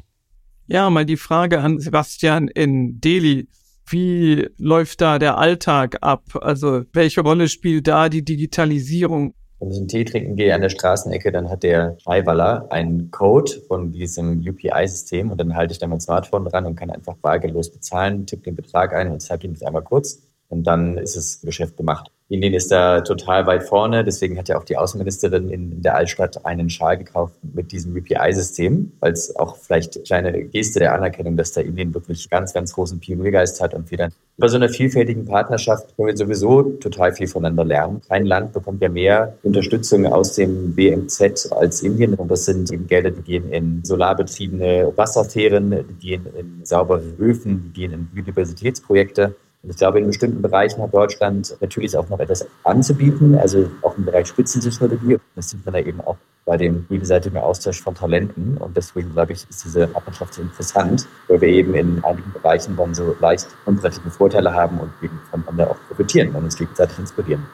Ja, 0.68 0.90
mal 0.90 1.04
die 1.04 1.16
Frage 1.16 1.60
an 1.60 1.78
Sebastian 1.78 2.48
in 2.48 3.00
Delhi. 3.00 3.48
Wie 3.88 4.48
läuft 4.58 5.00
da 5.00 5.18
der 5.18 5.38
Alltag 5.38 5.98
ab? 6.00 6.36
Also 6.40 6.82
welche 6.92 7.20
Rolle 7.20 7.48
spielt 7.48 7.86
da 7.86 8.08
die 8.08 8.24
Digitalisierung? 8.24 9.34
Wenn 9.60 9.70
ich 9.70 9.78
einen 9.78 9.88
Tee 9.88 10.04
trinken 10.04 10.36
gehe 10.36 10.54
an 10.54 10.60
der 10.60 10.68
Straßenecke, 10.68 11.32
dann 11.32 11.48
hat 11.48 11.62
der 11.62 11.96
Schreiwaller 12.02 12.66
einen 12.70 13.10
Code 13.10 13.52
von 13.68 13.92
diesem 13.92 14.40
UPI-System 14.40 15.30
und 15.30 15.40
dann 15.40 15.54
halte 15.54 15.72
ich 15.72 15.78
da 15.78 15.86
mein 15.86 16.00
Smartphone 16.00 16.44
dran 16.44 16.66
und 16.66 16.76
kann 16.76 16.90
einfach 16.90 17.16
bargeldlos 17.16 17.72
bezahlen, 17.72 18.26
tippe 18.26 18.42
den 18.42 18.56
Betrag 18.56 18.92
ein 18.92 19.10
und 19.10 19.20
zeige 19.20 19.46
ihm 19.46 19.54
das 19.54 19.62
einmal 19.62 19.82
kurz 19.82 20.20
und 20.48 20.64
dann 20.66 20.98
ist 20.98 21.16
das 21.16 21.40
Geschäft 21.42 21.76
gemacht. 21.76 22.10
Indien 22.28 22.54
ist 22.54 22.72
da 22.72 23.02
total 23.02 23.46
weit 23.46 23.62
vorne, 23.62 24.02
deswegen 24.02 24.36
hat 24.36 24.48
ja 24.48 24.58
auch 24.58 24.64
die 24.64 24.76
Außenministerin 24.76 25.48
in 25.48 25.80
der 25.82 25.94
Altstadt 25.94 26.44
einen 26.44 26.68
Schal 26.70 26.98
gekauft 26.98 27.34
mit 27.54 27.70
diesem 27.70 27.96
UPI-System, 27.96 28.92
weil 28.98 29.12
es 29.12 29.36
auch 29.36 29.56
vielleicht 29.56 29.96
eine 29.96 30.04
kleine 30.04 30.44
Geste 30.46 30.80
der 30.80 30.94
Anerkennung, 30.94 31.36
dass 31.36 31.52
da 31.52 31.60
Indien 31.60 31.94
wirklich 31.94 32.28
ganz, 32.28 32.52
ganz 32.52 32.72
großen 32.72 32.98
Pioniergeist 32.98 33.60
hat 33.60 33.74
und 33.74 33.92
wir 33.92 33.98
dann 33.98 34.12
bei 34.38 34.48
so 34.48 34.56
einer 34.56 34.68
vielfältigen 34.68 35.24
Partnerschaft 35.24 35.96
können 35.96 36.08
wir 36.08 36.16
sowieso 36.16 36.62
total 36.62 37.12
viel 37.12 37.26
voneinander 37.26 37.64
lernen. 37.64 38.02
Kein 38.06 38.26
Land 38.26 38.52
bekommt 38.52 38.82
ja 38.82 38.88
mehr 38.88 39.38
Unterstützung 39.44 40.04
aus 40.04 40.34
dem 40.34 40.74
BMZ 40.74 41.52
als 41.52 41.82
Indien 41.82 42.14
und 42.14 42.28
das 42.28 42.44
sind 42.44 42.70
eben 42.70 42.86
Gelder, 42.86 43.12
die 43.12 43.22
gehen 43.22 43.50
in 43.50 43.82
solarbetriebene 43.84 44.92
Wasserfähren, 44.96 45.70
die 45.70 46.06
gehen 46.06 46.26
in 46.36 46.64
saubere 46.64 47.02
Öfen, 47.18 47.72
die 47.72 47.80
gehen 47.80 47.92
in 47.92 48.06
Biodiversitätsprojekte. 48.06 49.36
Und 49.62 49.70
ich 49.70 49.76
glaube, 49.76 49.98
in 49.98 50.06
bestimmten 50.06 50.42
Bereichen 50.42 50.82
hat 50.82 50.94
Deutschland 50.94 51.56
natürlich 51.60 51.96
auch 51.96 52.08
noch 52.08 52.20
etwas 52.20 52.46
anzubieten, 52.64 53.36
also 53.36 53.68
auch 53.82 53.96
im 53.96 54.04
Bereich 54.04 54.28
Spitzentechnologie. 54.28 55.18
Das 55.34 55.50
sieht 55.50 55.64
man 55.64 55.74
da 55.74 55.80
eben 55.80 56.00
auch 56.00 56.16
bei 56.44 56.56
dem 56.56 56.86
gegenseitigen 56.88 57.38
Austausch 57.38 57.82
von 57.82 57.94
Talenten. 57.94 58.56
Und 58.58 58.76
deswegen, 58.76 59.12
glaube 59.12 59.32
ich, 59.32 59.48
ist 59.50 59.64
diese 59.64 59.88
Partnerschaft 59.88 60.34
so 60.34 60.42
interessant, 60.42 61.06
weil 61.26 61.40
wir 61.40 61.48
eben 61.48 61.74
in 61.74 62.04
einigen 62.04 62.32
Bereichen 62.32 62.76
dann 62.76 62.94
so 62.94 63.16
leicht 63.20 63.48
komparative 63.64 64.10
Vorteile 64.10 64.54
haben 64.54 64.78
und 64.78 64.90
eben 65.02 65.20
voneinander 65.30 65.72
auch 65.72 65.78
profitieren 65.88 66.28
und 66.34 66.44
uns 66.44 66.56
gegenseitig 66.56 66.98
inspirieren. 66.98 67.44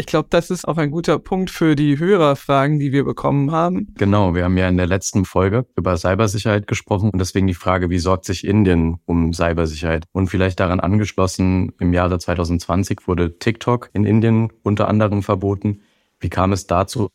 Ich 0.00 0.06
glaube, 0.06 0.28
das 0.30 0.48
ist 0.50 0.66
auch 0.66 0.78
ein 0.78 0.92
guter 0.92 1.18
Punkt 1.18 1.50
für 1.50 1.74
die 1.74 1.98
Hörerfragen, 1.98 2.78
die 2.78 2.92
wir 2.92 3.04
bekommen 3.04 3.50
haben. 3.50 3.92
Genau, 3.98 4.32
wir 4.32 4.44
haben 4.44 4.56
ja 4.56 4.68
in 4.68 4.76
der 4.76 4.86
letzten 4.86 5.24
Folge 5.24 5.66
über 5.76 5.96
Cybersicherheit 5.96 6.68
gesprochen 6.68 7.10
und 7.10 7.18
deswegen 7.18 7.48
die 7.48 7.54
Frage, 7.54 7.90
wie 7.90 7.98
sorgt 7.98 8.24
sich 8.24 8.46
Indien 8.46 9.00
um 9.06 9.32
Cybersicherheit? 9.32 10.04
Und 10.12 10.28
vielleicht 10.28 10.60
daran 10.60 10.78
angeschlossen, 10.78 11.72
im 11.80 11.92
Jahre 11.92 12.20
2020 12.20 13.08
wurde 13.08 13.40
TikTok 13.40 13.90
in 13.92 14.04
Indien 14.04 14.52
unter 14.62 14.86
anderem 14.86 15.24
verboten. 15.24 15.80
Wie 16.20 16.28
kam 16.30 16.52
es 16.52 16.68
dazu? 16.68 17.08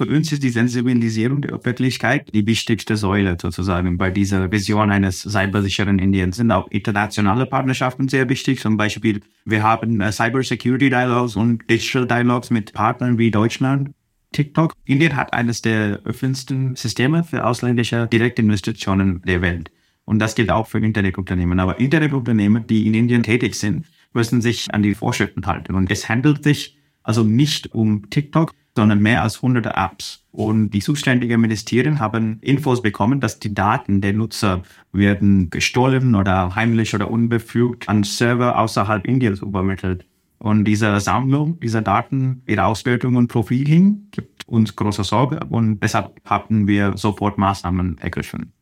Für 0.00 0.06
uns 0.06 0.32
ist 0.32 0.42
die 0.42 0.48
Sensibilisierung 0.48 1.42
der 1.42 1.50
Öffentlichkeit 1.50 2.32
die 2.32 2.46
wichtigste 2.46 2.96
Säule 2.96 3.36
sozusagen 3.38 3.98
bei 3.98 4.10
dieser 4.10 4.50
Vision 4.50 4.90
eines 4.90 5.20
cybersicheren 5.20 5.98
Indiens. 5.98 6.38
Sind 6.38 6.50
auch 6.52 6.70
internationale 6.70 7.44
Partnerschaften 7.44 8.08
sehr 8.08 8.26
wichtig. 8.30 8.60
Zum 8.60 8.78
Beispiel, 8.78 9.20
wir 9.44 9.62
haben 9.62 10.00
uh, 10.00 10.10
Cyber 10.10 10.42
Security 10.42 10.88
Dialogs 10.88 11.36
und 11.36 11.68
Digital 11.68 12.06
Dialogs 12.06 12.48
mit 12.48 12.72
Partnern 12.72 13.18
wie 13.18 13.30
Deutschland. 13.30 13.90
TikTok. 14.32 14.72
Indien 14.86 15.16
hat 15.16 15.34
eines 15.34 15.60
der 15.60 16.00
öffentlichsten 16.04 16.76
Systeme 16.76 17.22
für 17.22 17.44
ausländische 17.44 18.06
Direktinvestitionen 18.10 19.20
der 19.26 19.42
Welt. 19.42 19.70
Und 20.06 20.18
das 20.18 20.34
gilt 20.34 20.50
auch 20.50 20.66
für 20.66 20.78
Internetunternehmen. 20.78 21.60
Aber 21.60 21.78
Internetunternehmen, 21.78 22.66
die 22.66 22.86
in 22.86 22.94
Indien 22.94 23.22
tätig 23.22 23.54
sind, 23.54 23.84
müssen 24.14 24.40
sich 24.40 24.72
an 24.72 24.82
die 24.82 24.94
Vorschriften 24.94 25.44
halten. 25.44 25.74
Und 25.74 25.90
es 25.90 26.08
handelt 26.08 26.42
sich 26.42 26.78
also 27.02 27.22
nicht 27.22 27.74
um 27.74 28.08
TikTok, 28.08 28.54
sondern 28.76 29.00
mehr 29.00 29.22
als 29.22 29.42
hunderte 29.42 29.74
Apps. 29.76 30.24
Und 30.32 30.70
die 30.70 30.80
zuständigen 30.80 31.40
Ministerien 31.40 31.98
haben 31.98 32.38
Infos 32.40 32.82
bekommen, 32.82 33.20
dass 33.20 33.40
die 33.40 33.52
Daten 33.52 34.00
der 34.00 34.12
Nutzer 34.12 34.62
werden 34.92 35.50
gestohlen 35.50 36.14
oder 36.14 36.54
heimlich 36.54 36.94
oder 36.94 37.10
unbefugt 37.10 37.88
an 37.88 38.04
Server 38.04 38.58
außerhalb 38.58 39.06
Indiens 39.06 39.42
übermittelt. 39.42 40.06
Und 40.38 40.64
diese 40.64 40.98
Sammlung 41.00 41.60
dieser 41.60 41.82
Daten, 41.82 42.42
ihre 42.46 42.64
Auswertung 42.64 43.16
und 43.16 43.28
Profiling 43.28 44.08
gibt 44.10 44.48
uns 44.48 44.74
große 44.74 45.04
Sorge 45.04 45.40
und 45.50 45.80
deshalb 45.80 46.18
haben 46.24 46.66
wir 46.66 46.96
sofort 46.96 47.36
Maßnahmen 47.36 47.98
ergriffen. 47.98 48.52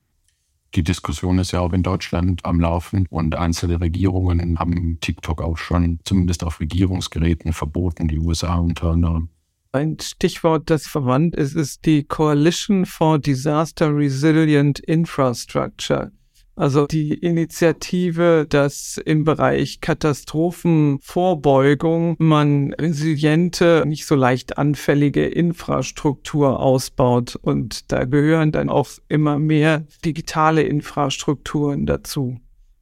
Die 0.74 0.82
Diskussion 0.82 1.38
ist 1.38 1.52
ja 1.52 1.60
auch 1.60 1.72
in 1.72 1.82
Deutschland 1.82 2.44
am 2.44 2.60
Laufen 2.60 3.06
und 3.08 3.36
einzelne 3.36 3.80
Regierungen 3.80 4.58
haben 4.58 4.98
TikTok 5.00 5.40
auch 5.40 5.56
schon 5.56 6.00
zumindest 6.04 6.44
auf 6.44 6.60
Regierungsgeräten 6.60 7.52
verboten, 7.52 8.08
die 8.08 8.18
USA 8.18 8.56
unter 8.56 8.90
anderem. 8.90 9.28
Ein 9.70 9.98
Stichwort, 10.00 10.70
das 10.70 10.86
verwandt 10.86 11.36
ist, 11.36 11.54
ist 11.54 11.84
die 11.84 12.04
Coalition 12.04 12.86
for 12.86 13.18
Disaster 13.18 13.94
Resilient 13.94 14.78
Infrastructure. 14.78 16.10
Also 16.56 16.86
die 16.86 17.12
Initiative, 17.12 18.46
dass 18.48 18.98
im 19.04 19.24
Bereich 19.24 19.82
Katastrophenvorbeugung 19.82 22.16
man 22.18 22.72
resiliente, 22.72 23.84
nicht 23.86 24.06
so 24.06 24.14
leicht 24.14 24.56
anfällige 24.56 25.26
Infrastruktur 25.26 26.60
ausbaut. 26.60 27.36
Und 27.36 27.92
da 27.92 28.06
gehören 28.06 28.52
dann 28.52 28.70
auch 28.70 28.88
immer 29.08 29.38
mehr 29.38 29.84
digitale 30.02 30.62
Infrastrukturen 30.62 31.84
dazu. 31.84 32.40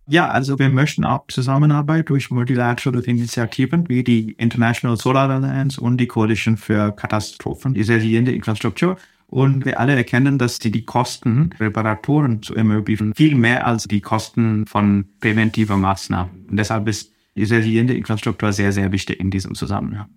Ja, 0.09 0.29
also 0.29 0.59
wir 0.59 0.69
möchten 0.69 1.05
auch 1.05 1.27
Zusammenarbeit 1.29 2.09
durch 2.09 2.31
multilaterale 2.31 3.03
Initiativen 3.03 3.89
wie 3.89 4.05
die 4.05 4.33
International 4.33 4.97
Solar 4.97 5.29
Alliance 5.29 5.81
und 5.81 5.99
die 5.99 6.07
Coalition 6.07 6.57
für 6.57 6.93
Katastrophen, 6.93 7.75
die 7.75 7.83
resiliente 7.83 8.31
Infrastruktur 8.31 8.97
und 9.27 9.65
wir 9.65 9.81
alle 9.81 9.97
erkennen, 9.97 10.39
dass 10.39 10.61
die, 10.61 10.71
die 10.71 10.85
Kosten, 10.85 11.51
Reparaturen 11.59 12.43
zu 12.43 12.55
ermöglichen, 12.55 13.15
viel 13.15 13.35
mehr 13.35 13.67
als 13.67 13.85
die 13.85 14.01
Kosten 14.01 14.67
von 14.67 15.07
präventiver 15.21 15.77
Maßnahmen. 15.77 16.47
Und 16.51 16.57
deshalb 16.57 16.87
ist 16.87 17.13
die 17.35 17.43
resiliente 17.43 17.95
Infrastruktur 17.95 18.53
sehr, 18.53 18.73
sehr 18.73 18.93
wichtig 18.93 19.19
in 19.19 19.31
diesem 19.31 19.55
Zusammenhang. 19.55 20.09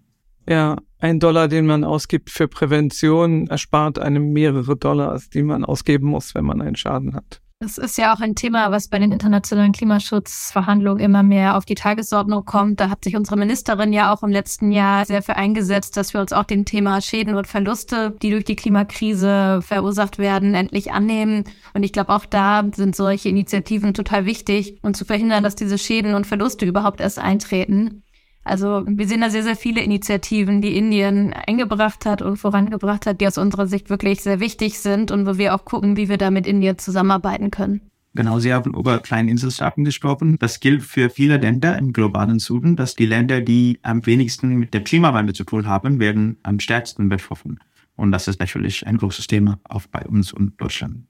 Ja, 0.48 0.78
ein 1.00 1.20
Dollar, 1.20 1.48
den 1.48 1.66
man 1.66 1.84
ausgibt 1.84 2.30
für 2.30 2.48
Prävention, 2.48 3.48
erspart 3.48 4.00
einem 4.00 4.32
mehrere 4.34 4.78
Dollars, 4.78 5.30
die 5.30 5.44
man 5.44 5.66
ausgeben 5.66 6.08
muss, 6.08 6.34
wenn 6.34 6.46
man 6.46 6.62
einen 6.62 6.76
Schaden 6.76 7.16
hat. 7.16 7.42
Das 7.62 7.78
ist 7.78 7.98
ja 7.98 8.14
auch 8.14 8.22
ein 8.22 8.36
Thema, 8.36 8.72
was 8.72 8.88
bei 8.88 9.00
den 9.00 9.12
internationalen 9.12 9.74
Klimaschutzverhandlungen 9.74 11.04
immer 11.04 11.24
mehr 11.24 11.58
auf 11.58 11.66
die 11.66 11.76
Tagesordnung 11.76 12.46
kommt. 12.46 12.80
Da 12.80 12.90
hat 12.90 13.04
sich 13.04 13.18
unsere 13.18 13.36
Ministerin 13.36 13.92
ja 13.92 14.14
auch 14.14 14.24
im 14.24 14.30
letzten 14.30 14.72
Jahr 14.72 15.04
sehr 15.06 15.22
für 15.22 15.36
eingesetzt, 15.36 15.98
dass 15.98 16.14
wir 16.14 16.22
uns 16.22 16.32
auch 16.32 16.46
dem 16.46 16.64
Thema 16.64 17.02
Schäden 17.02 17.36
und 17.36 17.48
Verluste, 17.48 18.16
die 18.22 18.32
durch 18.32 18.46
die 18.46 18.56
Klimakrise 18.56 19.62
verursacht 19.62 20.20
werden, 20.20 20.56
endlich 20.56 20.94
annehmen. 20.94 21.44
Und 21.74 21.84
ich 21.84 21.92
glaube, 21.92 22.14
auch 22.14 22.26
da 22.26 22.64
sind 22.74 22.96
solche 22.96 23.28
Initiativen 23.28 23.94
total 23.94 24.26
wichtig 24.26 24.78
und 24.82 24.96
zu 24.96 25.04
verhindern, 25.04 25.44
dass 25.44 25.56
diese 25.56 25.78
Schäden 25.78 26.14
und 26.14 26.28
Verluste 26.28 26.66
überhaupt 26.66 27.02
erst 27.02 27.20
eintreten. 27.20 28.04
Also 28.44 28.84
wir 28.88 29.08
sehen 29.08 29.22
da 29.22 29.30
sehr, 29.30 29.44
sehr 29.44 29.56
viele 29.56 29.82
Initiativen, 29.82 30.62
die 30.62 30.78
Indien 30.78 31.34
eingebracht 31.34 32.06
hat 32.06 32.22
und 32.22 32.38
vorangebracht 32.38 33.06
hat, 33.06 33.22
die 33.22 33.28
aus 33.28 33.38
unserer 33.38 33.68
Sicht 33.68 33.90
wirklich 33.90 34.22
sehr 34.22 34.40
wichtig 34.40 34.80
sind 34.80 35.12
und 35.12 35.26
wo 35.26 35.38
wir 35.38 35.54
auch 35.54 35.66
gucken, 35.66 35.98
wie 35.98 36.10
wir 36.10 36.18
da 36.18 36.32
mit 36.32 36.48
Indien 36.48 36.78
zusammenarbeiten 36.78 37.52
können. 37.52 37.82
Genau, 38.16 38.40
Sie 38.40 38.54
haben 38.54 38.74
über 38.74 39.00
kleine 39.00 39.30
Inselstaaten 39.30 39.86
gesprochen. 39.86 40.38
Das 40.40 40.60
gilt 40.60 40.82
für 40.82 41.10
viele 41.10 41.38
Länder 41.38 41.78
im 41.78 41.94
globalen 41.94 42.40
Süden, 42.40 42.76
dass 42.76 42.96
die 42.96 43.06
Länder, 43.06 43.42
die 43.42 43.80
am 43.84 44.06
wenigsten 44.06 44.56
mit 44.56 44.74
dem 44.74 44.84
Klimawandel 44.84 45.36
zu 45.36 45.44
tun 45.44 45.68
haben, 45.68 46.00
werden 46.00 46.38
am 46.42 46.60
stärksten 46.60 47.08
betroffen. 47.08 47.60
Und 47.96 48.12
das 48.12 48.28
ist 48.28 48.40
natürlich 48.40 48.88
ein 48.88 48.98
großes 48.98 49.28
Thema 49.28 49.60
auch 49.64 49.84
bei 49.92 50.06
uns 50.08 50.34
und 50.34 50.60
Deutschland. 50.60 51.06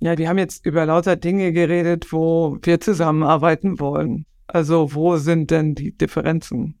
Ja, 0.00 0.14
die 0.14 0.28
haben 0.28 0.38
jetzt 0.38 0.64
über 0.64 0.86
lauter 0.86 1.16
Dinge 1.16 1.52
geredet, 1.52 2.12
wo 2.12 2.58
wir 2.62 2.80
zusammenarbeiten 2.80 3.78
wollen. 3.80 4.24
Also 4.48 4.94
wo 4.94 5.16
sind 5.16 5.50
denn 5.50 5.74
die 5.74 5.96
Differenzen? 5.96 6.78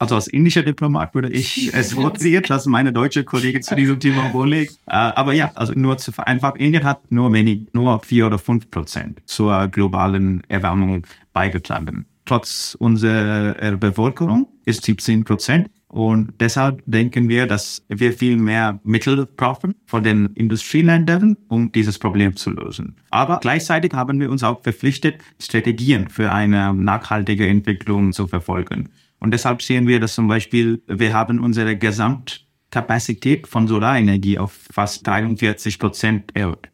Also 0.00 0.14
als 0.14 0.28
indischer 0.28 0.62
Diplomat 0.62 1.12
würde 1.14 1.28
ich 1.28 1.74
es 1.74 1.96
votiert, 1.96 2.50
dass 2.50 2.66
meine 2.66 2.92
deutsche 2.92 3.24
Kollegin 3.24 3.62
zu 3.62 3.74
diesem 3.74 3.98
Thema 3.98 4.30
vorlegt. 4.30 4.78
Äh, 4.86 4.92
aber 4.92 5.32
ja, 5.32 5.50
also 5.56 5.72
nur 5.72 5.98
zu 5.98 6.12
vereinfachen, 6.12 6.60
Indien 6.60 6.84
hat 6.84 7.10
nur 7.10 7.32
wenig, 7.32 7.66
nur 7.72 7.98
vier 8.00 8.28
oder 8.28 8.38
fünf 8.38 8.70
Prozent 8.70 9.20
zur 9.26 9.66
globalen 9.66 10.44
Erwärmung 10.48 11.04
beigetragen. 11.32 12.06
Trotz 12.26 12.76
unserer 12.78 13.76
Bevölkerung 13.76 14.46
ist 14.64 14.84
17 14.84 15.24
Prozent. 15.24 15.68
Und 15.88 16.34
deshalb 16.38 16.82
denken 16.84 17.30
wir, 17.30 17.46
dass 17.46 17.82
wir 17.88 18.12
viel 18.12 18.36
mehr 18.36 18.78
Mittel 18.84 19.24
brauchen 19.24 19.74
von 19.86 20.02
den 20.02 20.26
Industrieländern, 20.34 21.36
um 21.48 21.72
dieses 21.72 21.98
Problem 21.98 22.36
zu 22.36 22.50
lösen. 22.50 22.96
Aber 23.10 23.38
gleichzeitig 23.40 23.94
haben 23.94 24.20
wir 24.20 24.30
uns 24.30 24.42
auch 24.42 24.62
verpflichtet, 24.62 25.16
Strategien 25.40 26.10
für 26.10 26.30
eine 26.30 26.74
nachhaltige 26.74 27.46
Entwicklung 27.46 28.12
zu 28.12 28.26
verfolgen. 28.26 28.90
Und 29.18 29.32
deshalb 29.32 29.62
sehen 29.62 29.86
wir, 29.86 29.98
dass 29.98 30.14
zum 30.14 30.28
Beispiel 30.28 30.82
wir 30.86 31.14
haben 31.14 31.40
unsere 31.40 31.76
Gesamtkapazität 31.76 33.46
von 33.48 33.66
Solarenergie 33.66 34.38
auf 34.38 34.52
fast 34.70 35.06
43 35.06 35.78
Prozent 35.78 36.36
erhöht. 36.36 36.68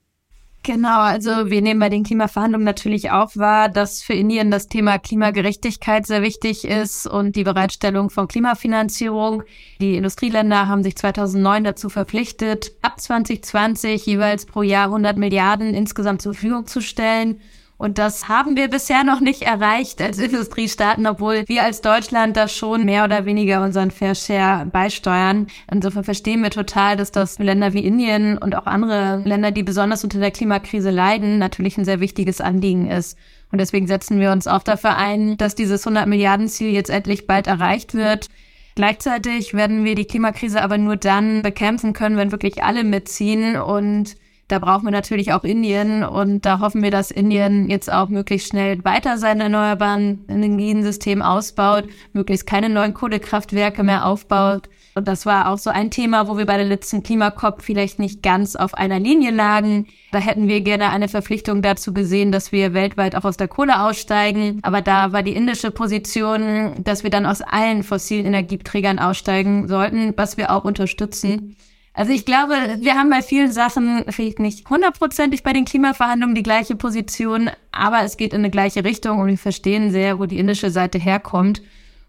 Genau, 0.67 1.01
also 1.01 1.51
wir 1.51 1.61
nehmen 1.61 1.79
bei 1.79 1.91
den 1.91 2.05
Klimaverhandlungen 2.05 2.65
natürlich 2.65 3.11
auch 3.11 3.37
wahr, 3.37 3.69
dass 3.69 4.03
für 4.03 4.15
Indien 4.15 4.51
das 4.51 4.67
Thema 4.67 4.99
Klimagerechtigkeit 4.99 6.07
sehr 6.07 6.23
wichtig 6.23 6.65
ist 6.65 7.07
und 7.07 7.37
die 7.37 7.45
Bereitstellung 7.45 8.09
von 8.09 8.29
Klimafinanzierung. 8.29 9.43
Die 9.83 9.97
Industrieländer 9.97 10.67
haben 10.67 10.83
sich 10.83 10.97
2009 10.97 11.65
dazu 11.65 11.91
verpflichtet, 11.91 12.73
ab 12.81 12.99
2020 12.99 14.07
jeweils 14.07 14.47
pro 14.47 14.63
Jahr 14.63 14.87
100 14.87 15.19
Milliarden 15.19 15.75
insgesamt 15.75 16.23
zur 16.23 16.33
Verfügung 16.33 16.67
zu 16.67 16.81
stellen. 16.81 17.43
Und 17.85 17.99
das 17.99 18.29
haben 18.29 18.57
wir 18.57 18.69
bisher 18.69 19.05
noch 19.05 19.21
nicht 19.21 19.43
erreicht 19.43 20.01
als 20.01 20.19
Industriestaaten, 20.19 21.07
obwohl 21.07 21.45
wir 21.49 21.65
als 21.65 21.83
Deutschland 21.83 22.35
da 22.35 22.49
schon 22.49 22.87
mehr 22.87 23.05
oder 23.05 23.27
weniger 23.27 23.63
unseren 23.63 23.91
Fair 23.91 24.15
Share 24.15 24.65
beisteuern. 24.65 25.49
Insofern 25.71 26.03
verstehen 26.03 26.43
wir 26.43 26.49
total, 26.49 26.97
dass 26.97 27.13
das 27.13 27.39
Länder 27.39 27.75
wie 27.75 27.85
Indien 27.85 28.39
und 28.39 28.57
auch 28.57 28.65
andere 28.65 29.21
Länder, 29.27 29.51
die 29.51 29.63
besonders 29.63 30.03
unter 30.03 30.19
der 30.19 30.31
Klimakrise 30.31 30.89
leiden, 30.89 31.37
natürlich 31.39 31.77
ein 31.77 31.85
sehr 31.85 32.01
wichtiges 32.01 32.41
Anliegen 32.41 32.91
ist. 32.91 33.19
Und 33.53 33.61
deswegen 33.61 33.87
setzen 33.87 34.19
wir 34.19 34.33
uns 34.33 34.47
auch 34.47 34.63
dafür 34.63 34.97
ein, 34.97 35.37
dass 35.37 35.55
dieses 35.55 35.87
100 35.87 36.09
Milliarden 36.09 36.49
Ziel 36.49 36.71
jetzt 36.71 36.89
endlich 36.89 37.27
bald 37.27 37.47
erreicht 37.47 37.93
wird. 37.93 38.29
Gleichzeitig 38.77 39.53
werden 39.53 39.85
wir 39.85 39.95
die 39.95 40.07
Klimakrise 40.07 40.63
aber 40.63 40.79
nur 40.79 40.97
dann 40.97 41.43
bekämpfen 41.43 41.93
können, 41.93 42.17
wenn 42.17 42.33
wirklich 42.33 42.65
alle 42.65 42.83
mitziehen 42.83 43.57
und 43.57 44.17
da 44.49 44.59
brauchen 44.59 44.85
wir 44.85 44.91
natürlich 44.91 45.33
auch 45.33 45.45
Indien 45.45 46.05
und 46.05 46.45
da 46.45 46.61
hoffen 46.61 46.83
wir, 46.83 46.91
dass 46.91 47.11
Indien 47.11 47.71
jetzt 47.71 47.91
auch 47.91 48.09
möglichst 48.09 48.49
schnell 48.49 48.85
weiter 48.85 49.17
sein 49.17 49.41
erneuerbaren 49.41 50.25
Energiensystem 50.29 51.23
ausbaut, 51.23 51.85
möglichst 52.13 52.47
keine 52.47 52.69
neuen 52.69 52.93
Kohlekraftwerke 52.93 53.83
mehr 53.83 54.07
aufbaut. 54.07 54.69
Und 54.95 55.09
das 55.09 55.27
war 55.27 55.51
auch 55.51 55.59
so 55.59 55.71
ein 55.71 55.91
Thema, 55.91 56.29
wo 56.29 56.39
wir 56.39 56.47
bei 56.47 56.57
der 56.57 56.67
letzten 56.67 57.03
Klimakop 57.03 57.63
vielleicht 57.63 57.99
nicht 57.99 58.23
ganz 58.23 58.55
auf 58.55 58.75
einer 58.75 59.01
Linie 59.01 59.33
lagen. 59.33 59.87
Da 60.13 60.19
hätten 60.19 60.47
wir 60.47 60.61
gerne 60.61 60.91
eine 60.91 61.09
Verpflichtung 61.09 61.63
dazu 61.63 61.93
gesehen, 61.93 62.31
dass 62.31 62.53
wir 62.53 62.75
weltweit 62.75 63.17
auch 63.17 63.25
aus 63.25 63.37
der 63.37 63.49
Kohle 63.49 63.83
aussteigen. 63.83 64.61
Aber 64.63 64.83
da 64.83 65.13
war 65.13 65.25
die 65.25 65.35
indische 65.35 65.73
Position, 65.73 66.75
dass 66.85 67.03
wir 67.03 67.11
dann 67.11 67.27
aus 67.27 67.43
allen 67.43 67.83
fossilen 67.83 68.27
Energieträgern 68.27 69.01
aussteigen 69.01 69.67
sollten, 69.67 70.13
was 70.17 70.37
wir 70.37 70.53
auch 70.53 70.65
unterstützen. 70.65 71.57
Also 71.97 72.13
ich 72.13 72.25
glaube, 72.25 72.55
wir 72.81 72.95
haben 72.95 73.09
bei 73.09 73.23
vielen 73.23 73.53
Sachen 73.53 74.05
vielleicht 74.09 74.41
nicht 74.41 74.69
hundertprozentig 74.69 75.45
bei 75.45 75.53
den 75.53 75.65
Klimaverhandlungen 75.65 76.35
die 76.35 76.43
gleiche 76.43 76.75
Position, 76.75 77.51
aber 77.71 78.03
es 78.03 78.17
geht 78.17 78.33
in 78.33 78.41
eine 78.41 78.51
gleiche 78.51 78.85
Richtung 78.85 79.21
und 79.21 79.29
wir 79.29 79.39
verstehen 79.39 79.93
sehr, 79.93 80.19
wo 80.19 80.27
die 80.27 80.39
indische 80.39 80.71
Seite 80.71 80.99
herkommt. 80.99 81.63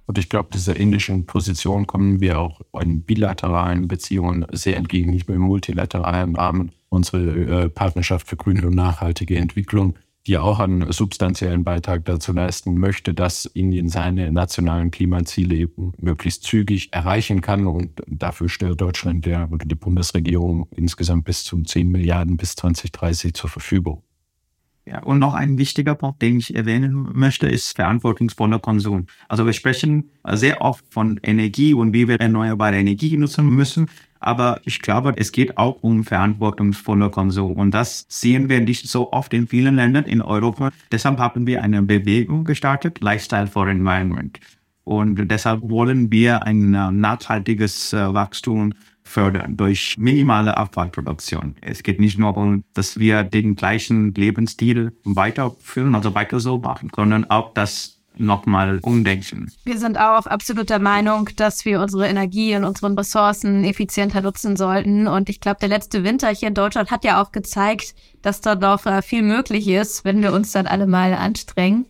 Und 0.08 0.17
ich 0.17 0.28
glaube, 0.28 0.50
dieser 0.52 0.76
indischen 0.76 1.28
Position 1.28 1.86
kommen 1.86 2.19
wir 2.19 2.39
auch 2.39 2.62
in 2.82 3.04
bilateralen 3.04 3.88
Beziehungen 3.88 4.45
sehr 4.52 4.78
entgegen, 4.78 5.12
nicht 5.12 5.28
mehr 5.28 5.38
im 5.38 5.43
multilateralen 5.43 6.36
Rahmen. 6.36 6.71
Unsere 6.89 7.65
äh, 7.65 7.69
Partnerschaft 7.69 8.28
für 8.28 8.38
grüne 8.38 8.65
und 8.65 8.76
nachhaltige 8.76 9.38
Entwicklung 9.38 9.95
die 10.27 10.38
auch 10.38 10.59
einen 10.59 10.91
substanziellen 10.91 11.63
Beitrag 11.63 12.03
dazu 12.05 12.33
leisten 12.33 12.79
möchte, 12.79 13.13
dass 13.13 13.45
Indien 13.45 13.89
seine 13.89 14.31
nationalen 14.31 14.89
Klimaziele 14.89 15.69
möglichst 15.99 16.43
zügig 16.43 16.91
erreichen 16.93 17.41
kann. 17.41 17.67
Und 17.67 18.01
dafür 18.07 18.49
stellt 18.49 18.81
Deutschland 18.81 19.25
der 19.25 19.51
oder 19.51 19.65
die 19.65 19.75
Bundesregierung 19.75 20.67
insgesamt 20.75 21.25
bis 21.25 21.43
zu 21.43 21.61
10 21.61 21.89
Milliarden 21.89 22.38
bis 22.38 22.55
2030 22.55 23.33
zur 23.33 23.49
Verfügung. 23.49 24.01
Ja, 24.88 25.01
und 25.01 25.17
noch 25.17 25.33
ein 25.33 25.57
wichtiger 25.57 25.95
Punkt, 25.95 26.21
den 26.21 26.38
ich 26.38 26.55
erwähnen 26.55 27.09
möchte, 27.13 27.47
ist 27.47 27.75
verantwortungsvoller 27.75 28.59
Konsum. 28.59 29.07
Also 29.27 29.45
wir 29.47 29.53
sprechen 29.53 30.11
sehr 30.33 30.61
oft 30.61 30.85
von 30.91 31.19
Energie 31.23 31.73
und 31.73 31.93
wie 31.93 32.07
wir 32.07 32.19
erneuerbare 32.19 32.77
Energie 32.77 33.17
nutzen 33.17 33.49
müssen. 33.49 33.89
Aber 34.25 34.59
ich 34.65 34.81
glaube, 34.81 35.13
es 35.17 35.31
geht 35.31 35.57
auch 35.57 35.77
um 35.83 36.03
verantwortungsvoller 36.03 37.11
Konsum. 37.11 37.53
Und 37.53 37.71
das 37.71 38.05
sehen 38.09 38.49
wir 38.49 38.59
nicht 38.59 38.88
so 38.88 39.13
oft 39.13 39.33
in 39.35 39.47
vielen 39.47 39.75
Ländern 39.75 40.05
in 40.05 40.23
Europa. 40.23 40.71
Deshalb 40.91 41.19
haben 41.19 41.45
wir 41.45 41.61
eine 41.61 41.83
Bewegung 41.83 42.43
gestartet, 42.43 43.01
Lifestyle 43.01 43.45
for 43.45 43.67
Environment. 43.67 44.39
Und 44.83 45.27
deshalb 45.29 45.61
wollen 45.69 46.11
wir 46.11 46.43
ein 46.43 46.73
äh, 46.73 46.91
nachhaltiges 46.91 47.93
äh, 47.93 48.13
Wachstum 48.13 48.73
fördern 49.03 49.57
durch 49.57 49.95
minimale 49.99 50.57
Abfallproduktion. 50.57 51.55
Es 51.61 51.83
geht 51.83 51.99
nicht 51.99 52.17
nur 52.17 52.35
um, 52.35 52.63
dass 52.73 52.97
wir 52.97 53.23
den 53.23 53.55
gleichen 53.55 54.11
Lebensstil 54.15 54.97
weiterführen, 55.03 55.93
also 55.93 56.15
weiter 56.15 56.39
so 56.39 56.57
machen, 56.57 56.89
sondern 56.95 57.29
auch 57.29 57.53
das 57.53 57.94
nochmal 58.17 58.80
umdenken. 58.82 59.51
Wir 59.63 59.78
sind 59.78 59.99
auch 59.99 60.25
absolut 60.25 60.69
der 60.69 60.80
Meinung, 60.80 61.30
dass 61.36 61.65
wir 61.65 61.82
unsere 61.82 62.08
Energie 62.08 62.56
und 62.56 62.65
unsere 62.65 62.97
Ressourcen 62.97 63.63
effizienter 63.63 64.21
nutzen 64.21 64.56
sollten. 64.56 65.08
Und 65.08 65.30
ich 65.30 65.39
glaube, 65.39 65.58
der 65.60 65.69
letzte 65.69 66.04
Winter 66.04 66.30
hier 66.30 66.49
in 66.49 66.54
Deutschland 66.54 66.91
hat 66.91 67.04
ja 67.04 67.21
auch 67.21 67.32
gezeigt, 67.32 67.95
dass 68.21 68.41
da 68.41 68.56
noch 68.56 68.86
äh, 68.86 69.01
viel 69.01 69.21
möglich 69.21 69.67
ist, 69.67 70.06
wenn 70.06 70.21
wir 70.21 70.34
uns 70.34 70.51
dann 70.51 70.67
alle 70.67 70.88
mal 70.88 71.13
anstrengen. 71.13 71.86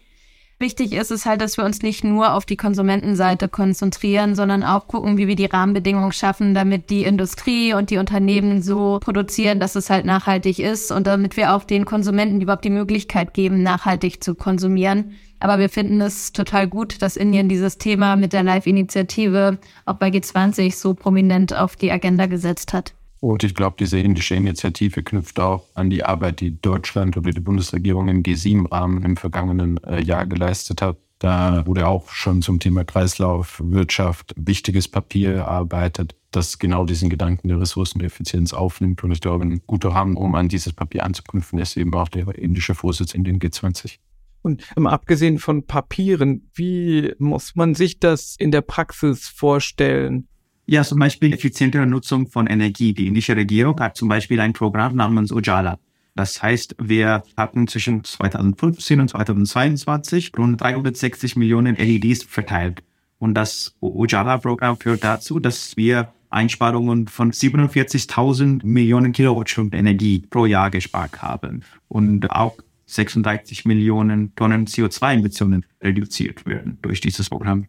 Wichtig 0.58 0.94
ist 0.94 1.12
es 1.12 1.26
halt, 1.26 1.42
dass 1.42 1.58
wir 1.58 1.66
uns 1.66 1.82
nicht 1.82 2.06
nur 2.06 2.34
auf 2.34 2.46
die 2.46 2.56
Konsumentenseite 2.56 3.50
konzentrieren, 3.50 4.36
sondern 4.36 4.64
auch 4.64 4.88
gucken, 4.88 5.18
wie 5.18 5.28
wir 5.28 5.36
die 5.36 5.48
Rahmenbedingungen 5.48 6.14
schaffen, 6.14 6.54
damit 6.54 6.90
die 6.90 7.04
Industrie 7.04 7.74
und 7.74 7.90
die 7.90 7.98
Unternehmen 7.98 8.62
so 8.62 9.00
produzieren, 9.02 9.60
dass 9.60 9.76
es 9.76 9.90
halt 9.90 10.06
nachhaltig 10.06 10.60
ist 10.60 10.94
und 10.94 11.08
damit 11.08 11.36
wir 11.36 11.54
auch 11.54 11.66
den 11.66 11.84
Konsumenten 11.84 12.40
überhaupt 12.40 12.64
die 12.64 12.70
Möglichkeit 12.70 13.34
geben, 13.34 13.64
nachhaltig 13.64 14.24
zu 14.24 14.34
konsumieren. 14.34 15.16
Aber 15.40 15.60
wir 15.60 15.70
finden 15.70 16.02
es 16.02 16.32
total 16.32 16.68
gut, 16.68 17.02
dass 17.02 17.18
Indien 17.18 17.50
dieses 17.50 17.78
Thema 17.78 18.16
mit 18.16 18.34
der 18.34 18.44
Live-Initiative 18.44 19.58
auch 19.86 19.96
bei 19.96 20.10
G20 20.10 20.76
so 20.76 20.94
prominent 20.94 21.56
auf 21.56 21.76
die 21.76 21.92
Agenda 21.92 22.26
gesetzt 22.26 22.74
hat. 22.74 22.94
Und 23.20 23.44
ich 23.44 23.56
glaube, 23.56 23.76
diese 23.80 24.00
indische 24.00 24.36
Initiative 24.36 25.02
knüpft 25.02 25.40
auch 25.40 25.66
an 25.74 25.90
die 25.90 26.04
Arbeit, 26.04 26.42
die 26.42 26.62
Deutschland 26.62 27.18
oder 27.18 27.32
die 27.32 27.40
Bundesregierung 27.40 28.08
im 28.08 28.24
G7-Rahmen 28.24 29.04
im 29.04 29.18
vergangenen 29.18 29.84
äh, 29.84 30.02
Jahr 30.02 30.28
geleistet 30.28 30.82
hat. 30.82 30.98
Da 31.20 31.66
wurde 31.66 31.88
auch 31.88 32.10
schon 32.10 32.42
zum 32.42 32.60
Thema 32.60 32.84
Kreislaufwirtschaft 32.84 34.36
wichtiges 34.38 34.88
Papier 34.88 35.34
erarbeitet, 35.34 36.14
das 36.32 36.60
genau 36.60 36.86
diesen 36.86 37.10
Gedanken 37.10 37.48
der 37.48 37.60
Ressourceneffizienz 37.60 38.54
aufnimmt. 38.54 39.04
Und 39.04 39.12
ich 39.12 39.22
glaube, 39.22 39.46
ein 39.46 39.62
guter 39.66 39.90
Rahmen, 39.90 40.18
um 40.18 40.36
an 40.36 40.50
dieses 40.50 40.74
Papier 40.74 41.04
anzuknüpfen, 41.04 41.58
ist 41.58 41.78
eben 41.78 41.94
auch 41.94 42.10
der 42.10 42.28
indische 42.38 42.76
Vorsitz 42.76 43.14
in 43.14 43.24
den 43.24 43.40
G20. 43.40 43.98
Und 44.46 44.62
ähm, 44.78 44.86
abgesehen 44.86 45.40
von 45.40 45.66
Papieren, 45.66 46.52
wie 46.54 47.14
muss 47.18 47.56
man 47.56 47.74
sich 47.74 48.00
das 48.00 48.36
in 48.38 48.52
der 48.52 48.62
Praxis 48.62 49.28
vorstellen? 49.28 50.28
Ja, 50.68 50.84
zum 50.84 51.00
Beispiel 51.00 51.34
effizientere 51.34 51.88
Nutzung 51.88 52.28
von 52.28 52.46
Energie. 52.46 52.94
Die 52.94 53.08
indische 53.08 53.36
Regierung 53.36 53.80
hat 53.80 53.98
zum 53.98 54.08
Beispiel 54.08 54.40
ein 54.40 54.54
Programm 54.54 54.96
namens 54.96 55.32
Ujala. 55.32 55.80
Das 56.14 56.44
heißt, 56.44 56.76
wir 56.80 57.24
hatten 57.36 57.68
zwischen 57.68 58.04
2015 58.04 59.02
und 59.02 59.08
2022 59.10 60.32
rund 60.38 60.62
360 60.62 61.36
Millionen 61.38 61.76
LEDs 61.76 62.24
verteilt. 62.24 62.84
Und 63.18 63.34
das 63.34 63.76
Ujala-Programm 63.82 64.78
führt 64.78 65.04
dazu, 65.04 65.40
dass 65.40 65.76
wir 65.76 66.14
Einsparungen 66.30 67.08
von 67.08 67.32
47.000 67.32 68.64
Millionen 68.64 69.12
Kilowattstunden 69.12 69.80
Energie 69.80 70.20
pro 70.30 70.46
Jahr 70.46 70.70
gespart 70.70 71.24
haben. 71.24 71.64
Und 71.88 72.30
auch 72.30 72.58
36 72.86 73.66
Millionen 73.66 74.36
Tonnen 74.36 74.68
CO2-Emissionen 74.68 75.66
reduziert 75.82 76.46
werden 76.46 76.78
durch 76.82 77.02
dieses 77.02 77.30
Programm. 77.30 77.68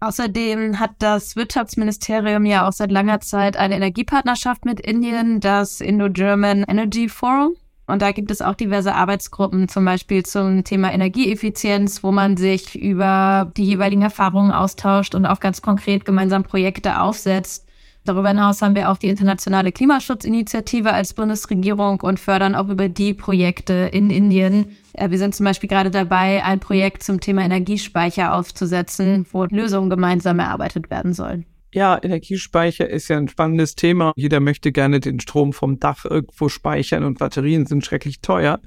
Außerdem 0.00 0.78
hat 0.78 0.92
das 1.00 1.34
Wirtschaftsministerium 1.34 2.46
ja 2.46 2.68
auch 2.68 2.72
seit 2.72 2.92
langer 2.92 3.20
Zeit 3.20 3.56
eine 3.56 3.74
Energiepartnerschaft 3.74 4.64
mit 4.64 4.80
Indien, 4.80 5.40
das 5.40 5.80
Indo-German 5.80 6.64
Energy 6.68 7.08
Forum. 7.08 7.56
Und 7.88 8.02
da 8.02 8.12
gibt 8.12 8.30
es 8.30 8.42
auch 8.42 8.54
diverse 8.54 8.94
Arbeitsgruppen, 8.94 9.66
zum 9.66 9.84
Beispiel 9.84 10.24
zum 10.24 10.62
Thema 10.62 10.92
Energieeffizienz, 10.92 12.04
wo 12.04 12.12
man 12.12 12.36
sich 12.36 12.78
über 12.78 13.50
die 13.56 13.64
jeweiligen 13.64 14.02
Erfahrungen 14.02 14.52
austauscht 14.52 15.14
und 15.14 15.24
auch 15.24 15.40
ganz 15.40 15.62
konkret 15.62 16.04
gemeinsam 16.04 16.44
Projekte 16.44 17.00
aufsetzt. 17.00 17.67
Darüber 18.08 18.28
hinaus 18.28 18.62
haben 18.62 18.74
wir 18.74 18.88
auch 18.88 18.96
die 18.96 19.08
internationale 19.08 19.70
Klimaschutzinitiative 19.70 20.94
als 20.94 21.12
Bundesregierung 21.12 22.00
und 22.00 22.18
fördern 22.18 22.54
auch 22.54 22.70
über 22.70 22.88
die 22.88 23.12
Projekte 23.12 23.90
in 23.92 24.08
Indien. 24.08 24.78
Äh, 24.94 25.10
wir 25.10 25.18
sind 25.18 25.34
zum 25.34 25.44
Beispiel 25.44 25.68
gerade 25.68 25.90
dabei, 25.90 26.42
ein 26.42 26.58
Projekt 26.58 27.02
zum 27.02 27.20
Thema 27.20 27.42
Energiespeicher 27.42 28.34
aufzusetzen, 28.34 29.26
wo 29.30 29.44
Lösungen 29.44 29.90
gemeinsam 29.90 30.38
erarbeitet 30.38 30.88
werden 30.88 31.12
sollen. 31.12 31.44
Ja, 31.74 32.02
Energiespeicher 32.02 32.88
ist 32.88 33.08
ja 33.08 33.18
ein 33.18 33.28
spannendes 33.28 33.74
Thema. 33.74 34.14
Jeder 34.16 34.40
möchte 34.40 34.72
gerne 34.72 35.00
den 35.00 35.20
Strom 35.20 35.52
vom 35.52 35.78
Dach 35.78 36.06
irgendwo 36.06 36.48
speichern 36.48 37.04
und 37.04 37.18
Batterien 37.18 37.66
sind 37.66 37.84
schrecklich 37.84 38.22
teuer. 38.22 38.58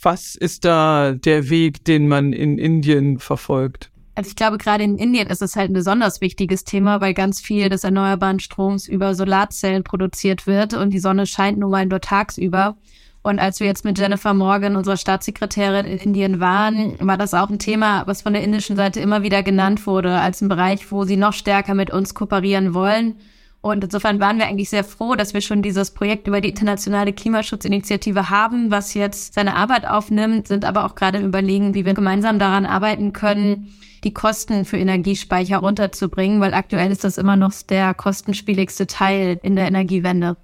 Was 0.00 0.36
ist 0.36 0.64
da 0.64 1.12
der 1.12 1.50
Weg, 1.50 1.84
den 1.84 2.06
man 2.06 2.32
in 2.32 2.56
Indien 2.56 3.18
verfolgt? 3.18 3.90
Also 4.16 4.30
ich 4.30 4.36
glaube, 4.36 4.56
gerade 4.56 4.82
in 4.82 4.96
Indien 4.96 5.28
ist 5.28 5.42
es 5.42 5.56
halt 5.56 5.70
ein 5.70 5.74
besonders 5.74 6.22
wichtiges 6.22 6.64
Thema, 6.64 7.02
weil 7.02 7.12
ganz 7.12 7.38
viel 7.38 7.68
des 7.68 7.84
erneuerbaren 7.84 8.40
Stroms 8.40 8.88
über 8.88 9.14
Solarzellen 9.14 9.84
produziert 9.84 10.46
wird 10.46 10.72
und 10.72 10.90
die 10.90 11.00
Sonne 11.00 11.26
scheint 11.26 11.58
nun 11.58 11.70
mal 11.70 11.84
nur 11.84 12.00
tagsüber. 12.00 12.78
Und 13.22 13.38
als 13.38 13.60
wir 13.60 13.66
jetzt 13.66 13.84
mit 13.84 13.98
Jennifer 13.98 14.32
Morgan, 14.32 14.74
unserer 14.74 14.96
Staatssekretärin 14.96 15.84
in 15.84 15.98
Indien 15.98 16.40
waren, 16.40 16.96
war 16.98 17.18
das 17.18 17.34
auch 17.34 17.50
ein 17.50 17.58
Thema, 17.58 18.06
was 18.06 18.22
von 18.22 18.32
der 18.32 18.42
indischen 18.42 18.76
Seite 18.76 19.00
immer 19.00 19.22
wieder 19.22 19.42
genannt 19.42 19.86
wurde, 19.86 20.18
als 20.18 20.40
ein 20.40 20.48
Bereich, 20.48 20.90
wo 20.90 21.04
sie 21.04 21.18
noch 21.18 21.34
stärker 21.34 21.74
mit 21.74 21.90
uns 21.90 22.14
kooperieren 22.14 22.72
wollen. 22.72 23.16
Und 23.60 23.84
insofern 23.84 24.18
waren 24.18 24.38
wir 24.38 24.46
eigentlich 24.46 24.70
sehr 24.70 24.84
froh, 24.84 25.14
dass 25.14 25.34
wir 25.34 25.42
schon 25.42 25.60
dieses 25.60 25.90
Projekt 25.90 26.26
über 26.26 26.40
die 26.40 26.50
internationale 26.50 27.12
Klimaschutzinitiative 27.12 28.30
haben, 28.30 28.70
was 28.70 28.94
jetzt 28.94 29.34
seine 29.34 29.56
Arbeit 29.56 29.86
aufnimmt, 29.86 30.48
sind 30.48 30.64
aber 30.64 30.86
auch 30.86 30.94
gerade 30.94 31.18
im 31.18 31.26
Überlegen, 31.26 31.74
wie 31.74 31.84
wir 31.84 31.92
gemeinsam 31.92 32.38
daran 32.38 32.64
arbeiten 32.64 33.12
können, 33.12 33.74
die 34.06 34.14
Kosten 34.14 34.64
für 34.64 34.78
Energiespeicher 34.78 35.58
runterzubringen, 35.58 36.40
weil 36.40 36.54
aktuell 36.54 36.92
ist 36.92 37.02
das 37.02 37.18
immer 37.18 37.34
noch 37.34 37.52
der 37.68 37.92
kostenspieligste 37.92 38.86
Teil 38.86 39.40
in 39.42 39.56
der 39.56 39.66
Energiewende. 39.66 40.36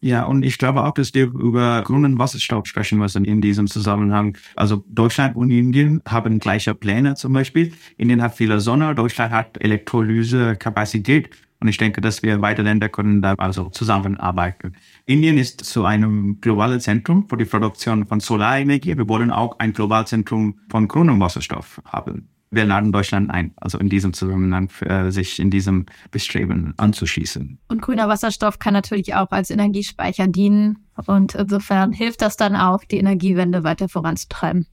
Ja, 0.00 0.24
und 0.24 0.42
ich 0.42 0.58
glaube 0.58 0.82
auch, 0.82 0.94
dass 0.94 1.14
wir 1.14 1.26
über 1.26 1.82
grünen 1.82 2.18
Wasserstoff 2.18 2.66
sprechen 2.66 2.98
müssen 2.98 3.24
in 3.24 3.40
diesem 3.40 3.68
Zusammenhang. 3.68 4.36
Also 4.56 4.82
Deutschland 4.88 5.36
und 5.36 5.50
Indien 5.50 6.02
haben 6.08 6.40
gleiche 6.40 6.74
Pläne 6.74 7.14
zum 7.14 7.32
Beispiel. 7.32 7.74
Indien 7.96 8.22
hat 8.22 8.34
viele 8.34 8.60
Sonne, 8.60 8.94
Deutschland 8.94 9.32
hat 9.32 9.62
Elektrolysekapazität. 9.62 11.30
Und 11.60 11.68
ich 11.68 11.76
denke, 11.76 12.00
dass 12.00 12.22
wir 12.22 12.40
weiter 12.40 12.62
Länder 12.62 12.88
können 12.88 13.20
da 13.20 13.34
also 13.34 13.68
zusammenarbeiten. 13.68 14.74
Indien 15.04 15.36
ist 15.36 15.62
zu 15.62 15.84
einem 15.84 16.40
globalen 16.40 16.80
Zentrum 16.80 17.28
für 17.28 17.36
die 17.36 17.44
Produktion 17.44 18.06
von 18.06 18.18
Solarenergie. 18.18 18.96
Wir 18.96 19.08
wollen 19.08 19.30
auch 19.30 19.58
ein 19.58 19.74
globales 19.74 20.08
Zentrum 20.08 20.58
von 20.70 20.88
grünem 20.88 21.20
Wasserstoff 21.20 21.82
haben 21.84 22.30
wir 22.50 22.64
laden 22.64 22.92
Deutschland 22.92 23.30
ein, 23.30 23.52
also 23.56 23.78
in 23.78 23.88
diesem 23.88 24.12
Zusammenhang 24.12 24.70
äh, 24.80 25.10
sich 25.10 25.38
in 25.38 25.50
diesem 25.50 25.86
Bestreben 26.10 26.74
anzuschließen. 26.76 27.58
Und 27.68 27.82
grüner 27.82 28.08
Wasserstoff 28.08 28.58
kann 28.58 28.74
natürlich 28.74 29.14
auch 29.14 29.30
als 29.30 29.50
Energiespeicher 29.50 30.26
dienen 30.26 30.78
und 31.06 31.34
insofern 31.34 31.92
hilft 31.92 32.22
das 32.22 32.36
dann 32.36 32.56
auch, 32.56 32.84
die 32.84 32.98
Energiewende 32.98 33.62
weiter 33.64 33.88
voranzutreiben. 33.88 34.66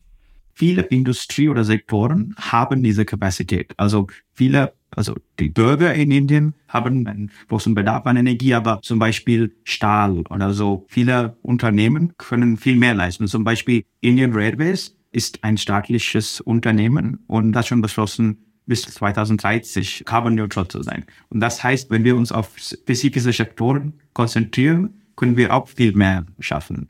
Viele 0.53 0.81
Industrie 0.81 1.49
oder 1.49 1.63
Sektoren 1.63 2.35
haben 2.39 2.81
diese 2.81 3.05
Kapazität. 3.05 3.75
Also 3.77 4.07
viele, 4.33 4.73
also 4.95 5.13
die 5.39 5.49
Bürger 5.49 5.93
in 5.93 6.09
Indien 6.09 6.55
haben 6.67 7.05
einen 7.05 7.29
großen 7.47 7.75
Bedarf 7.75 8.07
an 8.07 8.17
Energie, 8.17 8.55
aber 8.55 8.81
zum 8.81 8.97
Beispiel 8.97 9.55
Stahl 9.65 10.23
oder 10.31 10.53
so. 10.53 10.87
Viele 10.87 11.37
Unternehmen 11.43 12.13
können 12.17 12.57
viel 12.57 12.75
mehr 12.75 12.95
leisten. 12.95 13.27
Zum 13.27 13.43
Beispiel 13.43 13.83
Indian 14.01 14.33
Railways 14.33 14.96
ist 15.17 15.43
ein 15.43 15.57
staatliches 15.57 16.41
Unternehmen 16.41 17.23
und 17.25 17.55
hat 17.55 17.65
schon 17.65 17.81
beschlossen, 17.81 18.37
bis 18.67 18.83
2030 18.83 20.03
carbon 20.05 20.35
neutral 20.35 20.67
zu 20.67 20.83
sein. 20.83 21.05
Und 21.29 21.39
das 21.39 21.63
heißt, 21.63 21.89
wenn 21.89 22.03
wir 22.03 22.15
uns 22.15 22.31
auf 22.31 22.51
spezifische 22.57 23.33
Sektoren 23.33 23.93
konzentrieren, 24.13 25.01
können 25.15 25.35
wir 25.35 25.55
auch 25.55 25.67
viel 25.67 25.93
mehr 25.93 26.27
schaffen. 26.39 26.89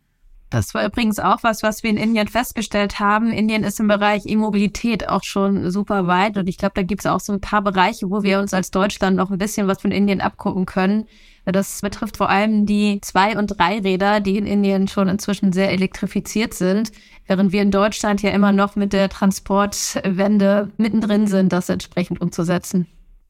Das 0.49 0.73
war 0.73 0.85
übrigens 0.85 1.19
auch 1.19 1.43
was, 1.43 1.61
was 1.61 1.83
wir 1.83 1.89
in 1.89 1.97
Indien 1.97 2.29
festgestellt 2.29 2.99
haben. 2.99 3.33
Indien 3.33 3.65
ist 3.65 3.81
im 3.81 3.89
Bereich 3.89 4.25
E-Mobilität 4.25 5.09
auch 5.09 5.23
schon 5.23 5.69
super 5.71 6.07
weit. 6.07 6.37
Und 6.37 6.47
ich 6.47 6.57
glaube, 6.57 6.73
da 6.75 6.83
gibt 6.83 7.01
es 7.01 7.05
auch 7.05 7.19
so 7.19 7.33
ein 7.33 7.41
paar 7.41 7.61
Bereiche, 7.61 8.09
wo 8.09 8.23
wir 8.23 8.39
uns 8.39 8.53
als 8.53 8.71
Deutschland 8.71 9.17
noch 9.17 9.29
ein 9.29 9.37
bisschen 9.37 9.67
was 9.67 9.81
von 9.81 9.91
Indien 9.91 10.21
abgucken 10.21 10.65
können. 10.65 11.05
Das 11.43 11.81
betrifft 11.81 12.17
vor 12.17 12.29
allem 12.29 12.65
die 12.65 12.99
Zwei- 13.01 13.37
und 13.37 13.57
Dreiräder, 13.57 14.19
die 14.21 14.37
in 14.37 14.45
Indien 14.45 14.87
schon 14.87 15.07
inzwischen 15.09 15.51
sehr 15.51 15.71
elektrifiziert 15.71 16.53
sind, 16.53 16.91
während 17.25 17.51
wir 17.51 17.61
in 17.61 17.71
Deutschland 17.71 18.21
ja 18.21 18.31
immer 18.31 18.51
noch 18.51 18.75
mit 18.75 18.93
der 18.93 19.09
Transportwende 19.09 20.71
mittendrin 20.77 21.27
sind, 21.27 21.51
das 21.51 21.69
entsprechend 21.69 22.21
umzusetzen. 22.21 22.87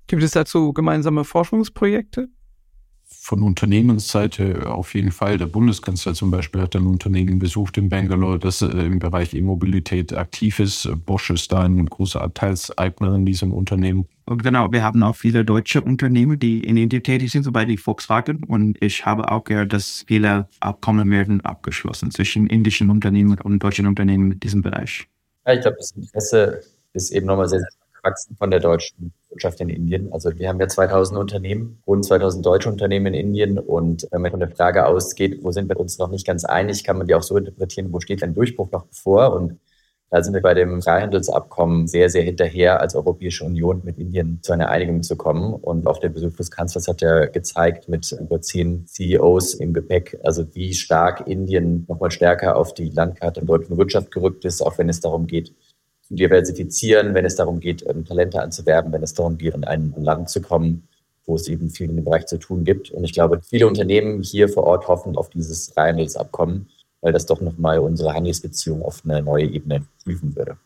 Gibt 0.08 0.23
es 0.23 0.32
dazu 0.32 0.71
gemeinsame 0.73 1.25
Forschungsprojekte? 1.25 2.30
Von 3.28 3.44
Unternehmensseite 3.44 4.68
auf 4.68 4.96
jeden 4.96 5.12
Fall. 5.12 5.38
Der 5.38 5.48
Bundeskanzler 5.48 6.13
zum 6.13 6.32
Beispiel 6.32 6.62
hat 6.62 6.78
ein 6.78 6.88
Unternehmen 6.88 7.40
besucht 7.40 7.78
in 7.78 7.90
Bangalore, 7.90 8.40
das 8.40 8.62
äh, 8.62 8.68
im 8.68 9.00
Bereich 9.00 9.34
E-Mobilität 9.34 10.13
aktiv 10.13 10.62
ist. 10.62 10.90
Bosch 11.06 11.30
ist 11.30 11.52
da 11.52 11.63
ein 11.63 11.88
großer 11.88 12.22
Anteilseigner 12.22 13.16
in 13.16 13.26
diesem 13.26 13.52
Unternehmen. 13.54 14.08
Und 14.24 14.44
genau, 14.44 14.72
wir 14.72 14.82
haben 14.82 15.04
auch 15.04 15.18
viele 15.18 15.44
deutsche 15.44 15.82
Unternehmen, 15.82 16.40
die 16.40 16.63
in 16.63 16.78
Indien 16.78 17.04
tätig 17.04 17.30
sind, 17.30 17.44
so 17.44 17.52
bei 17.52 17.66
die 17.66 17.76
Volkswagen. 17.76 18.46
Und 18.46 18.82
ich 18.82 19.06
habe 19.06 19.30
auch 19.30 19.44
gehört, 19.44 19.74
dass 19.74 20.06
viele 20.08 20.48
Abkommen 20.62 21.12
werden 21.12 21.42
abgeschlossen 21.42 22.12
zwischen 22.12 22.48
indischen 22.48 22.90
Unternehmen 22.90 23.38
und 23.42 23.60
deutschen 23.60 23.88
Unternehmen 23.88 24.32
in 24.32 24.40
diesem 24.40 24.62
Bereich. 24.62 25.10
Ja, 25.46 25.54
ich 25.54 25.62
glaube, 25.62 25.76
das 25.78 25.92
Interesse 25.92 26.62
ist 26.94 27.12
eben 27.12 27.26
nochmal 27.26 27.50
sehr, 27.50 27.60
sehr 27.60 27.70
gewachsen 28.02 28.38
von 28.38 28.52
der 28.52 28.62
deutschen 28.62 29.12
Wirtschaft 29.30 29.60
in 29.62 29.70
Indien. 29.70 30.12
Also 30.13 30.38
wir 30.38 30.50
haben 30.50 30.60
ja 30.60 30.68
2000 30.68 31.20
Unternehmen, 31.20 31.82
rund 31.86 32.06
2000 32.06 32.46
deutsche 32.46 32.70
Unternehmen 32.70 33.08
in 33.08 33.28
Indien. 33.28 33.60
Und 33.60 34.08
wenn 34.12 34.22
man 34.22 34.32
von 34.32 34.40
der 34.40 34.52
Frage 34.52 34.86
ausgeht, 34.86 35.40
wo 35.44 35.52
sind 35.52 35.70
wir 35.70 35.80
uns 35.80 35.98
noch 35.98 36.10
nicht 36.10 36.26
ganz 36.26 36.46
einig, 36.46 36.84
kann 36.84 36.98
man 36.98 37.08
die 37.08 37.16
auch 37.16 37.24
so 37.24 37.38
interpretieren, 37.38 37.92
wo 37.92 38.00
steht 38.00 38.24
ein 38.24 38.34
Durchbruch 38.34 38.72
noch 38.72 38.86
bevor? 38.86 39.34
Und 39.34 39.60
da 40.10 40.24
sind 40.24 40.34
wir 40.34 40.42
bei 40.42 40.54
dem 40.54 40.82
Freihandelsabkommen 40.82 41.88
sehr, 41.88 42.10
sehr 42.10 42.24
hinterher, 42.24 42.80
als 42.80 42.96
Europäische 42.96 43.44
Union 43.44 43.82
mit 43.84 43.98
Indien 43.98 44.40
zu 44.42 44.54
einer 44.54 44.70
Einigung 44.70 45.04
zu 45.04 45.18
kommen. 45.18 45.54
Und 45.54 45.86
auch 45.86 46.00
der 46.00 46.08
Besuch 46.08 46.34
des 46.38 46.50
Kanzlers 46.50 46.88
hat 46.88 47.02
ja 47.02 47.26
gezeigt, 47.26 47.90
mit 47.90 48.10
über 48.13 48.40
zehn 48.40 48.88
CEOs 48.88 49.56
im 49.56 49.74
Gepäck, 49.74 50.18
also 50.24 50.46
wie 50.56 50.74
stark 50.74 51.28
Indien 51.28 51.86
nochmal 51.90 52.12
stärker 52.12 52.56
auf 52.56 52.74
die 52.74 52.90
Landkarte 52.90 53.42
der 53.42 53.48
deutschen 53.48 53.78
Wirtschaft 53.78 54.12
gerückt 54.12 54.46
ist, 54.46 54.62
auch 54.62 54.78
wenn 54.78 54.88
es 54.88 55.02
darum 55.02 55.28
geht, 55.28 55.54
diversifizieren, 56.10 57.13
wenn 57.13 57.26
es 57.26 57.36
darum 57.36 57.60
geht, 57.60 57.86
ähm, 57.88 58.06
Talente 58.06 58.41
anzuwerben, 58.41 58.91
wenn 58.91 59.04
es 59.04 59.13
darum 59.13 59.38
geht, 59.38 59.56
in 59.56 59.63
ein 59.63 59.93
Land 59.98 60.30
zu 60.30 60.41
kommen, 60.41 60.88
wo 61.26 61.36
es 61.36 61.48
eben 61.48 61.70
viel 61.70 61.89
in 61.89 61.98
dem 61.98 62.06
Bereich 62.06 62.26
zu 62.26 62.38
tun 62.38 62.63
gibt. 62.63 62.91
Und 62.91 63.04
ich 63.04 63.13
glaube, 63.13 63.41
viele 63.41 63.67
Unternehmen 63.67 64.22
hier 64.22 64.50
vor 64.50 64.63
Ort 64.63 64.88
hoffen 64.88 65.17
auf 65.17 65.30
dieses 65.30 65.70
Freihandelsabkommen 65.70 66.67
weil 67.02 67.13
das 67.13 67.26
doch 67.26 67.41
nochmal 67.41 67.80
unsere 67.80 68.13
Handelsbeziehung 68.13 68.82
auf 68.84 69.04
eine 69.06 69.22
neue 69.22 69.46
Ebene 69.46 69.86
prüfen 70.04 70.36
würde. 70.36 70.58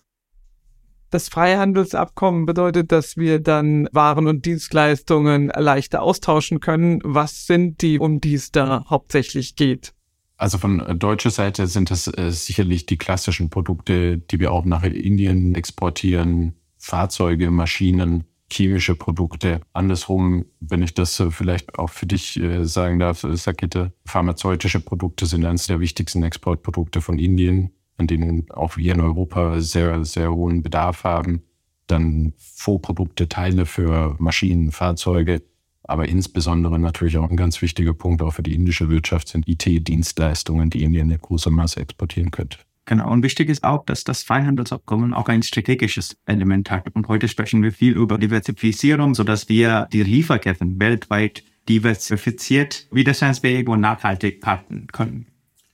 Das 1.10 1.28
Freihandelsabkommen 1.28 2.46
bedeutet, 2.46 2.92
dass 2.94 3.18
wir 3.18 3.40
dann 3.40 3.90
Waren 3.92 4.28
und 4.28 4.46
Dienstleistungen 4.46 5.50
leichter 5.50 6.02
austauschen 6.02 6.62
können. 6.62 7.02
Was 7.04 7.46
sind 7.46 7.82
die, 7.82 8.00
um 8.00 8.22
die 8.22 8.36
es 8.36 8.52
da 8.52 8.86
hauptsächlich 8.90 9.58
geht? 9.58 9.94
Also 10.42 10.58
von 10.58 10.98
deutscher 10.98 11.30
Seite 11.30 11.68
sind 11.68 11.92
das 11.92 12.08
äh, 12.08 12.32
sicherlich 12.32 12.88
die 12.88 12.98
klassischen 12.98 13.52
Produkte, 13.52 14.18
die 14.18 14.40
wir 14.40 14.52
auch 14.52 14.66
nach 14.66 14.82
Indien 14.82 15.54
exportieren. 15.54 16.56
Fahrzeuge, 16.80 17.52
Maschinen, 17.52 18.24
chemische 18.52 18.96
Produkte. 18.96 19.62
Andersrum, 19.74 20.46
wenn 20.60 20.82
ich 20.82 20.96
das 20.96 21.20
äh, 21.20 21.30
vielleicht 21.30 21.78
auch 21.78 21.92
für 21.92 22.08
dich 22.08 22.40
äh, 22.40 22.66
sagen 22.66 22.98
darf, 22.98 23.24
äh, 23.24 23.38
Sakete, 23.38 23.94
pharmazeutische 24.04 24.80
Produkte 24.80 25.28
sind 25.28 25.46
eines 25.46 25.68
der 25.68 25.80
wichtigsten 25.80 26.24
Exportprodukte 26.24 27.02
von 27.02 27.20
Indien, 27.20 27.70
an 27.98 28.08
denen 28.08 28.50
auch 28.50 28.78
wir 28.78 28.96
in 28.96 29.02
Europa 29.02 29.62
sehr, 29.62 30.04
sehr 30.06 30.34
hohen 30.34 30.64
Bedarf 30.64 31.04
haben. 31.04 31.44
Dann 31.86 32.34
Vorprodukte, 32.40 33.30
Teile 33.30 33.68
für 33.68 34.16
Maschinen, 34.18 34.72
Fahrzeuge, 34.72 35.44
aber 35.92 36.08
insbesondere 36.08 36.80
natürlich 36.80 37.18
auch 37.18 37.30
ein 37.30 37.38
ganz 37.38 37.62
wichtiger 37.62 37.94
Punkt 37.94 38.22
auch 38.22 38.32
für 38.32 38.44
die 38.44 38.56
indische 38.56 38.90
Wirtschaft 38.90 39.28
sind 39.28 39.48
IT-Dienstleistungen, 39.48 40.70
die 40.70 40.84
Indien 40.84 41.10
in 41.10 41.18
großer 41.18 41.52
Masse 41.52 41.80
exportieren 41.80 42.32
könnte. 42.32 42.58
Genau. 42.86 43.12
Und 43.12 43.24
wichtig 43.24 43.50
ist 43.50 43.64
auch, 43.64 43.86
dass 43.86 44.04
das 44.04 44.24
Freihandelsabkommen 44.24 45.14
auch 45.14 45.30
ein 45.30 45.44
strategisches 45.44 46.18
Element 46.26 46.72
hat. 46.72 46.88
Und 46.94 47.08
heute 47.08 47.28
sprechen 47.28 47.62
wir 47.64 47.72
viel 47.72 47.94
über 47.94 48.18
Diversifizierung, 48.18 49.14
sodass 49.14 49.48
wir 49.50 49.88
die 49.94 50.04
Lieferketten 50.04 50.80
weltweit 50.80 51.44
diversifiziert, 51.70 52.88
widerstandsfähig 52.92 53.68
und 53.68 53.82
nachhaltig 53.82 54.46
halten 54.46 54.88
können. 54.92 55.31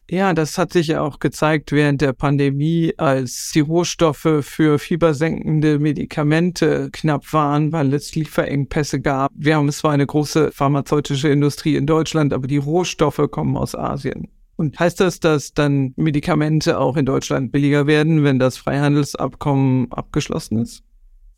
Ja, 0.10 0.34
das 0.34 0.58
hat 0.58 0.72
sich 0.72 0.88
ja 0.88 1.02
auch 1.02 1.20
gezeigt 1.20 1.74
während 1.74 2.00
der 2.00 2.14
Pandemie, 2.14 2.94
als 2.96 3.52
die 3.54 3.60
Rohstoffe 3.60 4.40
für 4.42 4.80
fiebersenkende 4.80 5.80
Medikamente 5.80 6.90
knapp 6.94 7.34
waren, 7.34 7.74
weil 7.74 7.94
es 7.94 8.16
Lieferengpässe 8.16 9.02
gab. 9.02 9.32
Wir 9.36 9.58
haben 9.58 9.70
zwar 9.70 9.92
eine 9.92 10.06
große 10.06 10.52
pharmazeutische 10.54 11.28
Industrie 11.28 11.76
in 11.76 11.86
Deutschland, 11.86 12.32
aber 12.32 12.48
die 12.48 12.58
Rohstoffe 12.58 13.22
kommen 13.30 13.58
aus 13.58 13.76
Asien. 13.76 14.30
Und 14.56 14.80
heißt 14.80 15.02
das, 15.02 15.20
dass 15.20 15.54
dann 15.54 15.94
Medikamente 15.98 16.80
auch 16.80 16.96
in 16.96 17.06
Deutschland 17.06 17.52
billiger 17.52 17.86
werden, 17.86 18.24
wenn 18.24 18.40
das 18.40 18.56
Freihandelsabkommen 18.58 19.92
abgeschlossen 19.92 20.60
ist? 20.60 20.84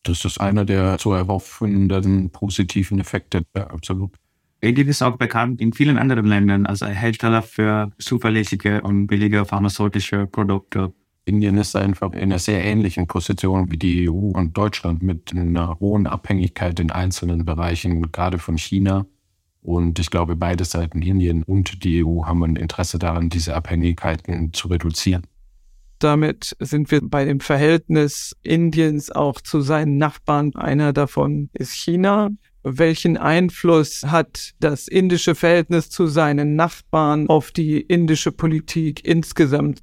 Das 0.03 0.23
ist 0.23 0.39
einer 0.39 0.63
der 0.63 0.99
zu 0.99 1.11
erhoffenden 1.11 2.29
positiven 2.29 2.99
Effekte, 2.99 3.43
absolut. 3.53 4.11
Indien 4.61 4.87
ist 4.87 5.01
auch 5.01 5.17
bekannt 5.17 5.61
in 5.61 5.73
vielen 5.73 5.97
anderen 5.97 6.25
Ländern 6.25 6.65
als 6.65 6.81
ein 6.81 6.93
Hersteller 6.93 7.41
für 7.41 7.91
zuverlässige 7.97 8.81
und 8.81 9.07
billige 9.07 9.45
pharmazeutische 9.45 10.27
Produkte. 10.27 10.93
Indien 11.25 11.57
ist 11.57 11.75
einfach 11.75 12.11
in 12.13 12.23
einer 12.23 12.39
sehr 12.39 12.63
ähnlichen 12.63 13.07
Position 13.07 13.71
wie 13.71 13.77
die 13.77 14.09
EU 14.09 14.31
und 14.31 14.57
Deutschland 14.57 15.01
mit 15.03 15.31
einer 15.31 15.79
hohen 15.79 16.07
Abhängigkeit 16.07 16.79
in 16.79 16.91
einzelnen 16.91 17.45
Bereichen, 17.45 18.11
gerade 18.11 18.39
von 18.39 18.57
China 18.57 19.05
und 19.61 19.99
ich 19.99 20.09
glaube, 20.09 20.35
beide 20.35 20.65
Seiten, 20.65 21.01
Indien 21.01 21.43
und 21.43 21.83
die 21.83 22.03
EU, 22.03 22.23
haben 22.23 22.43
ein 22.43 22.55
Interesse 22.55 22.97
daran, 22.97 23.29
diese 23.29 23.55
Abhängigkeiten 23.55 24.53
zu 24.53 24.67
reduzieren. 24.69 25.23
Damit 25.99 26.55
sind 26.59 26.91
wir 26.91 27.01
bei 27.03 27.25
dem 27.25 27.41
Verhältnis 27.41 28.35
Indiens 28.41 29.11
auch 29.11 29.41
zu 29.41 29.59
seinen 29.59 29.97
Nachbarn. 29.97 30.55
Einer 30.55 30.93
davon 30.93 31.49
ist 31.53 31.73
China. 31.73 32.29
Welchen 32.63 33.17
Einfluss 33.17 34.03
hat 34.05 34.51
das 34.59 34.87
indische 34.87 35.35
Verhältnis 35.35 35.89
zu 35.89 36.07
seinen 36.07 36.55
Nachbarn 36.55 37.27
auf 37.27 37.51
die 37.51 37.79
indische 37.79 38.31
Politik 38.31 39.05
insgesamt? 39.05 39.79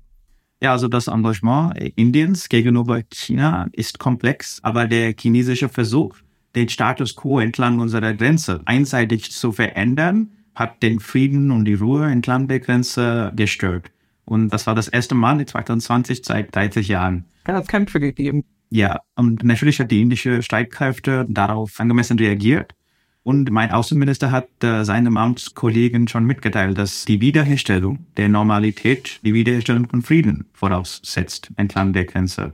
Ja, 0.63 0.73
also 0.73 0.89
das 0.89 1.07
Engagement 1.07 1.77
Indiens 1.97 2.49
gegenüber 2.49 3.03
China 3.03 3.69
ist 3.73 3.99
komplex, 3.99 4.61
aber 4.63 4.87
der 4.87 5.15
chinesische 5.19 5.69
Versuch, 5.69 6.17
den 6.55 6.69
Status 6.69 7.15
quo 7.17 7.41
entlang 7.41 7.79
unserer 7.79 8.15
Grenze 8.15 8.61
einseitig 8.65 9.31
zu 9.33 9.53
verändern, 9.53 10.33
hat 10.55 10.83
den 10.83 11.01
Frieden 11.01 11.51
und 11.51 11.67
die 11.67 11.75
Ruhe 11.75 12.07
entlang 12.07 12.49
der 12.49 12.61
Grenze 12.61 13.33
gestört. 13.37 13.91
Und 14.25 14.49
das 14.49 14.67
war 14.67 14.75
das 14.75 14.89
erste 14.89 15.15
Mal 15.15 15.41
in 15.41 15.47
2020 15.47 16.23
seit 16.25 16.55
30 16.55 16.89
Jahren. 16.89 17.27
Ja, 17.47 17.61
es 17.61 17.69
Kämpfe 17.69 18.01
gegeben. 18.01 18.45
Ja, 18.71 19.01
und 19.15 19.45
natürlich 19.45 19.81
hat 19.81 19.91
die 19.91 20.03
indische 20.03 20.43
Streitkräfte 20.43 21.27
darauf 21.29 21.79
angemessen 21.79 22.19
reagiert. 22.19 22.75
Und 23.23 23.51
mein 23.51 23.73
Außenminister 23.73 24.31
hat 24.31 24.47
äh, 24.63 24.85
seinem 24.85 25.17
Amtskollegen 25.17 26.07
schon 26.07 26.25
mitgeteilt, 26.25 26.79
dass 26.79 27.05
die 27.05 27.21
Wiederherstellung 27.21 28.07
der 28.17 28.29
Normalität 28.29 29.19
die 29.25 29.35
Wiederherstellung 29.35 29.89
von 29.89 30.03
Frieden 30.03 30.47
voraussetzt 30.53 31.51
entlang 31.57 31.93
der 31.93 32.05
Grenze. 32.05 32.53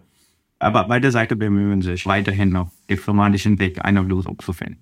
Aber 0.58 0.84
beide 0.84 1.10
Seiten 1.10 1.38
bemühen 1.38 1.82
sich 1.82 2.06
weiterhin 2.06 2.56
auf 2.56 2.70
diplomatischen 2.88 3.58
Weg 3.58 3.84
einer 3.84 4.02
Lösung 4.02 4.38
zu 4.38 4.54
finden. 4.54 4.78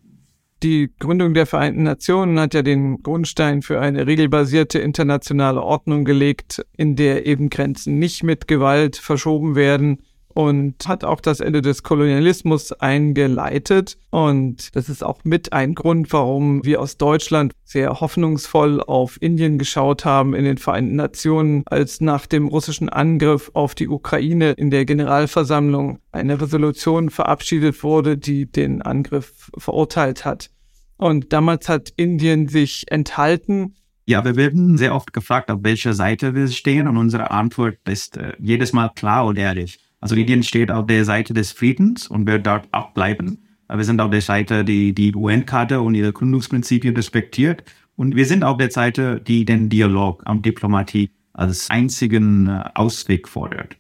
Die 0.63 0.91
Gründung 0.99 1.33
der 1.33 1.47
Vereinten 1.47 1.85
Nationen 1.85 2.39
hat 2.39 2.55
ja 2.55 2.63
den 2.63 3.03
Grundstein 3.03 3.63
für 3.63 3.81
eine 3.81 4.07
regelbasierte 4.07 4.79
internationale 4.79 5.63
Ordnung 5.63 6.05
gelegt, 6.05 6.65
in 6.77 6.97
der 6.97 7.27
eben 7.27 7.49
Grenzen 7.49 7.99
nicht 7.99 8.23
mit 8.23 8.47
Gewalt 8.47 8.97
verschoben 8.97 9.57
werden 9.57 10.03
und 10.41 10.89
hat 10.89 11.05
auch 11.05 11.21
das 11.21 11.41
Ende 11.41 11.61
des 11.61 11.83
Kolonialismus 11.83 12.73
eingeleitet. 12.73 13.99
Und 14.09 14.75
das 14.75 14.89
ist 14.89 15.05
auch 15.05 15.21
mit 15.23 15.53
ein 15.53 15.75
Grund, 15.75 16.11
warum 16.15 16.65
wir 16.65 16.81
aus 16.81 16.97
Deutschland 16.97 17.53
sehr 17.63 18.01
hoffnungsvoll 18.01 18.81
auf 18.81 19.21
Indien 19.21 19.59
geschaut 19.59 20.07
haben 20.07 20.35
in 20.35 20.45
den 20.45 20.57
Vereinten 20.57 20.97
Nationen, 20.97 21.63
als 21.67 22.01
nach 22.01 22.27
dem 22.27 22.49
russischen 22.49 22.89
Angriff 22.89 23.51
auf 23.53 23.75
die 23.75 23.89
Ukraine 23.89 24.53
in 24.53 24.71
der 24.71 24.87
Generalversammlung 24.87 25.99
eine 26.11 26.41
Resolution 26.41 27.11
verabschiedet 27.11 27.83
wurde, 27.83 28.17
die 28.17 28.51
den 28.51 28.81
Angriff 28.81 29.51
verurteilt 29.59 30.25
hat. 30.25 30.51
Und 30.97 31.35
damals 31.35 31.69
hat 31.69 31.93
Indien 31.97 32.49
sich 32.49 32.87
enthalten, 32.91 33.75
ja, 34.07 34.25
wir 34.25 34.35
werden 34.35 34.77
sehr 34.77 34.95
oft 34.95 35.13
gefragt, 35.13 35.51
auf 35.51 35.61
welcher 35.63 35.93
Seite 35.93 36.35
wir 36.35 36.49
stehen 36.49 36.89
und 36.89 36.97
unsere 36.97 37.31
Antwort 37.31 37.77
ist 37.87 38.17
äh, 38.17 38.33
jedes 38.41 38.73
Mal 38.73 38.89
klar 38.89 39.27
und 39.27 39.39
ehrlich. 39.39 39.79
Also 40.01 40.17
Indien 40.17 40.43
steht 40.43 40.71
auf 40.71 40.87
der 40.87 41.05
Seite 41.05 41.35
des 41.35 41.53
Friedens 41.53 42.09
und 42.09 42.27
wird 42.27 42.47
dort 42.47 42.69
auch 42.73 42.91
bleiben. 42.93 43.39
Wir 43.69 43.85
sind 43.85 44.01
auf 44.01 44.11
der 44.11 44.23
Seite, 44.23 44.65
die 44.65 44.95
die 44.95 45.15
UN-Karte 45.15 45.81
und 45.81 45.95
ihre 45.95 46.13
Gründungsprinzipien 46.13 46.97
respektiert. 46.97 47.63
Und 47.97 48.17
wir 48.17 48.25
sind 48.25 48.43
auf 48.43 48.57
der 48.57 48.71
Seite, 48.71 49.21
die 49.21 49.45
den 49.45 49.69
Dialog 49.69 50.29
und 50.29 50.45
Diplomatie 50.45 51.11
als 51.33 51.71
einzigen 51.71 52.49
äh, 52.49 52.65
Ausweg 52.75 53.29
fordert. 53.29 53.77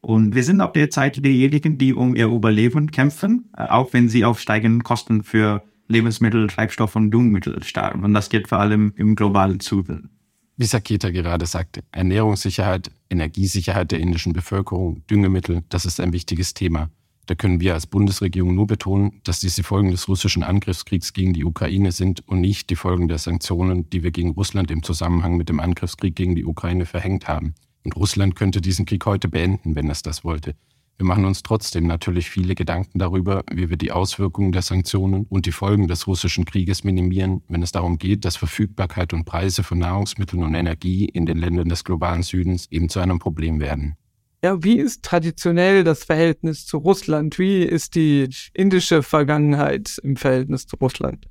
Und 0.00 0.34
wir 0.34 0.44
sind 0.44 0.60
auf 0.60 0.72
der 0.72 0.90
Seite 0.90 1.20
derjenigen, 1.20 1.78
die 1.78 1.92
um 1.92 2.14
ihr 2.14 2.28
Überleben 2.28 2.90
kämpfen, 2.90 3.50
äh, 3.56 3.64
auch 3.64 3.92
wenn 3.92 4.08
sie 4.08 4.24
auf 4.24 4.40
steigenden 4.40 4.84
Kosten 4.84 5.22
für 5.22 5.62
Lebensmittel, 5.88 6.46
Treibstoff 6.46 6.96
und 6.96 7.10
Düngemittel 7.10 7.62
starten. 7.62 8.04
Und 8.04 8.14
das 8.14 8.30
geht 8.30 8.48
vor 8.48 8.58
allem 8.58 8.92
im 8.96 9.16
globalen 9.16 9.60
Süden. 9.60 10.10
Wie 10.58 10.64
Saketa 10.64 11.10
gerade 11.10 11.44
sagte, 11.44 11.84
Ernährungssicherheit, 11.92 12.90
Energiesicherheit 13.10 13.92
der 13.92 14.00
indischen 14.00 14.32
Bevölkerung, 14.32 15.06
Düngemittel, 15.06 15.64
das 15.68 15.84
ist 15.84 16.00
ein 16.00 16.14
wichtiges 16.14 16.54
Thema. 16.54 16.88
Da 17.26 17.34
können 17.34 17.60
wir 17.60 17.74
als 17.74 17.86
Bundesregierung 17.86 18.54
nur 18.54 18.66
betonen, 18.66 19.20
dass 19.24 19.40
diese 19.40 19.62
Folgen 19.62 19.90
des 19.90 20.08
russischen 20.08 20.42
Angriffskriegs 20.42 21.12
gegen 21.12 21.34
die 21.34 21.44
Ukraine 21.44 21.92
sind 21.92 22.26
und 22.26 22.40
nicht 22.40 22.70
die 22.70 22.76
Folgen 22.76 23.06
der 23.06 23.18
Sanktionen, 23.18 23.90
die 23.90 24.02
wir 24.02 24.12
gegen 24.12 24.30
Russland 24.30 24.70
im 24.70 24.82
Zusammenhang 24.82 25.36
mit 25.36 25.50
dem 25.50 25.60
Angriffskrieg 25.60 26.16
gegen 26.16 26.34
die 26.34 26.46
Ukraine 26.46 26.86
verhängt 26.86 27.28
haben. 27.28 27.54
Und 27.84 27.94
Russland 27.94 28.34
könnte 28.34 28.62
diesen 28.62 28.86
Krieg 28.86 29.04
heute 29.04 29.28
beenden, 29.28 29.74
wenn 29.74 29.90
es 29.90 30.00
das 30.00 30.24
wollte. 30.24 30.54
Wir 30.98 31.04
machen 31.04 31.26
uns 31.26 31.42
trotzdem 31.42 31.86
natürlich 31.86 32.30
viele 32.30 32.54
Gedanken 32.54 32.98
darüber, 32.98 33.44
wie 33.52 33.68
wir 33.68 33.76
die 33.76 33.92
Auswirkungen 33.92 34.52
der 34.52 34.62
Sanktionen 34.62 35.26
und 35.28 35.44
die 35.44 35.52
Folgen 35.52 35.88
des 35.88 36.06
russischen 36.06 36.46
Krieges 36.46 36.84
minimieren, 36.84 37.42
wenn 37.48 37.62
es 37.62 37.72
darum 37.72 37.98
geht, 37.98 38.24
dass 38.24 38.36
Verfügbarkeit 38.36 39.12
und 39.12 39.26
Preise 39.26 39.62
von 39.62 39.78
Nahrungsmitteln 39.78 40.42
und 40.42 40.54
Energie 40.54 41.04
in 41.04 41.26
den 41.26 41.36
Ländern 41.36 41.68
des 41.68 41.84
globalen 41.84 42.22
Südens 42.22 42.66
eben 42.70 42.88
zu 42.88 43.00
einem 43.00 43.18
Problem 43.18 43.60
werden. 43.60 43.96
Ja, 44.42 44.62
wie 44.62 44.78
ist 44.78 45.02
traditionell 45.02 45.84
das 45.84 46.04
Verhältnis 46.04 46.64
zu 46.64 46.78
Russland? 46.78 47.38
Wie 47.38 47.62
ist 47.62 47.94
die 47.94 48.28
indische 48.54 49.02
Vergangenheit 49.02 49.98
im 50.02 50.16
Verhältnis 50.16 50.66
zu 50.66 50.76
Russland? 50.76 51.26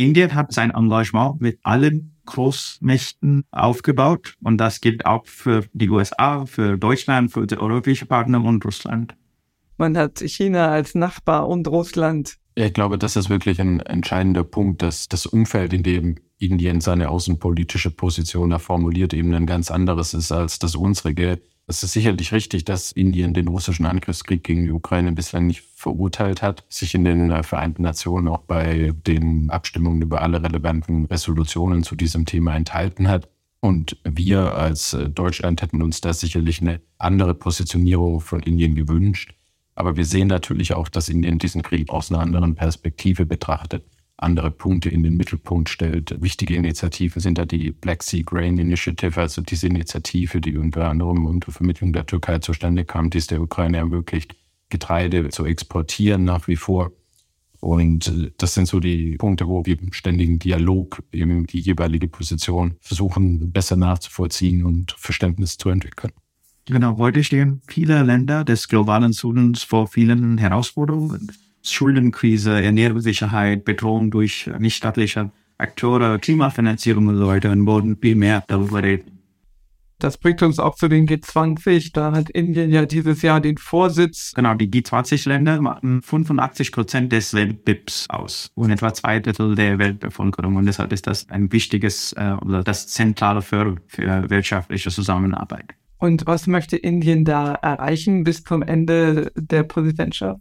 Indien 0.00 0.34
hat 0.34 0.52
sein 0.52 0.70
Engagement 0.70 1.42
mit 1.42 1.58
allen 1.62 2.16
Großmächten 2.24 3.44
aufgebaut 3.50 4.34
und 4.42 4.56
das 4.56 4.80
gilt 4.80 5.04
auch 5.04 5.26
für 5.26 5.66
die 5.74 5.90
USA, 5.90 6.46
für 6.46 6.78
Deutschland, 6.78 7.32
für 7.32 7.46
die 7.46 7.58
europäischen 7.58 8.08
Partner 8.08 8.42
und 8.42 8.64
Russland. 8.64 9.14
Man 9.76 9.98
hat 9.98 10.20
China 10.20 10.68
als 10.68 10.94
Nachbar 10.94 11.48
und 11.48 11.68
Russland. 11.68 12.36
Ja, 12.56 12.66
ich 12.66 12.72
glaube, 12.72 12.96
das 12.96 13.16
ist 13.16 13.28
wirklich 13.28 13.60
ein 13.60 13.80
entscheidender 13.80 14.44
Punkt, 14.44 14.80
dass 14.80 15.08
das 15.08 15.26
Umfeld, 15.26 15.74
in 15.74 15.82
dem 15.82 16.16
Indien 16.38 16.80
seine 16.80 17.10
außenpolitische 17.10 17.90
Position 17.90 18.50
da 18.50 18.58
formuliert, 18.58 19.12
eben 19.12 19.34
ein 19.34 19.46
ganz 19.46 19.70
anderes 19.70 20.14
ist 20.14 20.32
als 20.32 20.58
das 20.58 20.76
unsere. 20.76 21.40
Es 21.70 21.84
ist 21.84 21.92
sicherlich 21.92 22.32
richtig, 22.32 22.64
dass 22.64 22.90
Indien 22.90 23.32
den 23.32 23.46
russischen 23.46 23.86
Angriffskrieg 23.86 24.42
gegen 24.42 24.64
die 24.64 24.72
Ukraine 24.72 25.12
bislang 25.12 25.46
nicht 25.46 25.62
verurteilt 25.76 26.42
hat, 26.42 26.64
sich 26.68 26.96
in 26.96 27.04
den 27.04 27.30
äh, 27.30 27.44
Vereinten 27.44 27.82
Nationen 27.82 28.26
auch 28.26 28.40
bei 28.40 28.92
den 29.06 29.50
Abstimmungen 29.50 30.02
über 30.02 30.20
alle 30.20 30.42
relevanten 30.42 31.04
Resolutionen 31.04 31.84
zu 31.84 31.94
diesem 31.94 32.26
Thema 32.26 32.56
enthalten 32.56 33.06
hat. 33.06 33.28
Und 33.60 33.98
wir 34.02 34.56
als 34.56 34.94
äh, 34.94 35.08
Deutschland 35.08 35.62
hätten 35.62 35.80
uns 35.80 36.00
da 36.00 36.12
sicherlich 36.12 36.60
eine 36.60 36.80
andere 36.98 37.34
Positionierung 37.34 38.18
von 38.18 38.40
Indien 38.40 38.74
gewünscht. 38.74 39.36
Aber 39.76 39.96
wir 39.96 40.04
sehen 40.04 40.26
natürlich 40.26 40.74
auch, 40.74 40.88
dass 40.88 41.08
Indien 41.08 41.38
diesen 41.38 41.62
Krieg 41.62 41.90
aus 41.90 42.10
einer 42.10 42.18
anderen 42.18 42.56
Perspektive 42.56 43.26
betrachtet 43.26 43.84
andere 44.22 44.50
Punkte 44.50 44.88
in 44.88 45.02
den 45.02 45.16
Mittelpunkt 45.16 45.68
stellt. 45.68 46.20
Wichtige 46.20 46.54
Initiativen 46.54 47.20
sind 47.20 47.38
da 47.38 47.44
die 47.46 47.70
Black 47.70 48.02
Sea 48.02 48.22
Grain 48.24 48.58
Initiative, 48.58 49.20
also 49.20 49.42
diese 49.42 49.66
Initiative, 49.66 50.40
die 50.40 50.56
unter 50.56 50.88
anderem 50.88 51.26
unter 51.26 51.52
Vermittlung 51.52 51.92
der 51.92 52.06
Türkei 52.06 52.38
zustande 52.38 52.84
kam, 52.84 53.10
die 53.10 53.18
es 53.18 53.26
der 53.26 53.40
Ukraine 53.40 53.78
ermöglicht, 53.78 54.36
Getreide 54.68 55.30
zu 55.30 55.44
exportieren 55.44 56.24
nach 56.24 56.48
wie 56.48 56.56
vor. 56.56 56.92
Und 57.60 58.08
äh, 58.08 58.32
das 58.38 58.54
sind 58.54 58.66
so 58.66 58.80
die 58.80 59.16
Punkte, 59.16 59.46
wo 59.46 59.64
wir 59.66 59.78
im 59.78 59.92
ständigen 59.92 60.38
Dialog 60.38 61.02
eben 61.12 61.46
die 61.46 61.60
jeweilige 61.60 62.08
Position 62.08 62.76
versuchen, 62.80 63.52
besser 63.52 63.76
nachzuvollziehen 63.76 64.64
und 64.64 64.92
Verständnis 64.92 65.58
zu 65.58 65.68
entwickeln. 65.68 66.12
Genau, 66.66 66.98
heute 66.98 67.24
stehen 67.24 67.62
viele 67.66 68.02
Länder 68.02 68.44
des 68.44 68.68
globalen 68.68 69.12
Südens 69.12 69.62
vor 69.62 69.88
vielen 69.88 70.38
Herausforderungen. 70.38 71.32
Schuldenkrise, 71.62 72.62
Ernährungssicherheit, 72.62 73.64
Bedrohung 73.64 74.10
durch 74.10 74.50
nichtstaatliche 74.58 75.30
Akteure, 75.58 76.18
Klimafinanzierung 76.18 77.08
und 77.08 77.18
so 77.18 77.26
weiter 77.26 77.50
und 77.50 77.66
wollen 77.66 77.96
viel 78.00 78.16
mehr 78.16 78.44
darüber 78.48 78.82
reden. 78.82 79.20
Das 80.00 80.16
bringt 80.16 80.42
uns 80.42 80.58
auch 80.58 80.76
zu 80.76 80.88
den 80.88 81.06
G20. 81.06 81.90
Da 81.92 82.12
hat 82.12 82.30
Indien 82.30 82.70
ja 82.70 82.86
dieses 82.86 83.20
Jahr 83.20 83.38
den 83.38 83.58
Vorsitz. 83.58 84.32
Genau, 84.34 84.54
die 84.54 84.70
G20-Länder 84.70 85.60
machen 85.60 86.00
85 86.00 86.72
Prozent 86.72 87.12
des 87.12 87.34
Welt-BIPs 87.34 88.08
aus 88.08 88.50
und 88.54 88.70
etwa 88.70 88.94
zwei 88.94 89.20
Drittel 89.20 89.54
der 89.54 89.78
Weltbevölkerung. 89.78 90.56
Und 90.56 90.64
deshalb 90.64 90.94
ist 90.94 91.06
das 91.06 91.28
ein 91.28 91.52
wichtiges 91.52 92.14
äh, 92.14 92.34
oder 92.40 92.64
das 92.64 92.88
zentrale 92.88 93.42
für, 93.42 93.76
für 93.88 94.30
wirtschaftliche 94.30 94.90
Zusammenarbeit. 94.90 95.74
Und 95.98 96.26
was 96.26 96.46
möchte 96.46 96.78
Indien 96.78 97.26
da 97.26 97.52
erreichen 97.52 98.24
bis 98.24 98.42
zum 98.42 98.62
Ende 98.62 99.30
der 99.36 99.64
Präsidentschaft? 99.64 100.40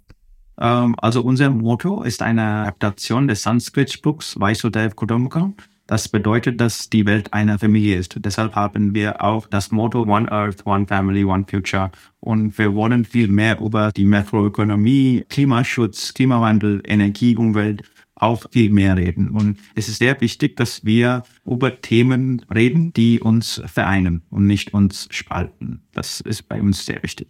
Ähm, 0.60 0.96
also 0.98 1.22
unser 1.22 1.50
Motto 1.50 2.04
ist 2.04 2.22
eine 2.22 2.42
Adaptation 2.42 3.28
des 3.28 3.44
Sanskrit-Spruchs 3.44 4.40
Vaisudev 4.40 4.96
Kudamukam. 4.96 5.56
Das 5.88 6.08
bedeutet, 6.08 6.62
dass 6.62 6.92
die 6.92 7.08
Welt 7.08 7.34
eine 7.34 7.58
Familie 7.58 7.98
ist. 7.98 8.16
Deshalb 8.24 8.54
haben 8.54 8.94
wir 8.94 9.24
auch 9.24 9.48
das 9.48 9.72
Motto 9.72 10.04
One 10.04 10.32
Earth, 10.32 10.64
One 10.68 10.86
Family, 10.86 11.24
One 11.24 11.46
Future. 11.50 11.90
Und 12.20 12.56
wir 12.60 12.76
wollen 12.76 13.06
viel 13.06 13.28
mehr 13.28 13.60
über 13.60 13.92
die 13.92 14.06
Makroökonomie, 14.06 15.26
Klimaschutz, 15.30 16.14
Klimawandel, 16.14 16.84
Energie, 16.86 17.36
Umwelt 17.36 17.82
auch 18.14 18.44
viel 18.52 18.70
mehr 18.70 18.98
reden. 18.98 19.30
Und 19.30 19.58
es 19.74 19.88
ist 19.88 19.98
sehr 19.98 20.20
wichtig, 20.22 20.58
dass 20.58 20.86
wir 20.86 21.24
über 21.44 21.82
Themen 21.82 22.46
reden, 22.54 22.94
die 22.94 23.20
uns 23.20 23.62
vereinen 23.66 24.22
und 24.30 24.46
nicht 24.46 24.74
uns 24.76 25.08
spalten. 25.10 25.82
Das 25.94 26.22
ist 26.22 26.48
bei 26.48 26.62
uns 26.62 26.86
sehr 26.86 27.02
wichtig. 27.02 27.30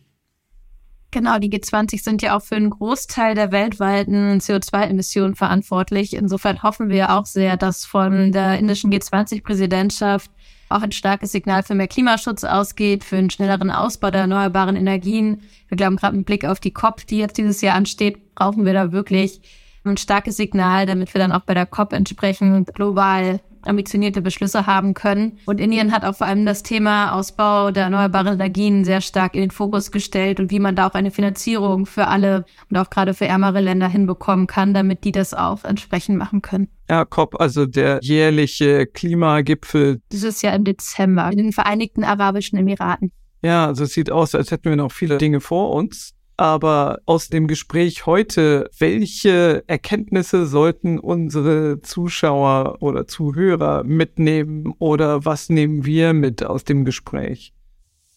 Genau, 1.11 1.39
die 1.39 1.49
G20 1.49 2.03
sind 2.03 2.21
ja 2.21 2.37
auch 2.37 2.43
für 2.43 2.55
einen 2.55 2.69
Großteil 2.69 3.33
der 3.33 3.51
weltweiten 3.51 4.39
CO2-Emissionen 4.39 5.35
verantwortlich. 5.35 6.13
Insofern 6.13 6.61
hoffen 6.61 6.89
wir 6.89 7.17
auch 7.17 7.25
sehr, 7.25 7.57
dass 7.57 7.83
von 7.83 8.31
der 8.31 8.59
indischen 8.59 8.91
G20-Präsidentschaft 8.93 10.29
auch 10.69 10.83
ein 10.83 10.91
starkes 10.91 11.31
Signal 11.31 11.63
für 11.63 11.73
mehr 11.73 11.87
Klimaschutz 11.87 12.43
ausgeht, 12.43 13.03
für 13.03 13.17
einen 13.17 13.31
schnelleren 13.31 13.71
Ausbau 13.71 14.11
der 14.11 14.21
erneuerbaren 14.21 14.75
Energien. 14.75 15.41
Wir 15.67 15.77
glauben, 15.77 15.95
gerade 15.95 16.15
mit 16.15 16.27
Blick 16.27 16.45
auf 16.45 16.59
die 16.59 16.71
COP, 16.71 17.07
die 17.07 17.17
jetzt 17.17 17.37
dieses 17.37 17.61
Jahr 17.61 17.75
ansteht, 17.75 18.35
brauchen 18.35 18.65
wir 18.65 18.73
da 18.73 18.91
wirklich 18.91 19.41
ein 19.83 19.97
starkes 19.97 20.37
Signal, 20.37 20.85
damit 20.85 21.11
wir 21.15 21.19
dann 21.19 21.31
auch 21.31 21.41
bei 21.41 21.55
der 21.55 21.65
COP 21.65 21.93
entsprechend 21.93 22.71
global 22.75 23.39
ambitionierte 23.63 24.21
Beschlüsse 24.21 24.65
haben 24.65 24.93
können. 24.93 25.39
Und 25.45 25.59
Indien 25.59 25.91
hat 25.91 26.05
auch 26.05 26.15
vor 26.15 26.27
allem 26.27 26.45
das 26.45 26.63
Thema 26.63 27.13
Ausbau 27.13 27.71
der 27.71 27.83
erneuerbaren 27.85 28.33
Energien 28.33 28.85
sehr 28.85 29.01
stark 29.01 29.35
in 29.35 29.41
den 29.41 29.51
Fokus 29.51 29.91
gestellt 29.91 30.39
und 30.39 30.51
wie 30.51 30.59
man 30.59 30.75
da 30.75 30.87
auch 30.87 30.93
eine 30.93 31.11
Finanzierung 31.11 31.85
für 31.85 32.07
alle 32.07 32.45
und 32.69 32.77
auch 32.77 32.89
gerade 32.89 33.13
für 33.13 33.25
ärmere 33.25 33.61
Länder 33.61 33.87
hinbekommen 33.87 34.47
kann, 34.47 34.73
damit 34.73 35.03
die 35.03 35.11
das 35.11 35.33
auch 35.33 35.63
entsprechend 35.63 36.17
machen 36.17 36.41
können. 36.41 36.69
Ja, 36.89 37.05
COP, 37.05 37.39
also 37.39 37.65
der 37.65 37.99
jährliche 38.01 38.87
Klimagipfel. 38.87 40.01
Dieses 40.11 40.41
Jahr 40.41 40.55
im 40.55 40.63
Dezember 40.63 41.31
in 41.31 41.37
den 41.37 41.51
Vereinigten 41.51 42.03
Arabischen 42.03 42.57
Emiraten. 42.57 43.11
Ja, 43.41 43.67
also 43.67 43.83
es 43.83 43.93
sieht 43.93 44.11
aus, 44.11 44.35
als 44.35 44.51
hätten 44.51 44.69
wir 44.69 44.75
noch 44.75 44.91
viele 44.91 45.17
Dinge 45.17 45.39
vor 45.39 45.73
uns. 45.73 46.13
Aber 46.39 47.01
aus 47.05 47.27
dem 47.27 47.47
Gespräch 47.47 48.05
heute, 48.05 48.69
welche 48.79 49.61
Erkenntnisse 49.67 50.45
sollten 50.45 50.97
unsere 50.97 51.81
Zuschauer 51.81 52.77
oder 52.81 53.07
Zuhörer 53.07 53.83
mitnehmen 53.83 54.73
oder 54.79 55.25
was 55.25 55.49
nehmen 55.49 55.85
wir 55.85 56.13
mit 56.13 56.45
aus 56.45 56.63
dem 56.63 56.85
Gespräch? 56.85 57.53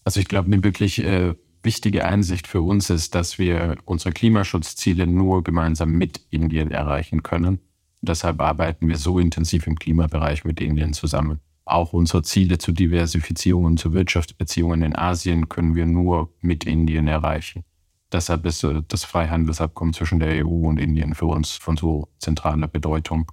Also 0.04 0.20
ich 0.20 0.28
glaube, 0.28 0.46
eine 0.46 0.62
wirklich 0.62 1.02
äh, 1.02 1.34
wichtige 1.64 2.04
Einsicht 2.04 2.46
für 2.46 2.60
uns 2.60 2.90
ist, 2.90 3.16
dass 3.16 3.40
wir 3.40 3.74
unsere 3.86 4.12
Klimaschutzziele 4.12 5.08
nur 5.08 5.42
gemeinsam 5.42 5.90
mit 5.90 6.20
Indien 6.30 6.70
erreichen 6.70 7.24
können. 7.24 7.58
Deshalb 8.02 8.40
arbeiten 8.40 8.86
wir 8.86 8.98
so 8.98 9.18
intensiv 9.18 9.66
im 9.66 9.74
Klimabereich 9.74 10.44
mit 10.44 10.60
Indien 10.60 10.92
zusammen. 10.92 11.40
Auch 11.64 11.92
unsere 11.92 12.22
Ziele 12.22 12.58
zur 12.58 12.74
Diversifizierung 12.74 13.64
und 13.64 13.80
zu 13.80 13.92
Wirtschaftsbeziehungen 13.92 14.82
in 14.82 14.94
Asien 14.94 15.48
können 15.48 15.74
wir 15.74 15.86
nur 15.86 16.32
mit 16.40 16.62
Indien 16.66 17.08
erreichen. 17.08 17.64
Deshalb 18.12 18.44
ist 18.46 18.62
äh, 18.64 18.82
das 18.88 19.04
Freihandelsabkommen 19.04 19.94
zwischen 19.94 20.20
der 20.20 20.44
EU 20.46 20.68
und 20.68 20.78
Indien 20.78 21.14
für 21.14 21.26
uns 21.26 21.52
von 21.52 21.76
so 21.76 22.08
zentraler 22.18 22.68
Bedeutung. 22.68 23.30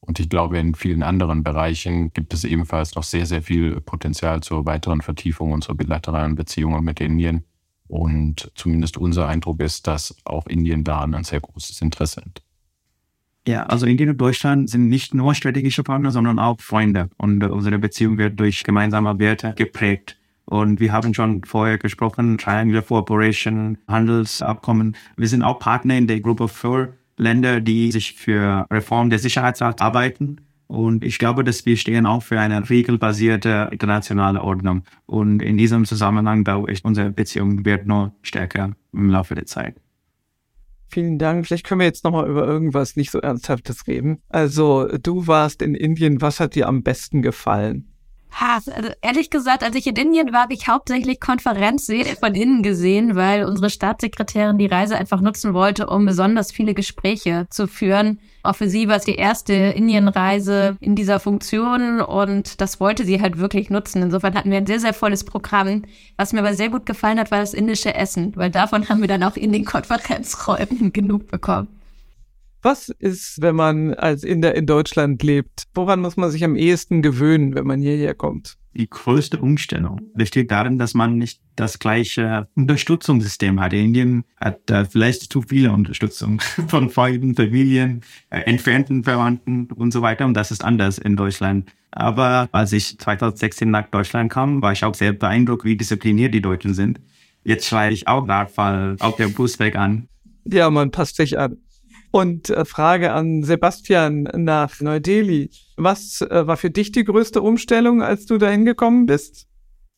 Und 0.00 0.18
ich 0.18 0.28
glaube, 0.28 0.58
in 0.58 0.74
vielen 0.74 1.02
anderen 1.02 1.42
Bereichen 1.42 2.12
gibt 2.12 2.32
es 2.32 2.44
ebenfalls 2.44 2.94
noch 2.94 3.02
sehr, 3.02 3.26
sehr 3.26 3.42
viel 3.42 3.80
Potenzial 3.80 4.42
zur 4.42 4.64
weiteren 4.64 5.02
Vertiefung 5.02 5.52
unserer 5.52 5.74
bilateralen 5.74 6.36
Beziehungen 6.36 6.82
mit 6.84 7.00
Indien. 7.00 7.44
Und 7.86 8.50
zumindest 8.54 8.96
unser 8.96 9.28
Eindruck 9.28 9.60
ist, 9.60 9.86
dass 9.86 10.16
auch 10.24 10.46
Indien 10.46 10.84
daran 10.84 11.14
ein 11.14 11.24
sehr 11.24 11.40
großes 11.40 11.80
Interesse 11.82 12.22
hat. 12.22 12.42
Ja, 13.46 13.64
also 13.64 13.86
Indien 13.86 14.10
und 14.10 14.18
Deutschland 14.18 14.70
sind 14.70 14.88
nicht 14.88 15.12
nur 15.12 15.34
strategische 15.34 15.82
Partner, 15.82 16.10
sondern 16.10 16.38
auch 16.38 16.60
Freunde. 16.60 17.10
Und 17.16 17.42
unsere 17.42 17.78
Beziehung 17.78 18.16
wird 18.16 18.38
durch 18.38 18.64
gemeinsame 18.64 19.18
Werte 19.18 19.54
geprägt. 19.56 20.19
Und 20.44 20.80
wir 20.80 20.92
haben 20.92 21.14
schon 21.14 21.44
vorher 21.44 21.78
gesprochen, 21.78 22.38
Triangular 22.38 22.82
Cooperation, 22.82 23.78
Handelsabkommen. 23.86 24.96
Wir 25.16 25.28
sind 25.28 25.42
auch 25.42 25.58
Partner 25.58 25.96
in 25.96 26.06
der 26.06 26.20
Gruppe 26.20 26.48
für 26.48 26.94
Länder, 27.16 27.60
die 27.60 27.92
sich 27.92 28.14
für 28.14 28.66
Reform 28.70 29.10
der 29.10 29.18
Sicherheitsrat 29.18 29.80
arbeiten. 29.80 30.40
Und 30.66 31.04
ich 31.04 31.18
glaube, 31.18 31.42
dass 31.42 31.66
wir 31.66 31.76
stehen 31.76 32.06
auch 32.06 32.22
für 32.22 32.38
eine 32.38 32.68
regelbasierte 32.70 33.68
internationale 33.72 34.40
Ordnung. 34.40 34.84
Und 35.06 35.42
in 35.42 35.56
diesem 35.56 35.84
Zusammenhang 35.84 36.44
glaube 36.44 36.70
ich, 36.70 36.84
unsere 36.84 37.10
Beziehung 37.10 37.64
wird 37.64 37.86
nur 37.86 38.14
stärker 38.22 38.72
im 38.92 39.10
Laufe 39.10 39.34
der 39.34 39.46
Zeit. 39.46 39.80
Vielen 40.86 41.18
Dank. 41.18 41.46
Vielleicht 41.46 41.66
können 41.66 41.80
wir 41.80 41.86
jetzt 41.86 42.04
nochmal 42.04 42.28
über 42.28 42.46
irgendwas 42.46 42.96
nicht 42.96 43.10
so 43.10 43.20
Ernsthaftes 43.20 43.86
reden. 43.86 44.22
Also, 44.28 44.88
du 45.00 45.28
warst 45.28 45.62
in 45.62 45.74
Indien. 45.74 46.20
Was 46.20 46.40
hat 46.40 46.56
dir 46.56 46.66
am 46.66 46.82
besten 46.82 47.22
gefallen? 47.22 47.89
Ha, 48.32 48.54
also 48.54 48.90
ehrlich 49.02 49.30
gesagt, 49.30 49.64
als 49.64 49.74
ich 49.74 49.86
in 49.86 49.96
Indien 49.96 50.32
war, 50.32 50.42
habe 50.42 50.54
ich 50.54 50.68
hauptsächlich 50.68 51.20
Konferenzsäle 51.20 52.16
von 52.16 52.34
innen 52.34 52.62
gesehen, 52.62 53.16
weil 53.16 53.44
unsere 53.44 53.70
Staatssekretärin 53.70 54.58
die 54.58 54.66
Reise 54.66 54.96
einfach 54.96 55.20
nutzen 55.20 55.52
wollte, 55.52 55.88
um 55.88 56.06
besonders 56.06 56.52
viele 56.52 56.74
Gespräche 56.74 57.46
zu 57.50 57.66
führen. 57.66 58.20
Auch 58.42 58.56
für 58.56 58.68
sie 58.68 58.88
war 58.88 58.96
es 58.96 59.04
die 59.04 59.16
erste 59.16 59.52
Indienreise 59.52 60.76
in 60.80 60.94
dieser 60.94 61.20
Funktion 61.20 62.00
und 62.00 62.60
das 62.60 62.80
wollte 62.80 63.04
sie 63.04 63.20
halt 63.20 63.38
wirklich 63.38 63.68
nutzen. 63.68 64.02
Insofern 64.02 64.34
hatten 64.34 64.50
wir 64.50 64.58
ein 64.58 64.66
sehr, 64.66 64.80
sehr 64.80 64.94
volles 64.94 65.24
Programm. 65.24 65.82
Was 66.16 66.32
mir 66.32 66.40
aber 66.40 66.54
sehr 66.54 66.70
gut 66.70 66.86
gefallen 66.86 67.18
hat, 67.18 67.30
war 67.30 67.40
das 67.40 67.52
indische 67.52 67.94
Essen, 67.94 68.34
weil 68.36 68.50
davon 68.50 68.88
haben 68.88 69.00
wir 69.00 69.08
dann 69.08 69.24
auch 69.24 69.36
in 69.36 69.52
den 69.52 69.64
Konferenzräumen 69.64 70.92
genug 70.92 71.28
bekommen. 71.28 71.79
Was 72.62 72.90
ist, 72.90 73.40
wenn 73.40 73.56
man 73.56 73.94
als 73.94 74.22
Inder 74.22 74.54
in 74.54 74.66
Deutschland 74.66 75.22
lebt? 75.22 75.64
Woran 75.74 76.00
muss 76.00 76.18
man 76.18 76.30
sich 76.30 76.44
am 76.44 76.56
ehesten 76.56 77.00
gewöhnen, 77.00 77.54
wenn 77.54 77.66
man 77.66 77.80
hierher 77.80 78.14
kommt? 78.14 78.58
Die 78.74 78.88
größte 78.88 79.38
Umstellung 79.38 80.00
besteht 80.14 80.50
darin, 80.50 80.78
dass 80.78 80.92
man 80.92 81.16
nicht 81.16 81.40
das 81.56 81.78
gleiche 81.78 82.48
Unterstützungssystem 82.54 83.60
hat. 83.60 83.72
Indien 83.72 84.24
hat 84.38 84.70
äh, 84.70 84.84
vielleicht 84.84 85.32
zu 85.32 85.42
viele 85.42 85.72
Unterstützung 85.72 86.40
von 86.68 86.90
Freunden, 86.90 87.34
Familien, 87.34 88.02
äh, 88.28 88.40
entfernten 88.40 89.04
Verwandten 89.04 89.68
und 89.72 89.92
so 89.92 90.02
weiter. 90.02 90.26
Und 90.26 90.34
das 90.34 90.50
ist 90.50 90.62
anders 90.62 90.98
in 90.98 91.16
Deutschland. 91.16 91.72
Aber 91.90 92.48
als 92.52 92.72
ich 92.72 92.98
2016 92.98 93.70
nach 93.70 93.88
Deutschland 93.88 94.30
kam, 94.30 94.60
war 94.60 94.72
ich 94.72 94.84
auch 94.84 94.94
sehr 94.94 95.12
beeindruckt, 95.12 95.64
wie 95.64 95.76
diszipliniert 95.76 96.34
die 96.34 96.42
Deutschen 96.42 96.74
sind. 96.74 97.00
Jetzt 97.42 97.66
schreibe 97.66 97.94
ich 97.94 98.06
auch 98.06 98.28
Radfall 98.28 98.96
auf 99.00 99.16
der 99.16 99.28
Busweg 99.28 99.76
an. 99.76 100.08
Ja, 100.44 100.70
man 100.70 100.90
passt 100.90 101.16
sich 101.16 101.38
an. 101.38 101.56
Und 102.10 102.50
äh, 102.50 102.64
Frage 102.64 103.12
an 103.12 103.44
Sebastian 103.44 104.28
nach 104.34 104.80
Neu-Delhi. 104.80 105.50
Was 105.76 106.20
äh, 106.22 106.46
war 106.46 106.56
für 106.56 106.70
dich 106.70 106.92
die 106.92 107.04
größte 107.04 107.40
Umstellung, 107.40 108.02
als 108.02 108.26
du 108.26 108.38
dahin 108.38 108.64
gekommen 108.64 109.06
bist? 109.06 109.46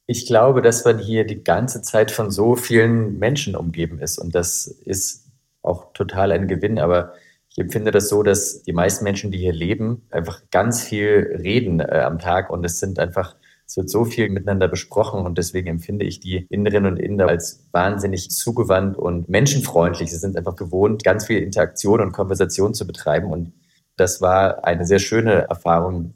Ich 0.06 0.26
glaube, 0.26 0.60
dass 0.60 0.84
man 0.84 0.98
hier 0.98 1.24
die 1.24 1.42
ganze 1.42 1.80
Zeit 1.80 2.10
von 2.10 2.30
so 2.30 2.54
vielen 2.54 3.18
Menschen 3.18 3.56
umgeben 3.56 3.98
ist. 3.98 4.18
Und 4.18 4.34
das 4.34 4.66
ist 4.66 5.26
auch 5.62 5.92
total 5.94 6.32
ein 6.32 6.48
Gewinn. 6.48 6.78
Aber 6.78 7.14
ich 7.48 7.58
empfinde 7.58 7.90
das 7.90 8.08
so, 8.08 8.22
dass 8.22 8.62
die 8.62 8.72
meisten 8.72 9.04
Menschen, 9.04 9.30
die 9.30 9.38
hier 9.38 9.52
leben, 9.52 10.02
einfach 10.10 10.42
ganz 10.50 10.82
viel 10.82 11.38
reden 11.42 11.80
äh, 11.80 12.00
am 12.04 12.18
Tag. 12.18 12.50
Und 12.50 12.64
es 12.64 12.78
sind 12.78 12.98
einfach 12.98 13.36
es 13.66 13.76
wird 13.76 13.90
so 13.90 14.04
viel 14.04 14.28
miteinander 14.28 14.68
besprochen 14.68 15.24
und 15.24 15.38
deswegen 15.38 15.68
empfinde 15.68 16.04
ich 16.04 16.20
die 16.20 16.46
Inderinnen 16.50 16.92
und 16.92 16.98
Inder 16.98 17.28
als 17.28 17.68
wahnsinnig 17.72 18.30
zugewandt 18.30 18.96
und 18.96 19.28
menschenfreundlich. 19.28 20.10
Sie 20.10 20.18
sind 20.18 20.36
einfach 20.36 20.56
gewohnt, 20.56 21.04
ganz 21.04 21.26
viel 21.26 21.38
Interaktion 21.38 22.00
und 22.00 22.12
Konversation 22.12 22.74
zu 22.74 22.86
betreiben 22.86 23.30
und 23.30 23.52
das 23.96 24.20
war 24.20 24.64
eine 24.64 24.84
sehr 24.84 24.98
schöne 24.98 25.48
Erfahrung. 25.48 26.14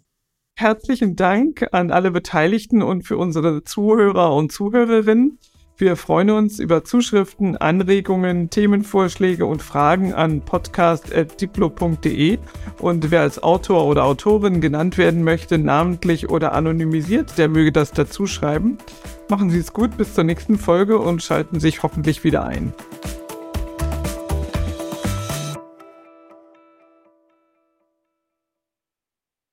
Herzlichen 0.59 1.17
Dank 1.17 1.67
an 1.73 1.91
alle 1.91 2.11
Beteiligten 2.11 2.83
und 2.83 3.03
für 3.03 3.19
unsere 3.19 3.63
Zuhörer 3.65 4.35
und 4.35 4.53
Zuhörerinnen. 4.53 5.39
Wir 5.79 5.97
freuen 5.97 6.31
uns 6.31 6.59
über 6.59 6.85
Zuschriften, 6.85 7.59
Anregungen, 7.59 8.49
Themenvorschläge 8.49 9.45
und 9.45 9.61
Fragen 9.61 10.15
an 10.15 10.41
podcast.diplo.de. 10.41 12.39
Und 12.79 13.11
wer 13.11 13.21
als 13.21 13.43
Autor 13.43 13.85
oder 13.85 14.05
Autorin 14.05 14.63
genannt 14.63 14.97
werden 14.97 15.23
möchte, 15.23 15.59
namentlich 15.59 16.31
oder 16.31 16.55
anonymisiert, 16.55 17.37
der 17.37 17.51
möge 17.51 17.73
das 17.73 17.93
dazu 17.93 18.27
schreiben. 18.27 18.79
Machen 19.29 19.51
Sie 19.51 19.59
es 19.59 19.75
gut 19.75 19.99
bis 19.99 20.15
zur 20.15 20.25
nächsten 20.25 20.57
Folge 20.57 20.99
und 20.99 21.23
schalten 21.23 21.61
sich 21.61 21.83
hoffentlich 21.83 22.25
wieder 22.25 22.47
ein. 22.47 22.73